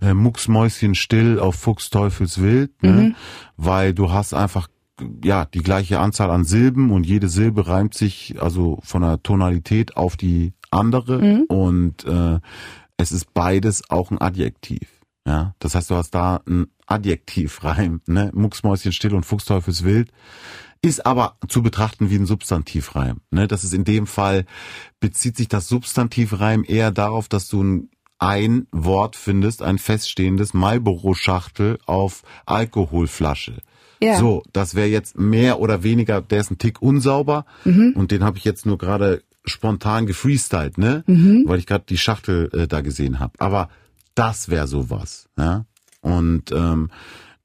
Äh, 0.00 0.14
Mucksmäuschen 0.14 0.96
still 0.96 1.38
auf 1.38 1.54
Fuchs 1.54 1.90
Teufels 1.90 2.42
wild, 2.42 2.82
ne? 2.82 3.14
weil 3.56 3.94
du 3.94 4.10
hast 4.10 4.34
einfach 4.34 4.66
ja 5.24 5.44
die 5.44 5.62
gleiche 5.62 6.00
Anzahl 6.00 6.32
an 6.32 6.42
Silben 6.42 6.90
und 6.90 7.06
jede 7.06 7.28
Silbe 7.28 7.68
reimt 7.68 7.94
sich 7.94 8.34
also 8.42 8.80
von 8.82 9.02
der 9.02 9.22
Tonalität 9.22 9.96
auf 9.96 10.16
die 10.16 10.54
andere 10.72 11.44
und 11.48 12.04
äh, 12.04 12.40
es 12.98 13.12
ist 13.12 13.32
beides 13.32 13.88
auch 13.88 14.10
ein 14.10 14.20
Adjektiv. 14.20 14.98
Ja, 15.26 15.54
das 15.58 15.74
heißt, 15.74 15.90
du 15.90 15.94
hast 15.94 16.10
da 16.10 16.40
ein 16.46 16.66
Adjektivreim, 16.86 18.00
ne? 18.06 18.30
Mucksmäuschen 18.34 18.92
still 18.92 19.14
und 19.14 19.24
Fuchsteufels 19.24 19.84
wild. 19.84 20.10
Ist 20.80 21.06
aber 21.06 21.36
zu 21.48 21.62
betrachten 21.62 22.08
wie 22.08 22.16
ein 22.16 22.26
Substantivreim. 22.26 23.18
Ne? 23.30 23.48
Das 23.48 23.64
ist 23.64 23.74
in 23.74 23.84
dem 23.84 24.06
Fall, 24.06 24.46
bezieht 25.00 25.36
sich 25.36 25.48
das 25.48 25.66
Substantivreim 25.68 26.64
eher 26.66 26.92
darauf, 26.92 27.28
dass 27.28 27.48
du 27.48 27.64
ein, 27.64 27.90
ein 28.20 28.68
Wort 28.70 29.16
findest, 29.16 29.60
ein 29.60 29.78
feststehendes 29.78 30.54
Marlboro-Schachtel 30.54 31.78
auf 31.86 32.22
Alkoholflasche. 32.46 33.60
Ja. 34.00 34.18
So, 34.18 34.44
das 34.52 34.76
wäre 34.76 34.86
jetzt 34.86 35.18
mehr 35.18 35.58
oder 35.58 35.82
weniger, 35.82 36.22
der 36.22 36.40
ist 36.40 36.52
ein 36.52 36.58
Tick 36.58 36.80
unsauber 36.80 37.44
und 37.96 38.12
den 38.12 38.22
habe 38.22 38.38
ich 38.38 38.44
jetzt 38.44 38.64
nur 38.64 38.78
gerade 38.78 39.24
spontan 39.48 40.06
gefreestylt, 40.06 40.78
ne? 40.78 41.04
Weil 41.46 41.58
ich 41.58 41.66
gerade 41.66 41.84
die 41.88 41.98
Schachtel 41.98 42.50
äh, 42.52 42.66
da 42.66 42.80
gesehen 42.80 43.18
habe. 43.20 43.32
Aber 43.38 43.68
das 44.14 44.48
wäre 44.48 44.66
sowas, 44.66 45.28
ja? 45.36 45.64
Und 46.00 46.52
ähm, 46.52 46.90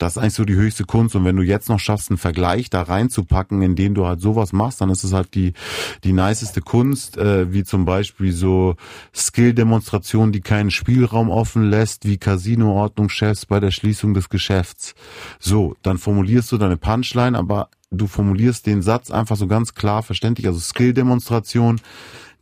das 0.04 0.14
ist 0.14 0.18
eigentlich 0.18 0.34
so 0.34 0.44
die 0.44 0.56
höchste 0.56 0.84
Kunst. 0.84 1.16
Und 1.16 1.24
wenn 1.24 1.36
du 1.36 1.44
jetzt 1.44 1.70
noch 1.70 1.80
schaffst, 1.80 2.10
einen 2.10 2.18
Vergleich 2.18 2.70
da 2.70 2.82
reinzupacken, 2.82 3.62
in 3.62 3.76
dem 3.76 3.94
du 3.94 4.06
halt 4.06 4.20
sowas 4.20 4.52
machst, 4.52 4.82
dann 4.82 4.90
ist 4.90 5.04
es 5.04 5.14
halt 5.14 5.34
die, 5.34 5.54
die 6.04 6.14
niceste 6.14 6.62
Kunst, 6.62 7.18
äh, 7.18 7.54
wie 7.54 7.64
zum 7.64 7.86
Beispiel 7.86 8.34
so 8.34 8.76
Skill-Demonstration, 9.16 10.32
die 10.32 10.42
keinen 10.42 10.72
Spielraum 10.72 11.30
offen 11.30 11.70
lässt, 11.70 12.06
wie 12.06 12.18
Casino-Ordnungschefs 12.18 13.46
bei 13.46 13.60
der 13.60 13.72
Schließung 13.72 14.14
des 14.14 14.30
Geschäfts. 14.30 14.94
So, 15.40 15.76
dann 15.84 15.98
formulierst 15.98 16.52
du 16.52 16.58
deine 16.58 16.78
Punchline, 16.78 17.38
aber 17.38 17.70
du 17.94 18.08
formulierst 18.08 18.66
den 18.66 18.82
Satz 18.82 19.12
einfach 19.12 19.36
so 19.36 19.48
ganz 19.48 19.74
klar 19.74 20.04
verständlich. 20.04 20.48
Also 20.48 20.60
Skill-Demonstration, 20.60 21.80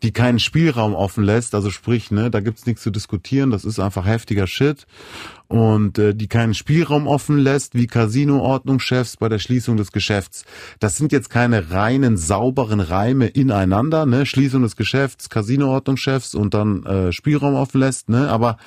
die 0.04 0.12
keinen 0.12 0.40
Spielraum 0.40 0.96
offen 0.96 1.24
lässt, 1.24 1.54
also 1.54 1.70
sprich, 1.70 2.10
ne, 2.10 2.32
da 2.32 2.40
gibt's 2.40 2.66
nichts 2.66 2.82
zu 2.82 2.90
diskutieren, 2.90 3.52
das 3.52 3.66
ist 3.66 3.80
einfach 3.80 4.06
heftiger 4.06 4.48
Shit 4.48 4.88
und 5.48 6.00
äh, 6.00 6.16
die 6.16 6.28
keinen 6.28 6.56
Spielraum 6.56 7.06
offen 7.06 7.38
lässt, 7.38 7.76
wie 7.76 7.86
Casino-Ordnungschefs 7.86 9.18
bei 9.18 9.30
der 9.30 9.38
Schließung 9.38 9.78
des 9.78 9.92
Geschäfts. 9.92 10.44
Das 10.80 10.98
sind 10.98 11.12
jetzt 11.12 11.30
keine 11.30 11.70
reinen 11.70 12.18
sauberen 12.18 12.80
Reime 12.80 13.28
ineinander, 13.28 14.08
ne, 14.08 14.26
Schließung 14.26 14.64
des 14.64 14.76
Geschäfts, 14.76 15.30
Casino-Ordnungschefs 15.30 16.34
und 16.34 16.56
dann 16.56 16.84
äh, 16.84 17.12
Spielraum 17.12 17.54
offen 17.54 17.80
lässt, 17.80 18.10
ne, 18.10 18.30
aber 18.30 18.58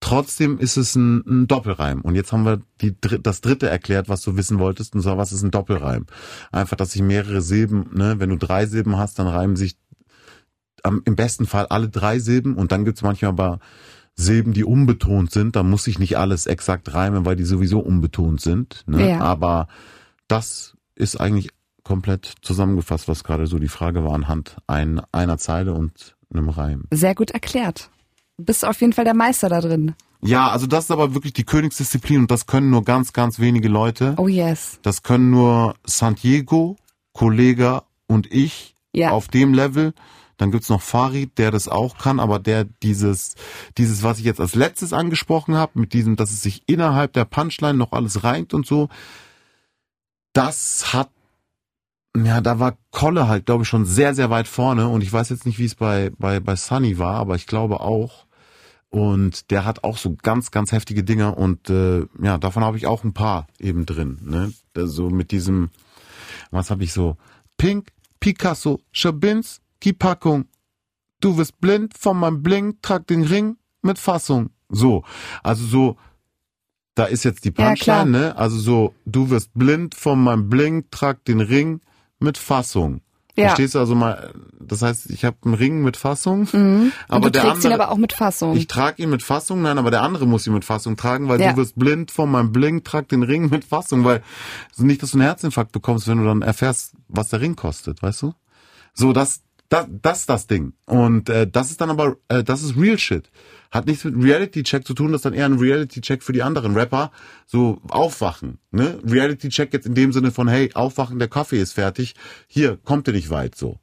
Trotzdem 0.00 0.58
ist 0.58 0.78
es 0.78 0.96
ein, 0.96 1.22
ein 1.26 1.46
Doppelreim. 1.46 2.00
Und 2.00 2.14
jetzt 2.14 2.32
haben 2.32 2.44
wir 2.44 2.60
die, 2.80 2.96
das 3.00 3.42
dritte 3.42 3.68
erklärt, 3.68 4.08
was 4.08 4.22
du 4.22 4.36
wissen 4.36 4.58
wolltest. 4.58 4.94
Und 4.94 5.02
zwar, 5.02 5.18
was 5.18 5.32
ist 5.32 5.42
ein 5.42 5.50
Doppelreim? 5.50 6.06
Einfach, 6.50 6.76
dass 6.76 6.92
sich 6.92 7.02
mehrere 7.02 7.42
Silben, 7.42 7.90
ne, 7.92 8.14
wenn 8.18 8.30
du 8.30 8.36
drei 8.36 8.66
Silben 8.66 8.96
hast, 8.96 9.18
dann 9.18 9.26
reimen 9.26 9.56
sich 9.56 9.76
am, 10.82 11.02
im 11.04 11.16
besten 11.16 11.46
Fall 11.46 11.66
alle 11.66 11.90
drei 11.90 12.18
Silben. 12.18 12.54
Und 12.54 12.72
dann 12.72 12.86
gibt's 12.86 13.02
manchmal 13.02 13.30
aber 13.30 13.60
Silben, 14.14 14.54
die 14.54 14.64
unbetont 14.64 15.32
sind. 15.32 15.54
Da 15.54 15.62
muss 15.62 15.84
sich 15.84 15.98
nicht 15.98 16.16
alles 16.16 16.46
exakt 16.46 16.94
reimen, 16.94 17.26
weil 17.26 17.36
die 17.36 17.44
sowieso 17.44 17.80
unbetont 17.80 18.40
sind. 18.40 18.84
Ne? 18.86 19.10
Ja. 19.10 19.20
Aber 19.20 19.68
das 20.28 20.76
ist 20.94 21.20
eigentlich 21.20 21.50
komplett 21.84 22.34
zusammengefasst, 22.40 23.06
was 23.06 23.22
gerade 23.22 23.46
so 23.46 23.58
die 23.58 23.68
Frage 23.68 24.02
war 24.04 24.14
anhand 24.14 24.56
ein, 24.66 25.00
einer 25.12 25.38
Zeile 25.38 25.74
und 25.74 26.16
einem 26.32 26.48
Reim. 26.48 26.84
Sehr 26.90 27.14
gut 27.14 27.32
erklärt. 27.32 27.90
Du 28.40 28.46
bist 28.46 28.64
auf 28.64 28.80
jeden 28.80 28.94
Fall 28.94 29.04
der 29.04 29.12
Meister 29.12 29.50
da 29.50 29.60
drin. 29.60 29.94
Ja, 30.22 30.48
also 30.48 30.66
das 30.66 30.84
ist 30.84 30.90
aber 30.90 31.12
wirklich 31.12 31.34
die 31.34 31.44
Königsdisziplin 31.44 32.20
und 32.20 32.30
das 32.30 32.46
können 32.46 32.70
nur 32.70 32.84
ganz, 32.84 33.12
ganz 33.12 33.38
wenige 33.38 33.68
Leute. 33.68 34.14
Oh 34.16 34.28
yes. 34.28 34.78
Das 34.80 35.02
können 35.02 35.28
nur 35.28 35.74
Santiago, 35.84 36.76
Kollega 37.12 37.82
und 38.06 38.32
ich 38.32 38.74
Ja. 38.94 39.10
auf 39.10 39.28
dem 39.28 39.52
Level. 39.52 39.92
Dann 40.38 40.50
gibt's 40.50 40.70
noch 40.70 40.80
Farid, 40.80 41.36
der 41.36 41.50
das 41.50 41.68
auch 41.68 41.98
kann, 41.98 42.18
aber 42.18 42.38
der 42.38 42.64
dieses, 42.64 43.34
dieses, 43.76 44.02
was 44.02 44.18
ich 44.18 44.24
jetzt 44.24 44.40
als 44.40 44.54
letztes 44.54 44.94
angesprochen 44.94 45.54
habe, 45.54 45.78
mit 45.78 45.92
diesem, 45.92 46.16
dass 46.16 46.30
es 46.30 46.40
sich 46.42 46.62
innerhalb 46.66 47.12
der 47.12 47.26
Punchline 47.26 47.76
noch 47.76 47.92
alles 47.92 48.24
reimt 48.24 48.54
und 48.54 48.66
so, 48.66 48.88
das 50.32 50.94
hat, 50.94 51.10
ja, 52.16 52.40
da 52.40 52.58
war 52.58 52.78
Kolle 52.90 53.28
halt, 53.28 53.44
glaube 53.44 53.64
ich, 53.64 53.68
schon 53.68 53.84
sehr, 53.84 54.14
sehr 54.14 54.30
weit 54.30 54.48
vorne 54.48 54.88
und 54.88 55.02
ich 55.02 55.12
weiß 55.12 55.28
jetzt 55.28 55.44
nicht, 55.44 55.58
wie 55.58 55.66
es 55.66 55.74
bei, 55.74 56.10
bei, 56.18 56.40
bei 56.40 56.56
Sunny 56.56 56.98
war, 56.98 57.16
aber 57.16 57.34
ich 57.34 57.46
glaube 57.46 57.80
auch. 57.80 58.24
Und 58.90 59.52
der 59.52 59.64
hat 59.64 59.84
auch 59.84 59.96
so 59.96 60.16
ganz, 60.20 60.50
ganz 60.50 60.72
heftige 60.72 61.04
Dinge 61.04 61.34
und 61.36 61.70
äh, 61.70 62.06
ja, 62.20 62.38
davon 62.38 62.64
habe 62.64 62.76
ich 62.76 62.86
auch 62.88 63.04
ein 63.04 63.12
paar 63.12 63.46
eben 63.60 63.86
drin. 63.86 64.18
Ne? 64.22 64.52
So 64.74 65.10
mit 65.10 65.30
diesem, 65.30 65.70
was 66.50 66.70
habe 66.70 66.82
ich 66.82 66.92
so? 66.92 67.16
Pink, 67.56 67.92
Picasso, 68.18 68.80
Schabinski 68.90 69.92
Packung. 69.92 70.46
Du 71.20 71.36
wirst 71.36 71.60
blind 71.60 71.96
von 71.96 72.18
meinem 72.18 72.42
Blink, 72.42 72.82
trag 72.82 73.06
den 73.06 73.22
Ring 73.22 73.58
mit 73.82 73.98
Fassung. 73.98 74.50
So, 74.68 75.04
also 75.42 75.64
so, 75.66 75.96
da 76.94 77.04
ist 77.04 77.24
jetzt 77.24 77.44
die 77.44 77.52
Ja. 77.56 77.68
Punchline, 77.68 78.10
ne? 78.10 78.36
Also 78.36 78.58
so, 78.58 78.94
du 79.06 79.30
wirst 79.30 79.52
blind 79.54 79.94
von 79.94 80.22
meinem 80.22 80.48
Blink, 80.48 80.90
trag 80.90 81.24
den 81.24 81.40
Ring 81.40 81.80
mit 82.18 82.38
Fassung. 82.38 83.02
Ja. 83.36 83.48
Verstehst 83.48 83.74
du 83.74 83.78
also 83.78 83.94
mal, 83.94 84.32
das 84.58 84.82
heißt, 84.82 85.10
ich 85.10 85.24
habe 85.24 85.36
einen 85.44 85.54
Ring 85.54 85.82
mit 85.82 85.96
Fassung, 85.96 86.48
Mhm. 86.52 86.92
aber 87.08 87.16
Und 87.16 87.24
du 87.26 87.30
der 87.30 87.42
trägst 87.42 87.56
andere, 87.58 87.72
ihn 87.72 87.80
aber 87.80 87.90
auch 87.92 87.96
mit 87.96 88.12
Fassung. 88.12 88.56
ich 88.56 88.66
trage 88.66 89.02
ihn 89.02 89.10
mit 89.10 89.22
Fassung, 89.22 89.62
nein, 89.62 89.78
aber 89.78 89.90
der 89.90 90.02
andere 90.02 90.26
muss 90.26 90.46
ihn 90.46 90.52
mit 90.52 90.64
Fassung 90.64 90.96
tragen, 90.96 91.28
weil 91.28 91.40
Ja. 91.40 91.52
du 91.52 91.58
wirst 91.58 91.76
blind 91.78 92.10
von 92.10 92.30
meinem 92.30 92.52
Blink, 92.52 92.84
trag 92.84 93.08
den 93.08 93.22
Ring 93.22 93.48
mit 93.50 93.64
Fassung, 93.64 94.04
weil 94.04 94.22
nicht, 94.76 95.02
dass 95.02 95.12
du 95.12 95.18
einen 95.18 95.26
Herzinfarkt 95.26 95.72
bekommst, 95.72 96.08
wenn 96.08 96.18
du 96.18 96.24
dann 96.24 96.42
erfährst, 96.42 96.94
was 97.08 97.28
der 97.28 97.40
Ring 97.40 97.56
kostet, 97.56 98.02
weißt 98.02 98.22
du? 98.22 98.34
So, 98.94 99.12
das, 99.12 99.42
das, 99.68 99.86
das 99.88 100.20
ist 100.20 100.28
das 100.28 100.46
Ding. 100.48 100.72
Und 100.86 101.28
äh, 101.28 101.46
das 101.48 101.70
ist 101.70 101.80
dann 101.80 101.90
aber, 101.90 102.16
äh, 102.28 102.42
das 102.42 102.62
ist 102.62 102.76
Real 102.76 102.98
Shit. 102.98 103.30
Hat 103.70 103.86
nichts 103.86 104.04
mit 104.04 104.22
Reality-Check 104.22 104.86
zu 104.86 104.94
tun, 104.94 105.12
das 105.12 105.20
ist 105.20 105.24
dann 105.24 105.34
eher 105.34 105.46
ein 105.46 105.58
Reality-Check 105.58 106.22
für 106.22 106.32
die 106.32 106.42
anderen 106.42 106.74
Rapper. 106.74 107.12
So, 107.46 107.80
aufwachen. 107.88 108.58
Ne? 108.72 108.98
Reality-Check 109.04 109.72
jetzt 109.72 109.86
in 109.86 109.94
dem 109.94 110.12
Sinne 110.12 110.32
von, 110.32 110.48
hey, 110.48 110.70
aufwachen, 110.74 111.18
der 111.18 111.28
Kaffee 111.28 111.60
ist 111.60 111.74
fertig. 111.74 112.14
Hier, 112.48 112.78
kommt 112.78 113.06
ihr 113.06 113.14
nicht 113.14 113.30
weit 113.30 113.54
so. 113.54 113.78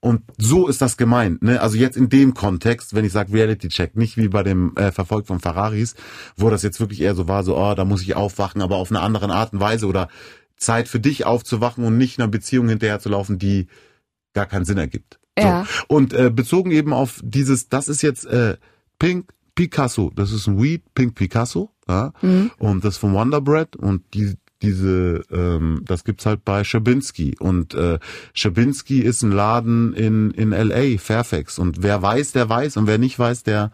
Und 0.00 0.22
so 0.38 0.68
ist 0.68 0.80
das 0.80 0.96
gemeint, 0.96 1.42
ne? 1.42 1.60
Also 1.60 1.76
jetzt 1.76 1.96
in 1.96 2.08
dem 2.08 2.34
Kontext, 2.34 2.94
wenn 2.94 3.04
ich 3.04 3.12
sage 3.12 3.32
Reality 3.32 3.68
Check, 3.68 3.96
nicht 3.96 4.16
wie 4.16 4.28
bei 4.28 4.42
dem 4.42 4.76
äh, 4.76 4.92
Verfolg 4.92 5.26
von 5.26 5.40
Ferraris, 5.40 5.94
wo 6.36 6.48
das 6.48 6.62
jetzt 6.62 6.78
wirklich 6.78 7.00
eher 7.00 7.14
so 7.14 7.26
war, 7.26 7.42
so, 7.42 7.56
oh, 7.56 7.74
da 7.74 7.84
muss 7.84 8.02
ich 8.02 8.14
aufwachen, 8.14 8.62
aber 8.62 8.76
auf 8.76 8.90
eine 8.90 9.00
andere 9.00 9.28
Art 9.30 9.52
und 9.52 9.60
Weise 9.60 9.86
oder 9.86 10.08
Zeit 10.56 10.88
für 10.88 11.00
dich 11.00 11.26
aufzuwachen 11.26 11.84
und 11.84 11.98
nicht 11.98 12.18
einer 12.18 12.28
Beziehung 12.28 12.68
hinterherzulaufen, 12.68 13.38
die 13.38 13.66
gar 14.32 14.46
keinen 14.46 14.64
Sinn 14.64 14.78
ergibt. 14.78 15.18
Ja. 15.38 15.64
So. 15.64 15.84
Und 15.88 16.12
äh, 16.12 16.30
bezogen 16.30 16.70
eben 16.70 16.92
auf 16.92 17.20
dieses, 17.24 17.68
das 17.68 17.88
ist 17.88 18.02
jetzt 18.02 18.26
äh, 18.26 18.56
Pink 19.04 19.26
Picasso, 19.54 20.10
das 20.16 20.32
ist 20.32 20.46
ein 20.46 20.60
Weed, 20.60 20.82
Pink 20.94 21.14
Picasso, 21.14 21.70
ja, 21.86 22.12
und 22.58 22.84
das 22.84 22.96
von 22.96 23.12
Wonder 23.12 23.42
Bread. 23.42 23.76
Und 23.76 24.02
die 24.14 24.34
diese, 24.62 25.22
ähm, 25.30 25.82
das 25.84 26.04
gibt's 26.04 26.24
halt 26.24 26.42
bei 26.42 26.64
Schabinski 26.64 27.36
und 27.38 27.74
äh, 27.74 27.98
Schabinski 28.32 29.00
ist 29.00 29.22
ein 29.22 29.30
Laden 29.30 29.92
in 29.92 30.30
in 30.30 30.52
L.A. 30.52 30.96
Fairfax. 30.98 31.58
Und 31.58 31.82
wer 31.82 32.00
weiß, 32.00 32.32
der 32.32 32.48
weiß. 32.48 32.78
Und 32.78 32.86
wer 32.86 32.96
nicht 32.96 33.18
weiß, 33.18 33.42
der 33.42 33.72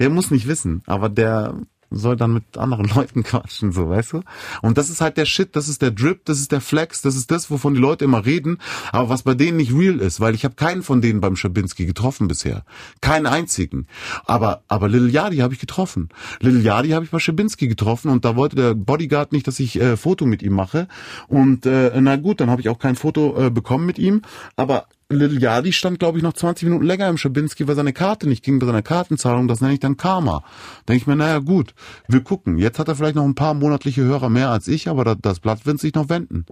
der 0.00 0.10
muss 0.10 0.32
nicht 0.32 0.48
wissen, 0.48 0.82
aber 0.86 1.08
der 1.08 1.54
soll 1.90 2.16
dann 2.16 2.32
mit 2.32 2.58
anderen 2.58 2.86
Leuten 2.94 3.22
quatschen, 3.22 3.72
so, 3.72 3.88
weißt 3.88 4.14
du? 4.14 4.20
Und 4.62 4.78
das 4.78 4.90
ist 4.90 5.00
halt 5.00 5.16
der 5.16 5.24
Shit, 5.24 5.56
das 5.56 5.68
ist 5.68 5.82
der 5.82 5.90
Drip, 5.90 6.24
das 6.24 6.38
ist 6.38 6.52
der 6.52 6.60
Flex, 6.60 7.02
das 7.02 7.16
ist 7.16 7.30
das, 7.30 7.50
wovon 7.50 7.74
die 7.74 7.80
Leute 7.80 8.04
immer 8.04 8.24
reden, 8.24 8.58
aber 8.92 9.08
was 9.08 9.22
bei 9.22 9.34
denen 9.34 9.56
nicht 9.56 9.72
real 9.72 9.98
ist, 10.00 10.20
weil 10.20 10.34
ich 10.34 10.44
habe 10.44 10.54
keinen 10.54 10.82
von 10.82 11.00
denen 11.00 11.20
beim 11.20 11.36
Schabinski 11.36 11.86
getroffen 11.86 12.28
bisher. 12.28 12.64
Keinen 13.00 13.26
einzigen. 13.26 13.86
Aber, 14.24 14.62
aber 14.68 14.88
Lil 14.88 15.10
Yadi 15.10 15.38
habe 15.38 15.54
ich 15.54 15.60
getroffen. 15.60 16.08
Lil 16.40 16.62
Yadi 16.62 16.90
habe 16.90 17.04
ich 17.04 17.10
bei 17.10 17.18
Schabinski 17.18 17.68
getroffen 17.68 18.10
und 18.10 18.24
da 18.24 18.36
wollte 18.36 18.56
der 18.56 18.74
Bodyguard 18.74 19.32
nicht, 19.32 19.46
dass 19.46 19.60
ich 19.60 19.80
äh, 19.80 19.96
Foto 19.96 20.26
mit 20.26 20.42
ihm 20.42 20.54
mache. 20.54 20.88
Und 21.26 21.66
äh, 21.66 21.92
na 22.00 22.16
gut, 22.16 22.40
dann 22.40 22.50
habe 22.50 22.60
ich 22.60 22.68
auch 22.68 22.78
kein 22.78 22.96
Foto 22.96 23.46
äh, 23.46 23.50
bekommen 23.50 23.86
mit 23.86 23.98
ihm. 23.98 24.22
Aber 24.56 24.86
Little 25.10 25.40
Yadi 25.40 25.72
stand, 25.72 25.98
glaube 25.98 26.18
ich, 26.18 26.24
noch 26.24 26.34
20 26.34 26.64
Minuten 26.64 26.84
länger 26.84 27.08
im 27.08 27.16
Schabinski, 27.16 27.66
weil 27.66 27.76
seine 27.76 27.94
Karte 27.94 28.28
nicht 28.28 28.44
ging 28.44 28.58
bei 28.58 28.66
seiner 28.66 28.82
Kartenzahlung. 28.82 29.48
Das 29.48 29.60
nenne 29.60 29.72
ich 29.72 29.80
dann 29.80 29.96
Karma. 29.96 30.44
Denke 30.86 31.00
ich 31.00 31.06
mir, 31.06 31.16
naja 31.16 31.38
gut, 31.38 31.74
wir 32.08 32.20
gucken. 32.20 32.58
Jetzt 32.58 32.78
hat 32.78 32.88
er 32.88 32.96
vielleicht 32.96 33.16
noch 33.16 33.24
ein 33.24 33.34
paar 33.34 33.54
monatliche 33.54 34.02
Hörer 34.02 34.28
mehr 34.28 34.50
als 34.50 34.68
ich, 34.68 34.88
aber 34.88 35.04
das, 35.04 35.16
das 35.22 35.40
Blatt 35.40 35.64
wird 35.64 35.80
sich 35.80 35.94
noch 35.94 36.10
wenden. 36.10 36.44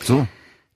So. 0.00 0.26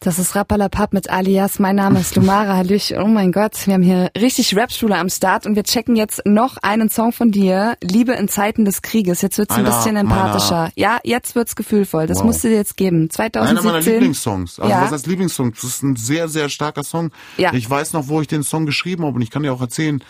Das 0.00 0.20
ist 0.20 0.36
Rappalapap 0.36 0.92
mit 0.92 1.10
Alias. 1.10 1.58
Mein 1.58 1.74
Name 1.74 1.98
ist 1.98 2.14
Lumara 2.14 2.54
Hallüch. 2.56 2.94
Oh 2.96 3.06
mein 3.08 3.32
Gott, 3.32 3.66
wir 3.66 3.74
haben 3.74 3.82
hier 3.82 4.12
richtig 4.16 4.54
Rap-Schule 4.54 4.96
am 4.96 5.08
Start 5.08 5.44
und 5.44 5.56
wir 5.56 5.64
checken 5.64 5.96
jetzt 5.96 6.22
noch 6.24 6.56
einen 6.58 6.88
Song 6.88 7.10
von 7.10 7.32
dir. 7.32 7.76
Liebe 7.82 8.12
in 8.12 8.28
Zeiten 8.28 8.64
des 8.64 8.82
Krieges. 8.82 9.22
Jetzt 9.22 9.38
wird's 9.38 9.56
ein 9.56 9.66
Einer 9.66 9.76
bisschen 9.76 9.96
empathischer. 9.96 10.70
Ja, 10.76 10.98
jetzt 11.02 11.34
wird's 11.34 11.56
gefühlvoll. 11.56 12.06
Das 12.06 12.18
Wow. 12.18 12.26
musst 12.26 12.44
du 12.44 12.48
dir 12.48 12.54
jetzt 12.54 12.76
geben. 12.76 13.10
2017. 13.10 13.58
Einer 13.68 13.72
meiner 13.82 13.92
Lieblingssongs. 13.92 14.60
Also 14.60 14.70
Ja. 14.72 14.82
was 14.82 14.92
heißt 14.92 15.08
Lieblingssong? 15.08 15.52
Das 15.54 15.64
ist 15.64 15.82
ein 15.82 15.96
sehr, 15.96 16.28
sehr 16.28 16.48
starker 16.48 16.84
Song. 16.84 17.10
Ja. 17.36 17.52
Ich 17.52 17.68
weiß 17.68 17.92
noch, 17.92 18.06
wo 18.06 18.20
ich 18.20 18.28
den 18.28 18.44
Song 18.44 18.66
geschrieben 18.66 19.04
habe 19.04 19.16
und 19.16 19.22
ich 19.22 19.30
kann 19.32 19.42
dir 19.42 19.52
auch 19.52 19.60
erzählen, 19.60 20.00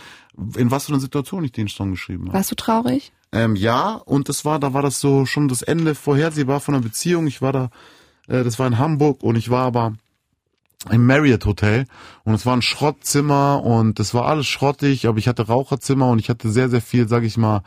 in 0.58 0.70
was 0.70 0.84
für 0.84 0.92
einer 0.92 1.00
Situation 1.00 1.44
ich 1.44 1.52
den 1.52 1.68
Song 1.68 1.92
geschrieben 1.92 2.24
habe. 2.26 2.34
Warst 2.34 2.50
du 2.50 2.56
traurig? 2.56 3.10
Ähm, 3.32 3.56
ja, 3.56 3.94
und 3.94 4.28
das 4.28 4.44
war, 4.44 4.58
da 4.58 4.74
war 4.74 4.82
das 4.82 5.00
so 5.00 5.24
schon 5.24 5.48
das 5.48 5.62
Ende 5.62 5.94
vorhersehbar 5.94 6.60
von 6.60 6.74
einer 6.74 6.84
Beziehung. 6.84 7.26
Ich 7.26 7.40
war 7.40 7.52
da, 7.54 7.70
das 8.28 8.58
war 8.58 8.66
in 8.66 8.78
Hamburg 8.78 9.22
und 9.22 9.36
ich 9.36 9.50
war 9.50 9.64
aber 9.64 9.94
im 10.90 11.06
Marriott 11.06 11.44
Hotel 11.44 11.86
und 12.24 12.34
es 12.34 12.46
war 12.46 12.56
ein 12.56 12.62
Schrottzimmer 12.62 13.64
und 13.64 13.98
es 13.98 14.14
war 14.14 14.26
alles 14.26 14.46
schrottig, 14.46 15.06
aber 15.08 15.18
ich 15.18 15.26
hatte 15.26 15.46
Raucherzimmer 15.46 16.08
und 16.08 16.18
ich 16.20 16.28
hatte 16.28 16.50
sehr, 16.50 16.68
sehr 16.68 16.80
viel, 16.80 17.08
sag 17.08 17.24
ich 17.24 17.36
mal, 17.36 17.62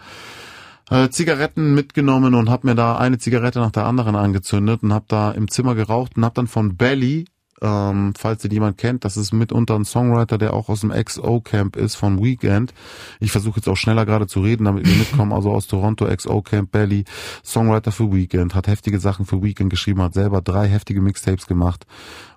äh, 0.90 1.10
Zigaretten 1.10 1.74
mitgenommen 1.74 2.36
und 2.36 2.50
habe 2.50 2.68
mir 2.68 2.76
da 2.76 2.98
eine 2.98 3.18
Zigarette 3.18 3.60
nach 3.60 3.72
der 3.72 3.86
anderen 3.86 4.16
angezündet 4.16 4.84
und 4.84 4.94
habe 4.94 5.06
da 5.08 5.32
im 5.32 5.50
Zimmer 5.50 5.76
geraucht 5.76 6.16
und 6.16 6.24
habe 6.24 6.36
dann 6.36 6.48
von 6.48 6.78
Belly, 6.78 7.26
ähm, 7.62 8.14
falls 8.18 8.44
ihr 8.44 8.52
jemand 8.52 8.78
kennt, 8.78 9.06
das 9.06 9.18
ist 9.18 9.34
mitunter 9.34 9.76
ein 9.76 9.86
Songwriter, 9.86 10.38
der 10.38 10.54
auch 10.54 10.70
aus 10.70 10.82
dem 10.82 10.92
XO 10.92 11.42
Camp 11.42 11.76
ist 11.76 11.96
von 11.96 12.24
Weekend. 12.24 12.74
Ich 13.20 13.32
versuche 13.32 13.58
jetzt 13.58 13.68
auch 13.68 13.78
schneller 13.78 14.06
gerade 14.06 14.28
zu 14.28 14.42
reden, 14.42 14.66
damit 14.66 14.88
wir 14.88 14.96
mitkommen. 14.96 15.32
Also 15.32 15.52
aus 15.52 15.68
Toronto, 15.68 16.06
XO 16.06 16.42
Camp 16.42 16.72
Belly, 16.72 17.06
Songwriter 17.44 17.92
für 17.92 18.12
Weekend, 18.12 18.56
hat 18.56 18.68
heftige 18.68 19.00
Sachen 19.00 19.26
für 19.26 19.44
Weekend 19.44 19.70
geschrieben, 19.70 20.02
hat 20.02 20.14
selber 20.14 20.42
drei 20.42 20.68
heftige 20.68 21.02
Mixtapes 21.02 21.46
gemacht 21.46 21.86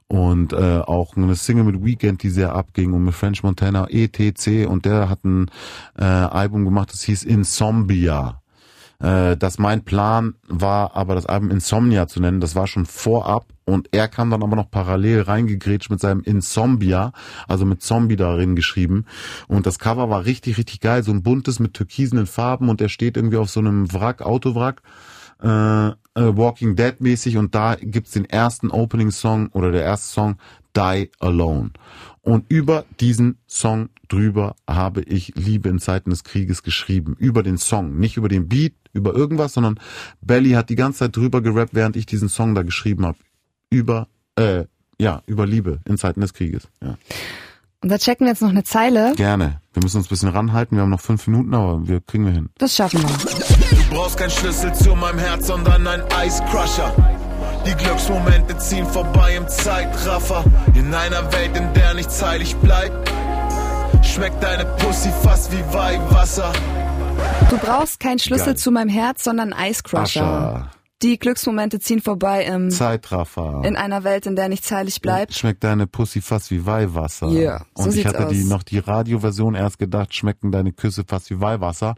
und 0.09 0.53
äh, 0.53 0.81
auch 0.81 1.17
eine 1.17 1.35
Single 1.35 1.65
mit 1.65 1.85
Weekend, 1.85 2.23
die 2.23 2.31
sehr 2.31 2.55
abging 2.55 2.93
und 2.93 3.05
mit 3.05 3.15
French 3.15 3.43
Montana 3.43 3.87
ETC 3.89 4.69
und 4.69 4.85
der 4.85 5.09
hat 5.09 5.25
ein 5.25 5.51
äh, 5.99 6.05
Album 6.05 6.65
gemacht, 6.65 6.93
das 6.93 7.03
hieß 7.03 7.25
Insomnia. 7.25 8.41
Äh, 9.01 9.37
dass 9.37 9.59
mein 9.59 9.85
Plan 9.85 10.35
war, 10.47 10.95
aber 10.95 11.15
das 11.15 11.27
Album 11.27 11.51
Insomnia 11.51 12.07
zu 12.07 12.21
nennen, 12.21 12.41
das 12.41 12.55
war 12.55 12.67
schon 12.67 12.87
vorab 12.87 13.54
und 13.65 13.89
er 13.93 14.09
kam 14.09 14.31
dann 14.31 14.43
aber 14.43 14.57
noch 14.57 14.71
parallel 14.71 15.23
reingegrätscht 15.23 15.91
mit 15.91 16.01
seinem 16.01 16.21
Insomnia, 16.21 17.13
also 17.49 17.65
mit 17.65 17.83
Zombie 17.83 18.17
darin 18.17 18.57
geschrieben 18.57 19.07
und 19.49 19.67
das 19.67 19.79
Cover 19.79 20.11
war 20.11 20.25
richtig, 20.25 20.59
richtig 20.59 20.81
geil, 20.81 21.03
so 21.03 21.13
ein 21.13 21.23
buntes 21.23 21.61
mit 21.61 21.75
türkisenen 21.75 22.27
Farben 22.27 22.69
und 22.69 22.81
er 22.81 22.89
steht 22.89 23.17
irgendwie 23.17 23.39
auf 23.39 23.51
so 23.51 23.61
einem 23.61 23.93
Wrack, 23.93 24.23
Autowrack 24.23 24.83
äh, 25.43 25.89
äh, 25.89 25.93
Walking 26.15 26.77
Dead 26.77 27.01
mäßig 27.01 27.37
und 27.37 27.55
da 27.55 27.77
gibt's 27.81 28.13
den 28.13 28.25
ersten 28.25 28.71
Opening 28.71 29.11
Song 29.11 29.49
oder 29.49 29.73
der 29.73 29.83
erste 29.83 30.13
Song 30.13 30.37
Die 30.77 31.11
Alone. 31.21 31.71
Und 32.23 32.47
über 32.49 32.85
diesen 33.01 33.39
Song 33.47 33.91
drüber 34.09 34.57
habe 34.69 35.03
ich 35.03 35.35
Liebe 35.37 35.69
in 35.69 35.79
Zeiten 35.79 36.11
des 36.11 36.25
Krieges 36.25 36.63
geschrieben. 36.63 37.15
Über 37.19 37.43
den 37.43 37.59
Song, 37.59 37.99
nicht 37.99 38.17
über 38.17 38.29
den 38.29 38.49
Beat, 38.49 38.75
über 38.93 39.15
irgendwas, 39.15 39.53
sondern 39.53 39.79
Belly 40.23 40.53
hat 40.53 40.71
die 40.71 40.77
ganze 40.77 41.01
Zeit 41.01 41.17
drüber 41.17 41.43
gerappt, 41.43 41.75
während 41.75 41.97
ich 41.97 42.07
diesen 42.07 42.29
Song 42.29 42.55
da 42.55 42.63
geschrieben 42.63 43.05
habe. 43.05 43.19
Über, 43.71 44.09
äh, 44.37 44.65
ja, 44.99 45.23
über 45.27 45.47
Liebe 45.47 45.81
in 45.87 45.99
Zeiten 45.99 46.21
des 46.21 46.35
Krieges. 46.35 46.69
Ja. 46.83 46.97
Und 47.83 47.91
da 47.91 47.99
checken 47.99 48.25
wir 48.27 48.33
jetzt 48.33 48.41
noch 48.41 48.49
eine 48.49 48.65
Zeile. 48.65 49.13
Gerne. 49.15 49.61
Wir 49.75 49.83
müssen 49.83 49.99
uns 49.99 50.07
ein 50.07 50.09
bisschen 50.09 50.31
ranhalten. 50.31 50.77
Wir 50.77 50.83
haben 50.83 50.91
noch 50.91 51.01
fünf 51.01 51.27
Minuten, 51.27 51.53
aber 51.55 51.87
wir 51.87 52.01
kriegen 52.01 52.25
wir 52.25 52.33
hin. 52.33 52.49
Das 52.57 52.75
schaffen 52.75 53.03
wir. 53.03 53.09
Du 53.09 53.95
brauchst 53.95 54.17
keinen 54.17 54.31
Schlüssel 54.31 54.73
zu 54.73 54.95
meinem 54.95 55.19
Herz, 55.19 55.49
sondern 55.49 55.87
ein 55.87 56.03
Ice 56.25 56.43
Crusher. 56.51 56.95
Die 57.67 57.75
Glücksmomente 57.75 58.57
ziehen 58.59 58.87
vorbei 58.87 59.37
im 59.37 59.47
Zeitraffer. 59.49 60.45
In 60.75 60.95
einer 60.95 61.31
Welt, 61.33 61.57
in 61.57 61.73
der 61.75 61.95
nichts 61.95 62.23
heilig 62.23 62.57
bleibt. 62.57 63.11
Schmeckt 64.03 64.43
deine 64.43 64.65
Pussy 64.77 65.11
fast 65.23 65.53
wie 65.53 65.63
Weihwasser. 65.75 66.53
Du 67.51 67.59
brauchst 67.59 68.01
keinen 68.01 68.19
Schlüssel 68.19 68.47
Geil. 68.47 68.57
zu 68.57 68.71
meinem 68.71 68.89
Herz, 68.89 69.25
sondern 69.25 69.55
Ice 69.59 69.83
Crusher. 69.83 70.23
Ascha, 70.23 70.71
Die 71.03 71.19
Glücksmomente 71.19 71.81
ziehen 71.81 72.01
vorbei 72.01 72.45
im, 72.45 72.71
Zeitraffer. 72.71 73.63
in 73.65 73.77
einer 73.77 74.05
Welt, 74.05 74.27
in 74.27 74.37
der 74.37 74.49
nichts 74.49 74.71
heilig 74.71 75.01
bleibt. 75.01 75.35
Schmeckt 75.35 75.63
deine 75.63 75.87
Pussy 75.87 76.23
fast 76.23 76.51
wie 76.51 76.65
Weihwasser. 76.65 77.29
Yeah, 77.29 77.67
so 77.75 77.85
und 77.85 77.97
ich 77.97 78.07
hatte 78.07 78.27
die 78.31 78.43
aus. 78.43 78.49
noch 78.49 78.63
die 78.63 78.79
Radioversion 78.79 79.55
erst 79.55 79.79
gedacht, 79.79 80.15
schmecken 80.15 80.51
deine 80.51 80.73
Küsse 80.73 81.05
fast 81.07 81.31
wie 81.31 81.41
Weihwasser. 81.41 81.97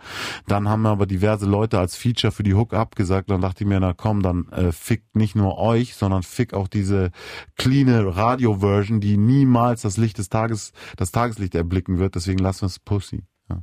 Dann 0.49 0.69
haben 0.69 0.87
aber 0.87 1.07
diverse 1.07 1.47
Leute 1.47 1.79
als 1.79 1.95
Feature 1.95 2.33
für 2.33 2.43
die 2.43 2.55
Hook 2.55 2.73
abgesagt. 2.73 3.31
Dann 3.31 3.43
dachte 3.43 3.65
ich 3.65 3.69
mir, 3.69 3.79
na 3.79 3.93
komm, 3.93 4.23
dann 4.23 4.49
äh, 4.49 4.73
fickt 4.73 5.15
nicht 5.15 5.37
nur 5.37 5.59
euch, 5.59 5.95
sondern 5.95 6.23
fick 6.23 6.53
auch 6.55 6.67
diese 6.67 7.11
cleane 7.57 8.17
Radio-Version, 8.17 9.01
die 9.01 9.19
niemals 9.19 9.83
das 9.83 9.99
Licht 9.99 10.19
des 10.19 10.31
Tages, 10.31 10.73
das 10.97 11.13
Tageslicht 11.13 11.55
erblicken 11.55 11.99
wird. 11.99 12.15
Deswegen 12.17 12.39
lassen 12.39 12.63
wir 12.63 12.67
es 12.67 12.79
Pussy. 12.81 13.23
Ja. 13.49 13.63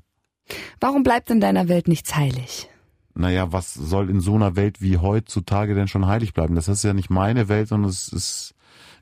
Warum 0.79 1.03
bleibt 1.03 1.29
in 1.31 1.41
deiner 1.41 1.67
Welt 1.67 1.87
nichts 1.87 2.15
heilig? 2.15 2.69
Naja, 3.15 3.51
was 3.51 3.73
soll 3.73 4.09
in 4.09 4.19
so 4.19 4.35
einer 4.35 4.55
Welt 4.55 4.81
wie 4.81 4.97
heutzutage 4.97 5.75
denn 5.75 5.87
schon 5.87 6.07
heilig 6.07 6.33
bleiben? 6.33 6.55
Das 6.55 6.67
ist 6.67 6.83
ja 6.83 6.93
nicht 6.93 7.09
meine 7.09 7.47
Welt, 7.47 7.67
sondern 7.67 7.89
es 7.89 8.07
ist, 8.07 8.55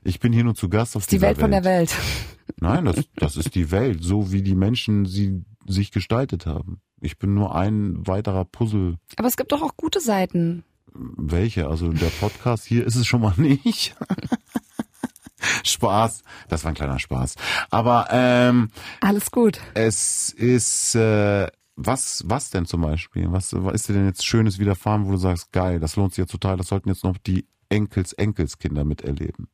ich 0.04 0.20
bin 0.20 0.32
hier 0.32 0.44
nur 0.44 0.54
zu 0.54 0.68
Gast 0.68 0.96
auf 0.96 1.06
Die 1.06 1.16
dieser 1.16 1.28
Welt 1.28 1.38
von 1.38 1.50
der 1.50 1.64
Welt. 1.64 1.94
Nein, 2.56 2.84
das, 2.84 2.96
das 3.16 3.36
ist 3.36 3.54
die 3.54 3.70
Welt, 3.70 4.02
so 4.02 4.30
wie 4.32 4.42
die 4.42 4.54
Menschen 4.54 5.06
sie 5.06 5.42
sich 5.66 5.92
gestaltet 5.92 6.44
haben. 6.46 6.80
Ich 7.00 7.18
bin 7.18 7.34
nur 7.34 7.54
ein 7.54 8.06
weiterer 8.06 8.44
Puzzle. 8.44 8.98
Aber 9.16 9.28
es 9.28 9.36
gibt 9.36 9.52
doch 9.52 9.62
auch 9.62 9.76
gute 9.76 10.00
Seiten. 10.00 10.64
Welche? 10.94 11.68
Also 11.68 11.92
der 11.92 12.10
Podcast 12.20 12.64
hier 12.66 12.86
ist 12.86 12.96
es 12.96 13.06
schon 13.06 13.22
mal 13.22 13.34
nicht. 13.36 13.96
Spaß. 15.64 16.22
Das 16.48 16.64
war 16.64 16.70
ein 16.70 16.74
kleiner 16.74 16.98
Spaß. 16.98 17.36
Aber 17.70 18.08
ähm, 18.10 18.70
Alles 19.00 19.30
gut. 19.30 19.60
es 19.74 20.30
ist 20.30 20.94
äh, 20.94 21.48
was 21.76 22.22
was 22.26 22.50
denn 22.50 22.66
zum 22.66 22.82
Beispiel? 22.82 23.30
Was, 23.32 23.52
was 23.52 23.74
ist 23.74 23.88
dir 23.88 23.94
denn 23.94 24.06
jetzt 24.06 24.24
Schönes 24.24 24.58
widerfahren, 24.58 25.06
wo 25.06 25.12
du 25.12 25.16
sagst, 25.16 25.52
geil, 25.52 25.80
das 25.80 25.96
lohnt 25.96 26.12
sich 26.12 26.22
jetzt 26.22 26.32
total, 26.32 26.56
das 26.56 26.68
sollten 26.68 26.88
jetzt 26.88 27.04
noch 27.04 27.18
die 27.18 27.46
Enkels 27.68 28.12
Enkelskinder 28.12 28.84
miterleben. 28.84 29.48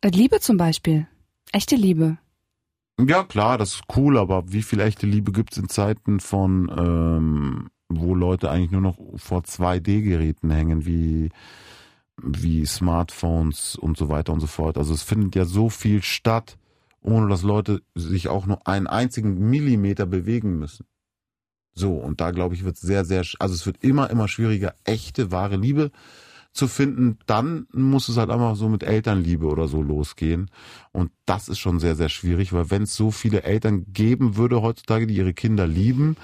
Äh, 0.00 0.08
Liebe 0.08 0.40
zum 0.40 0.56
Beispiel. 0.56 1.06
Echte 1.52 1.76
Liebe. 1.76 2.18
Ja, 2.98 3.24
klar, 3.24 3.58
das 3.58 3.74
ist 3.74 3.82
cool, 3.96 4.16
aber 4.16 4.50
wie 4.52 4.62
viel 4.62 4.80
echte 4.80 5.06
Liebe 5.06 5.30
gibt's 5.30 5.58
in 5.58 5.68
Zeiten 5.68 6.18
von, 6.18 6.72
ähm, 6.76 7.68
wo 7.88 8.14
Leute 8.14 8.50
eigentlich 8.50 8.70
nur 8.70 8.80
noch 8.80 8.98
vor 9.16 9.42
2D-Geräten 9.42 10.50
hängen, 10.50 10.86
wie, 10.86 11.30
wie 12.22 12.64
Smartphones 12.64 13.76
und 13.76 13.98
so 13.98 14.08
weiter 14.08 14.32
und 14.32 14.40
so 14.40 14.46
fort. 14.46 14.78
Also 14.78 14.94
es 14.94 15.02
findet 15.02 15.34
ja 15.34 15.44
so 15.44 15.68
viel 15.68 16.02
statt, 16.02 16.56
ohne 17.02 17.28
dass 17.28 17.42
Leute 17.42 17.82
sich 17.94 18.28
auch 18.28 18.46
nur 18.46 18.66
einen 18.66 18.86
einzigen 18.86 19.50
Millimeter 19.50 20.06
bewegen 20.06 20.58
müssen. 20.58 20.86
So, 21.78 21.92
und 21.92 22.20
da 22.22 22.30
glaube 22.30 22.54
ich, 22.54 22.64
wird 22.64 22.78
sehr, 22.78 23.04
sehr, 23.04 23.22
sch- 23.24 23.36
also 23.38 23.54
es 23.54 23.66
wird 23.66 23.84
immer, 23.84 24.08
immer 24.10 24.28
schwieriger, 24.28 24.74
echte, 24.84 25.30
wahre 25.30 25.56
Liebe 25.56 25.90
zu 26.52 26.68
finden. 26.68 27.18
Dann 27.26 27.66
muss 27.72 28.08
es 28.08 28.16
halt 28.16 28.30
einfach 28.30 28.56
so 28.56 28.70
mit 28.70 28.82
Elternliebe 28.82 29.46
oder 29.46 29.68
so 29.68 29.82
losgehen. 29.82 30.50
Und 30.92 31.10
das 31.26 31.48
ist 31.50 31.58
schon 31.58 31.78
sehr, 31.78 31.94
sehr 31.94 32.08
schwierig, 32.08 32.54
weil 32.54 32.70
wenn 32.70 32.84
es 32.84 32.96
so 32.96 33.10
viele 33.10 33.42
Eltern 33.42 33.84
geben 33.92 34.36
würde 34.36 34.62
heutzutage, 34.62 35.06
die 35.06 35.16
ihre 35.16 35.34
Kinder 35.34 35.66
lieben, 35.66 36.16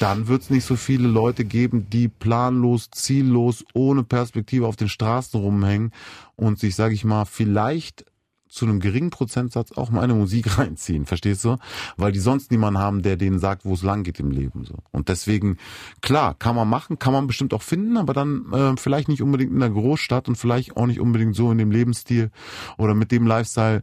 dann 0.00 0.26
wird 0.26 0.40
es 0.42 0.50
nicht 0.50 0.64
so 0.64 0.76
viele 0.76 1.06
Leute 1.06 1.44
geben, 1.44 1.90
die 1.90 2.08
planlos, 2.08 2.90
ziellos, 2.90 3.62
ohne 3.74 4.04
Perspektive 4.04 4.66
auf 4.66 4.76
den 4.76 4.88
Straßen 4.88 5.38
rumhängen 5.38 5.92
und 6.34 6.58
sich, 6.58 6.74
sage 6.76 6.94
ich 6.94 7.04
mal, 7.04 7.26
vielleicht 7.26 8.06
zu 8.54 8.64
einem 8.64 8.80
geringen 8.80 9.10
Prozentsatz 9.10 9.72
auch 9.72 9.90
mal 9.90 10.02
eine 10.02 10.14
Musik 10.14 10.58
reinziehen, 10.58 11.06
verstehst 11.06 11.44
du? 11.44 11.56
Weil 11.96 12.12
die 12.12 12.20
sonst 12.20 12.50
niemanden 12.50 12.80
haben, 12.80 13.02
der 13.02 13.16
denen 13.16 13.38
sagt, 13.38 13.64
wo 13.64 13.74
es 13.74 13.82
lang 13.82 14.02
geht 14.02 14.20
im 14.20 14.30
Leben. 14.30 14.64
so. 14.64 14.76
Und 14.92 15.08
deswegen, 15.08 15.58
klar, 16.00 16.34
kann 16.34 16.56
man 16.56 16.68
machen, 16.68 16.98
kann 16.98 17.12
man 17.12 17.26
bestimmt 17.26 17.52
auch 17.54 17.62
finden, 17.62 17.96
aber 17.96 18.14
dann 18.14 18.52
äh, 18.52 18.76
vielleicht 18.76 19.08
nicht 19.08 19.22
unbedingt 19.22 19.52
in 19.52 19.60
der 19.60 19.70
Großstadt 19.70 20.28
und 20.28 20.36
vielleicht 20.36 20.76
auch 20.76 20.86
nicht 20.86 21.00
unbedingt 21.00 21.34
so 21.34 21.50
in 21.50 21.58
dem 21.58 21.70
Lebensstil 21.70 22.30
oder 22.78 22.94
mit 22.94 23.10
dem 23.12 23.26
Lifestyle, 23.26 23.82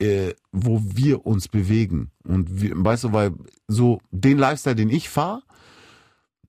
äh, 0.00 0.34
wo 0.52 0.82
wir 0.82 1.26
uns 1.26 1.48
bewegen. 1.48 2.10
Und 2.24 2.60
wir, 2.60 2.72
weißt 2.74 3.04
du, 3.04 3.12
weil 3.12 3.32
so 3.68 4.00
den 4.10 4.38
Lifestyle, 4.38 4.76
den 4.76 4.90
ich 4.90 5.08
fahre, 5.08 5.42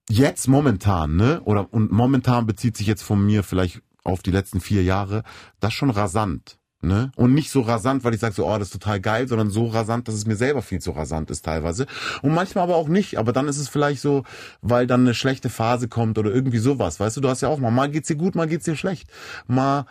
jetzt 0.09 0.47
momentan, 0.47 1.15
ne? 1.15 1.41
Oder 1.45 1.73
und 1.73 1.91
momentan 1.91 2.45
bezieht 2.45 2.77
sich 2.77 2.87
jetzt 2.87 3.03
von 3.03 3.25
mir 3.25 3.43
vielleicht 3.43 3.81
auf 4.03 4.21
die 4.21 4.31
letzten 4.31 4.61
vier 4.61 4.83
Jahre, 4.83 5.23
das 5.59 5.73
schon 5.73 5.89
rasant. 5.89 6.57
Ne? 6.83 7.11
Und 7.15 7.35
nicht 7.35 7.51
so 7.51 7.61
rasant, 7.61 8.03
weil 8.03 8.15
ich 8.15 8.19
sage 8.19 8.33
so, 8.33 8.47
oh, 8.47 8.57
das 8.57 8.69
ist 8.69 8.73
total 8.73 8.99
geil, 8.99 9.27
sondern 9.27 9.51
so 9.51 9.67
rasant, 9.67 10.07
dass 10.07 10.15
es 10.15 10.25
mir 10.25 10.35
selber 10.35 10.63
viel 10.63 10.81
zu 10.81 10.91
rasant 10.91 11.29
ist 11.29 11.45
teilweise. 11.45 11.85
Und 12.23 12.33
manchmal 12.33 12.63
aber 12.63 12.75
auch 12.75 12.87
nicht. 12.87 13.19
Aber 13.19 13.33
dann 13.33 13.47
ist 13.47 13.59
es 13.59 13.69
vielleicht 13.69 14.01
so, 14.01 14.23
weil 14.61 14.87
dann 14.87 15.01
eine 15.01 15.13
schlechte 15.13 15.49
Phase 15.49 15.87
kommt 15.87 16.17
oder 16.17 16.33
irgendwie 16.33 16.57
sowas. 16.57 16.99
Weißt 16.99 17.17
du, 17.17 17.21
du 17.21 17.29
hast 17.29 17.41
ja 17.41 17.49
auch 17.49 17.59
mal, 17.59 17.69
mal 17.69 17.89
geht's 17.89 18.07
dir 18.07 18.15
gut, 18.15 18.33
mal 18.33 18.47
geht's 18.47 18.65
dir 18.65 18.75
schlecht. 18.75 19.11
Mal, 19.45 19.85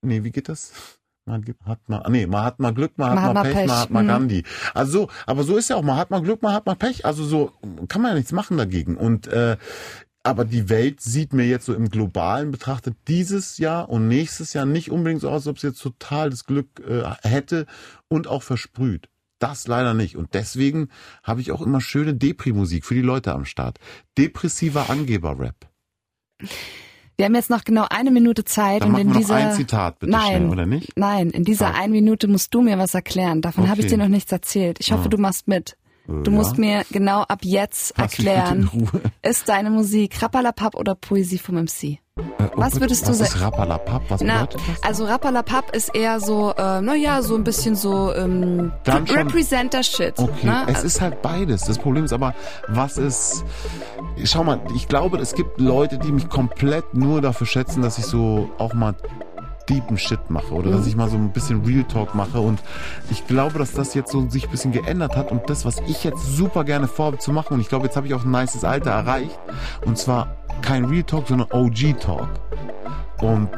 nee, 0.00 0.24
wie 0.24 0.30
geht 0.30 0.48
das? 0.48 0.72
Man 1.26 1.44
hat 1.66 1.88
mal, 1.88 2.02
nee, 2.08 2.26
man 2.26 2.44
hat 2.44 2.58
mal 2.58 2.72
Glück, 2.72 2.92
man, 2.96 3.14
man 3.14 3.24
hat 3.24 3.34
mal 3.34 3.42
Pech, 3.42 3.54
Pech, 3.54 3.66
man 3.66 3.78
hat 3.78 3.90
mal 3.90 4.02
mhm. 4.02 4.08
Gandhi. 4.08 4.44
Also 4.72 4.92
so, 4.92 5.08
aber 5.26 5.44
so 5.44 5.56
ist 5.56 5.70
ja 5.70 5.76
auch, 5.76 5.82
man 5.82 5.96
hat 5.96 6.10
mal 6.10 6.22
Glück, 6.22 6.42
man 6.42 6.54
hat 6.54 6.64
mal 6.64 6.74
Pech. 6.74 7.04
Also 7.04 7.24
so 7.24 7.52
kann 7.88 8.00
man 8.00 8.12
ja 8.12 8.16
nichts 8.16 8.32
machen 8.32 8.56
dagegen. 8.56 8.96
Und 8.96 9.26
äh, 9.26 9.56
aber 10.24 10.46
die 10.46 10.70
Welt 10.70 11.00
sieht 11.02 11.34
mir 11.34 11.46
jetzt 11.46 11.66
so 11.66 11.74
im 11.74 11.90
Globalen 11.90 12.50
betrachtet 12.50 12.96
dieses 13.08 13.58
Jahr 13.58 13.90
und 13.90 14.08
nächstes 14.08 14.54
Jahr 14.54 14.64
nicht 14.64 14.90
unbedingt 14.90 15.20
so 15.20 15.28
aus, 15.28 15.42
als 15.42 15.46
ob 15.48 15.56
es 15.58 15.62
jetzt 15.62 15.82
total 15.82 16.30
das 16.30 16.46
Glück 16.46 16.80
äh, 16.80 17.02
hätte 17.22 17.66
und 18.08 18.26
auch 18.26 18.42
versprüht. 18.42 19.08
Das 19.38 19.66
leider 19.66 19.92
nicht. 19.92 20.16
Und 20.16 20.32
deswegen 20.32 20.88
habe 21.22 21.42
ich 21.42 21.52
auch 21.52 21.60
immer 21.60 21.82
schöne 21.82 22.14
Depri-Musik 22.14 22.86
für 22.86 22.94
die 22.94 23.02
Leute 23.02 23.32
am 23.32 23.44
Start. 23.44 23.78
Depressiver 24.16 24.88
Angeber-Rap. 24.88 25.68
Wir 27.16 27.26
haben 27.26 27.34
jetzt 27.34 27.50
noch 27.50 27.64
genau 27.64 27.86
eine 27.90 28.10
Minute 28.10 28.44
Zeit 28.44 28.82
Dann 28.82 28.94
und 28.94 29.00
in 29.00 29.12
dieser 29.12 29.34
ein 29.34 29.52
Zitat 29.52 29.98
bitte 29.98 30.12
nein, 30.12 30.36
schnell, 30.36 30.48
oder 30.48 30.66
nicht? 30.66 30.96
Nein, 30.96 31.30
in 31.30 31.44
dieser 31.44 31.74
ah. 31.74 31.78
einen 31.78 31.92
Minute 31.92 32.28
musst 32.28 32.54
du 32.54 32.62
mir 32.62 32.78
was 32.78 32.94
erklären. 32.94 33.42
Davon 33.42 33.64
okay. 33.64 33.70
habe 33.70 33.80
ich 33.82 33.86
dir 33.88 33.98
noch 33.98 34.08
nichts 34.08 34.32
erzählt. 34.32 34.78
Ich 34.80 34.90
hoffe, 34.90 35.04
ah. 35.04 35.08
du 35.08 35.18
machst 35.18 35.46
mit. 35.46 35.76
Du 36.06 36.30
ja. 36.30 36.30
musst 36.30 36.58
mir 36.58 36.84
genau 36.90 37.22
ab 37.22 37.40
jetzt 37.42 37.94
Lass 37.96 38.12
erklären, 38.12 38.70
ist 39.22 39.48
deine 39.48 39.70
Musik 39.70 40.20
Rappalapap 40.22 40.74
oder 40.74 40.94
Poesie 40.94 41.38
vom 41.38 41.56
MC? 41.56 41.82
Äh, 41.84 42.22
oh, 42.38 42.50
was 42.56 42.78
würdest 42.78 43.08
du 43.08 43.14
sagen? 43.14 43.20
Was 43.20 43.34
ist 43.34 43.40
Rappalapap? 43.40 44.02
Was 44.08 44.20
Na, 44.20 44.42
bedeutet 44.42 44.60
das? 44.68 44.82
Also 44.82 45.06
Rappalapap 45.06 45.74
ist 45.74 45.94
eher 45.94 46.20
so, 46.20 46.52
äh, 46.52 46.82
naja, 46.82 47.22
so 47.22 47.34
ein 47.34 47.42
bisschen 47.42 47.74
so 47.74 48.14
ähm, 48.14 48.70
Representer-Shit. 48.86 50.18
Okay, 50.18 50.46
ne? 50.46 50.66
es 50.68 50.84
ist 50.84 51.00
halt 51.00 51.22
beides. 51.22 51.64
Das 51.64 51.78
Problem 51.78 52.04
ist 52.04 52.12
aber, 52.12 52.34
was 52.68 52.98
ist... 52.98 53.44
Schau 54.24 54.44
mal, 54.44 54.60
ich 54.76 54.88
glaube, 54.88 55.18
es 55.18 55.34
gibt 55.34 55.58
Leute, 55.58 55.98
die 55.98 56.12
mich 56.12 56.28
komplett 56.28 56.94
nur 56.94 57.22
dafür 57.22 57.46
schätzen, 57.46 57.82
dass 57.82 57.98
ich 57.98 58.04
so 58.04 58.50
auch 58.58 58.74
mal 58.74 58.94
deepen 59.68 59.98
Shit 59.98 60.30
mache 60.30 60.52
oder 60.52 60.70
mhm. 60.70 60.76
dass 60.76 60.86
ich 60.86 60.96
mal 60.96 61.08
so 61.08 61.16
ein 61.16 61.32
bisschen 61.32 61.64
Real 61.64 61.84
Talk 61.84 62.14
mache 62.14 62.40
und 62.40 62.60
ich 63.10 63.26
glaube, 63.26 63.58
dass 63.58 63.72
das 63.72 63.94
jetzt 63.94 64.12
so 64.12 64.28
sich 64.28 64.44
ein 64.44 64.50
bisschen 64.50 64.72
geändert 64.72 65.16
hat 65.16 65.30
und 65.30 65.48
das, 65.48 65.64
was 65.64 65.80
ich 65.86 66.04
jetzt 66.04 66.24
super 66.36 66.64
gerne 66.64 66.88
vorhabe 66.88 67.18
zu 67.18 67.32
machen 67.32 67.54
und 67.54 67.60
ich 67.60 67.68
glaube, 67.68 67.86
jetzt 67.86 67.96
habe 67.96 68.06
ich 68.06 68.14
auch 68.14 68.24
ein 68.24 68.30
nices 68.30 68.64
Alter 68.64 68.90
erreicht 68.90 69.38
und 69.84 69.98
zwar 69.98 70.36
kein 70.62 70.84
Real 70.84 71.04
Talk, 71.04 71.28
sondern 71.28 71.50
OG 71.50 71.98
Talk 72.00 72.28
und 73.20 73.48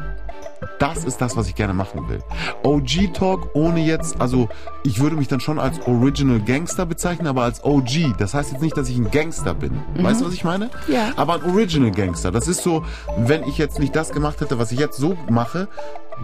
das 0.79 1.05
ist 1.05 1.21
das, 1.21 1.37
was 1.37 1.49
ich 1.49 1.55
gerne 1.55 1.75
machen 1.75 2.09
will. 2.09 2.23
OG 2.63 3.15
Talk 3.15 3.51
ohne 3.55 3.81
jetzt, 3.81 4.21
also 4.21 4.49
ich 4.85 5.01
würde 5.01 5.17
mich 5.17 5.29
dann 5.29 5.41
schon 5.41 5.59
als 5.59 5.81
Original 5.87 6.41
Gangster 6.41 6.87
bezeichnen, 6.87 7.27
aber 7.27 7.43
als 7.43 7.65
OG. 7.65 8.17
Das 8.19 8.35
heißt 8.35 8.53
jetzt 8.53 8.63
nicht, 8.63 8.77
dass 8.77 8.89
ich 8.89 8.97
ein 8.97 9.11
Gangster 9.11 9.55
bin. 9.55 9.73
Mhm. 9.97 10.05
Weißt 10.05 10.21
du, 10.21 10.27
was 10.27 10.35
ich 10.35 10.45
meine? 10.45 10.71
Ja. 10.89 11.13
Aber 11.17 11.35
ein 11.35 11.45
Original 11.45 11.91
Gangster. 11.91 12.31
Das 12.31 12.49
ist 12.49 12.63
so, 12.63 12.85
wenn 13.17 13.45
ich 13.45 13.59
jetzt 13.59 13.79
nicht 13.79 13.95
das 13.95 14.11
gemacht 14.11 14.41
hätte, 14.41 14.59
was 14.59 14.73
ich 14.73 14.79
jetzt 14.79 14.97
so 14.97 15.17
mache, 15.29 15.69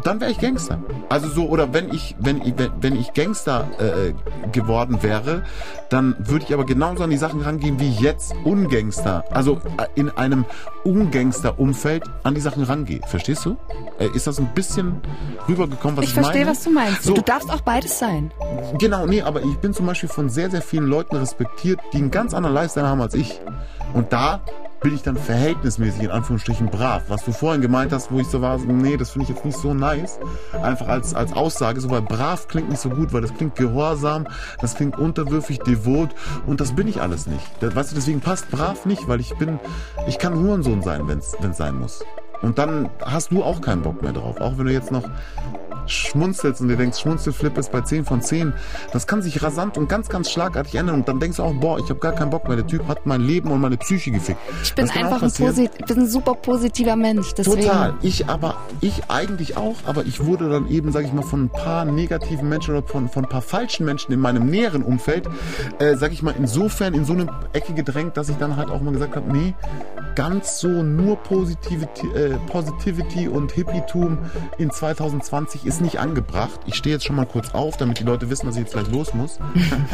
dann 0.04 0.20
wäre 0.20 0.30
ich 0.30 0.38
Gangster. 0.38 0.78
Also 1.08 1.28
so, 1.28 1.48
oder 1.48 1.72
wenn 1.72 1.92
ich, 1.92 2.16
wenn 2.18 2.40
ich, 2.42 2.54
wenn 2.80 2.96
ich 2.96 3.12
Gangster 3.12 3.68
äh, 3.78 4.12
geworden 4.50 5.02
wäre, 5.02 5.44
dann 5.90 6.16
würde 6.18 6.44
ich 6.46 6.54
aber 6.54 6.64
genauso 6.64 7.04
an 7.04 7.10
die 7.10 7.16
Sachen 7.16 7.42
rangehen, 7.42 7.78
wie 7.78 7.90
jetzt 7.90 8.34
Ungangster, 8.44 9.24
also 9.30 9.60
äh, 9.78 9.86
in 9.94 10.10
einem 10.10 10.44
Ungangster-Umfeld 10.84 12.04
an 12.22 12.34
die 12.34 12.40
Sachen 12.40 12.62
rangehe. 12.64 13.00
Verstehst 13.06 13.44
du? 13.44 13.56
Äh, 13.98 14.08
ist 14.14 14.26
das 14.26 14.38
ein 14.38 14.52
bisschen 14.54 15.00
rübergekommen, 15.48 15.96
was 15.98 16.04
ich, 16.04 16.10
ich 16.10 16.16
meine? 16.16 16.28
Ich 16.28 16.44
verstehe, 16.44 16.46
was 16.46 16.64
du 16.64 16.70
meinst. 16.70 17.02
So, 17.04 17.14
du 17.14 17.22
darfst 17.22 17.50
auch 17.50 17.60
beides 17.60 17.98
sein. 17.98 18.32
Genau, 18.78 19.06
nee, 19.06 19.22
aber 19.22 19.42
ich 19.42 19.56
bin 19.58 19.74
zum 19.74 19.86
Beispiel 19.86 20.08
von 20.08 20.28
sehr, 20.28 20.50
sehr 20.50 20.62
vielen 20.62 20.86
Leuten 20.86 21.16
respektiert, 21.16 21.80
die 21.92 21.98
einen 21.98 22.10
ganz 22.10 22.34
anderen 22.34 22.54
Lifestyle 22.54 22.88
haben 22.88 23.00
als 23.00 23.14
ich. 23.14 23.40
Und 23.92 24.12
da 24.12 24.40
bin 24.82 24.94
ich 24.94 25.02
dann 25.02 25.16
verhältnismäßig 25.16 26.04
in 26.04 26.10
Anführungsstrichen 26.10 26.66
brav. 26.66 27.04
Was 27.08 27.24
du 27.24 27.32
vorhin 27.32 27.62
gemeint 27.62 27.92
hast, 27.92 28.10
wo 28.10 28.18
ich 28.18 28.26
so 28.26 28.40
war, 28.42 28.58
nee, 28.58 28.96
das 28.96 29.10
finde 29.10 29.24
ich 29.24 29.36
jetzt 29.36 29.44
nicht 29.44 29.58
so 29.58 29.74
nice. 29.74 30.18
Einfach 30.62 30.88
als, 30.88 31.14
als 31.14 31.32
Aussage, 31.32 31.80
so 31.80 31.90
weil 31.90 32.02
brav 32.02 32.48
klingt 32.48 32.68
nicht 32.68 32.80
so 32.80 32.90
gut, 32.90 33.12
weil 33.12 33.22
das 33.22 33.34
klingt 33.34 33.54
gehorsam, 33.56 34.26
das 34.60 34.74
klingt 34.74 34.98
unterwürfig, 34.98 35.58
devot 35.60 36.10
und 36.46 36.60
das 36.60 36.74
bin 36.74 36.88
ich 36.88 37.00
alles 37.00 37.26
nicht. 37.26 37.44
Weißt 37.60 37.92
du, 37.92 37.94
deswegen 37.94 38.20
passt 38.20 38.50
brav 38.50 38.84
nicht, 38.86 39.08
weil 39.08 39.20
ich 39.20 39.34
bin, 39.36 39.58
ich 40.06 40.18
kann 40.18 40.34
Hurensohn 40.34 40.82
sein, 40.82 41.06
wenn 41.08 41.18
es 41.18 41.56
sein 41.56 41.78
muss. 41.78 42.04
Und 42.42 42.58
dann 42.58 42.90
hast 43.00 43.30
du 43.30 43.42
auch 43.42 43.60
keinen 43.60 43.82
Bock 43.82 44.02
mehr 44.02 44.12
drauf. 44.12 44.40
Auch 44.40 44.58
wenn 44.58 44.66
du 44.66 44.72
jetzt 44.72 44.90
noch 44.90 45.08
schmunzelst 45.86 46.60
und 46.60 46.68
dir 46.68 46.76
denkst, 46.76 47.00
Schmunzelflip 47.00 47.58
ist 47.58 47.72
bei 47.72 47.80
10 47.80 48.04
von 48.04 48.22
10, 48.22 48.52
das 48.92 49.06
kann 49.06 49.22
sich 49.22 49.42
rasant 49.42 49.76
und 49.76 49.88
ganz, 49.88 50.08
ganz 50.08 50.30
schlagartig 50.30 50.74
ändern 50.74 50.96
und 50.96 51.08
dann 51.08 51.20
denkst 51.20 51.38
du 51.38 51.42
auch, 51.42 51.54
boah, 51.54 51.78
ich 51.78 51.88
habe 51.88 52.00
gar 52.00 52.12
keinen 52.12 52.30
Bock 52.30 52.46
mehr. 52.46 52.56
Der 52.56 52.66
Typ 52.66 52.86
hat 52.88 53.06
mein 53.06 53.20
Leben 53.20 53.50
und 53.50 53.60
meine 53.60 53.76
Psyche 53.76 54.10
gefickt. 54.10 54.38
Ich 54.62 54.74
bin 54.74 54.88
einfach 54.90 55.22
ein, 55.22 55.32
bin 55.86 55.98
ein 55.98 56.06
super 56.06 56.34
positiver 56.34 56.96
Mensch. 56.96 57.34
Deswegen. 57.34 57.62
Total. 57.62 57.94
Ich 58.02 58.28
aber, 58.28 58.56
ich 58.80 59.02
eigentlich 59.08 59.56
auch, 59.56 59.76
aber 59.86 60.04
ich 60.04 60.24
wurde 60.24 60.48
dann 60.48 60.68
eben, 60.68 60.92
sag 60.92 61.04
ich 61.04 61.12
mal, 61.12 61.22
von 61.22 61.44
ein 61.44 61.50
paar 61.50 61.84
negativen 61.84 62.48
Menschen 62.48 62.76
oder 62.76 62.86
von, 62.86 63.08
von 63.08 63.24
ein 63.24 63.28
paar 63.28 63.42
falschen 63.42 63.84
Menschen 63.84 64.12
in 64.12 64.20
meinem 64.20 64.46
näheren 64.46 64.82
Umfeld, 64.82 65.28
äh, 65.78 65.96
sag 65.96 66.12
ich 66.12 66.22
mal, 66.22 66.34
insofern 66.38 66.94
in 66.94 67.04
so 67.04 67.12
eine 67.12 67.26
Ecke 67.52 67.74
gedrängt, 67.74 68.16
dass 68.16 68.28
ich 68.28 68.36
dann 68.36 68.56
halt 68.56 68.70
auch 68.70 68.80
mal 68.80 68.92
gesagt 68.92 69.16
habe, 69.16 69.30
nee, 69.32 69.54
ganz 70.14 70.58
so 70.60 70.68
nur 70.68 71.16
Positivity, 71.16 72.06
äh, 72.08 72.31
Positivity 72.34 73.28
und 73.28 73.52
Hippietum 73.52 74.18
in 74.58 74.70
2020 74.70 75.66
ist 75.66 75.80
nicht 75.80 75.98
angebracht. 76.00 76.60
Ich 76.66 76.74
stehe 76.74 76.94
jetzt 76.94 77.04
schon 77.04 77.16
mal 77.16 77.26
kurz 77.26 77.54
auf, 77.54 77.76
damit 77.76 77.98
die 77.98 78.04
Leute 78.04 78.30
wissen, 78.30 78.46
dass 78.46 78.56
ich 78.56 78.62
jetzt 78.62 78.72
gleich 78.72 78.90
los 78.90 79.14
muss. 79.14 79.38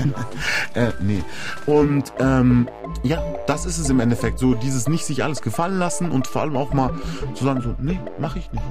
äh, 0.75 0.93
nee. 1.01 1.23
Und 1.67 2.13
ähm, 2.19 2.69
ja, 3.03 3.23
das 3.47 3.67
ist 3.67 3.79
es 3.79 3.89
im 3.91 4.01
Endeffekt. 4.01 4.39
So 4.39 4.55
dieses 4.55 4.89
nicht 4.89 5.05
sich 5.05 5.25
alles 5.25 5.43
gefallen 5.43 5.79
lassen 5.79 6.11
und 6.11 6.27
vor 6.27 6.43
allem 6.43 6.57
auch 6.57 6.73
mal 6.73 6.91
zu 7.35 7.45
sagen, 7.45 7.61
so, 7.61 7.75
nee, 7.79 8.01
mache 8.19 8.39
ich 8.39 8.53
nicht. 8.53 8.65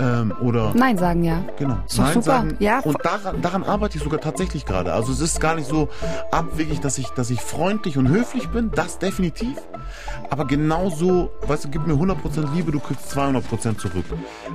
Ähm, 0.00 0.32
oder 0.40 0.72
Nein 0.74 0.96
sagen, 0.96 1.24
ja. 1.24 1.44
Genau. 1.58 1.78
So 1.86 2.02
Nein 2.02 2.14
super. 2.14 2.24
sagen. 2.24 2.56
Ja. 2.58 2.80
Und 2.80 2.96
daran, 3.04 3.42
daran 3.42 3.64
arbeite 3.64 3.98
ich 3.98 4.04
sogar 4.04 4.20
tatsächlich 4.20 4.64
gerade. 4.64 4.92
Also 4.92 5.12
es 5.12 5.20
ist 5.20 5.40
gar 5.40 5.54
nicht 5.54 5.68
so 5.68 5.88
abwegig, 6.30 6.80
dass 6.80 6.96
ich, 6.96 7.08
dass 7.08 7.28
ich 7.30 7.40
freundlich 7.40 7.98
und 7.98 8.08
höflich 8.08 8.48
bin. 8.48 8.70
Das 8.70 8.98
definitiv. 8.98 9.56
Aber 10.30 10.46
genauso, 10.46 11.30
weißt 11.46 11.64
du, 11.64 11.68
gib 11.68 11.86
mir 11.86 11.94
100% 11.94 12.54
Liebe, 12.54 12.72
du 12.72 12.80
kriegst 12.80 12.99
200% 13.08 13.78
zurück. 13.78 14.04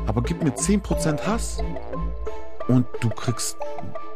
Aber 0.07 0.21
gib 0.21 0.43
mir 0.43 0.51
10% 0.51 1.25
Hass 1.25 1.61
und 2.67 2.85
du 3.01 3.09
kriegst 3.09 3.57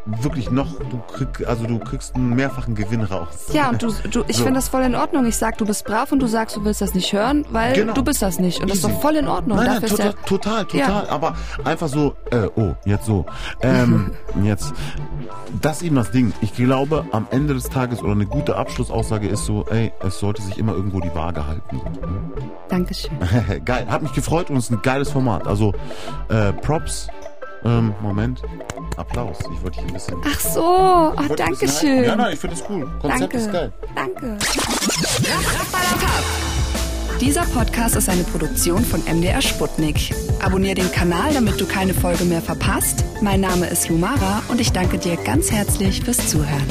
wirklich 0.05 0.49
noch, 0.49 0.67
du 0.89 0.99
krieg, 1.13 1.47
also 1.47 1.65
du 1.65 1.79
kriegst 1.79 2.15
einen 2.15 2.35
mehrfachen 2.35 2.75
Gewinn 2.75 3.01
raus. 3.01 3.49
Ja, 3.53 3.69
und 3.69 3.81
du, 3.81 3.91
du 4.09 4.23
ich 4.27 4.37
so. 4.37 4.43
finde 4.43 4.59
das 4.59 4.69
voll 4.69 4.83
in 4.83 4.95
Ordnung. 4.95 5.25
Ich 5.25 5.37
sag, 5.37 5.57
du 5.57 5.65
bist 5.65 5.85
brav 5.85 6.11
und 6.11 6.19
du 6.19 6.27
sagst, 6.27 6.55
du 6.55 6.63
willst 6.65 6.81
das 6.81 6.93
nicht 6.93 7.11
hören, 7.13 7.45
weil 7.51 7.73
genau. 7.73 7.93
du 7.93 8.03
bist 8.03 8.21
das 8.21 8.39
nicht. 8.39 8.61
Und 8.61 8.69
Easy. 8.69 8.81
das 8.81 8.89
ist 8.89 8.97
doch 8.97 9.01
voll 9.01 9.15
in 9.15 9.27
Ordnung. 9.27 9.57
Nein, 9.57 9.67
nein, 9.67 9.81
total, 9.81 10.05
ja, 10.07 10.13
total, 10.25 10.65
total. 10.65 11.05
Ja. 11.05 11.09
Aber 11.09 11.35
einfach 11.63 11.87
so, 11.87 12.15
äh, 12.31 12.47
oh, 12.55 12.73
jetzt 12.85 13.05
so. 13.05 13.25
Ähm, 13.61 14.11
jetzt, 14.43 14.73
das 15.61 15.77
ist 15.77 15.83
eben 15.83 15.95
das 15.95 16.11
Ding. 16.11 16.33
Ich 16.41 16.55
glaube, 16.55 17.05
am 17.11 17.27
Ende 17.31 17.53
des 17.53 17.65
Tages 17.65 18.01
oder 18.01 18.13
eine 18.13 18.25
gute 18.25 18.55
Abschlussaussage 18.55 19.27
ist 19.27 19.45
so, 19.45 19.65
ey, 19.69 19.91
es 20.01 20.19
sollte 20.19 20.41
sich 20.41 20.57
immer 20.57 20.73
irgendwo 20.73 20.99
die 20.99 21.13
Waage 21.13 21.45
halten. 21.45 21.81
Dankeschön. 22.69 23.11
Geil, 23.65 23.87
hat 23.89 24.01
mich 24.01 24.13
gefreut 24.13 24.49
und 24.49 24.57
es 24.57 24.65
ist 24.65 24.71
ein 24.71 24.81
geiles 24.81 25.11
Format. 25.11 25.47
Also, 25.47 25.73
äh, 26.29 26.53
Props 26.53 27.07
ähm, 27.65 27.93
Moment. 28.01 28.41
Applaus. 28.97 29.37
Ich 29.53 29.63
wollte 29.63 29.79
dich 29.79 29.87
ein 29.87 29.93
bisschen. 29.93 30.17
Ach 30.25 30.39
so, 30.39 30.61
oh, 30.61 31.35
danke 31.35 31.67
schön. 31.67 32.03
Ja, 32.03 32.15
nein, 32.15 32.33
ich 32.33 32.39
finde 32.39 32.55
es 32.55 32.63
cool. 32.69 32.89
Konzept 33.01 33.21
danke. 33.21 33.37
ist 33.37 33.51
geil. 33.51 33.71
Danke. 33.95 34.37
Dieser 37.19 37.43
Podcast 37.43 37.97
ist 37.97 38.07
eine 38.07 38.23
Produktion 38.23 38.85
von 38.85 39.01
MDR 39.03 39.41
Sputnik. 39.41 40.13
Abonnier 40.41 40.73
den 40.73 40.89
Kanal, 40.91 41.33
damit 41.33 41.59
du 41.59 41.65
keine 41.65 41.93
Folge 41.93 42.23
mehr 42.23 42.41
verpasst. 42.41 43.03
Mein 43.21 43.41
Name 43.41 43.67
ist 43.67 43.89
Lumara 43.89 44.41
und 44.47 44.61
ich 44.61 44.71
danke 44.71 44.97
dir 44.97 45.17
ganz 45.17 45.51
herzlich 45.51 46.01
fürs 46.01 46.29
Zuhören. 46.29 46.67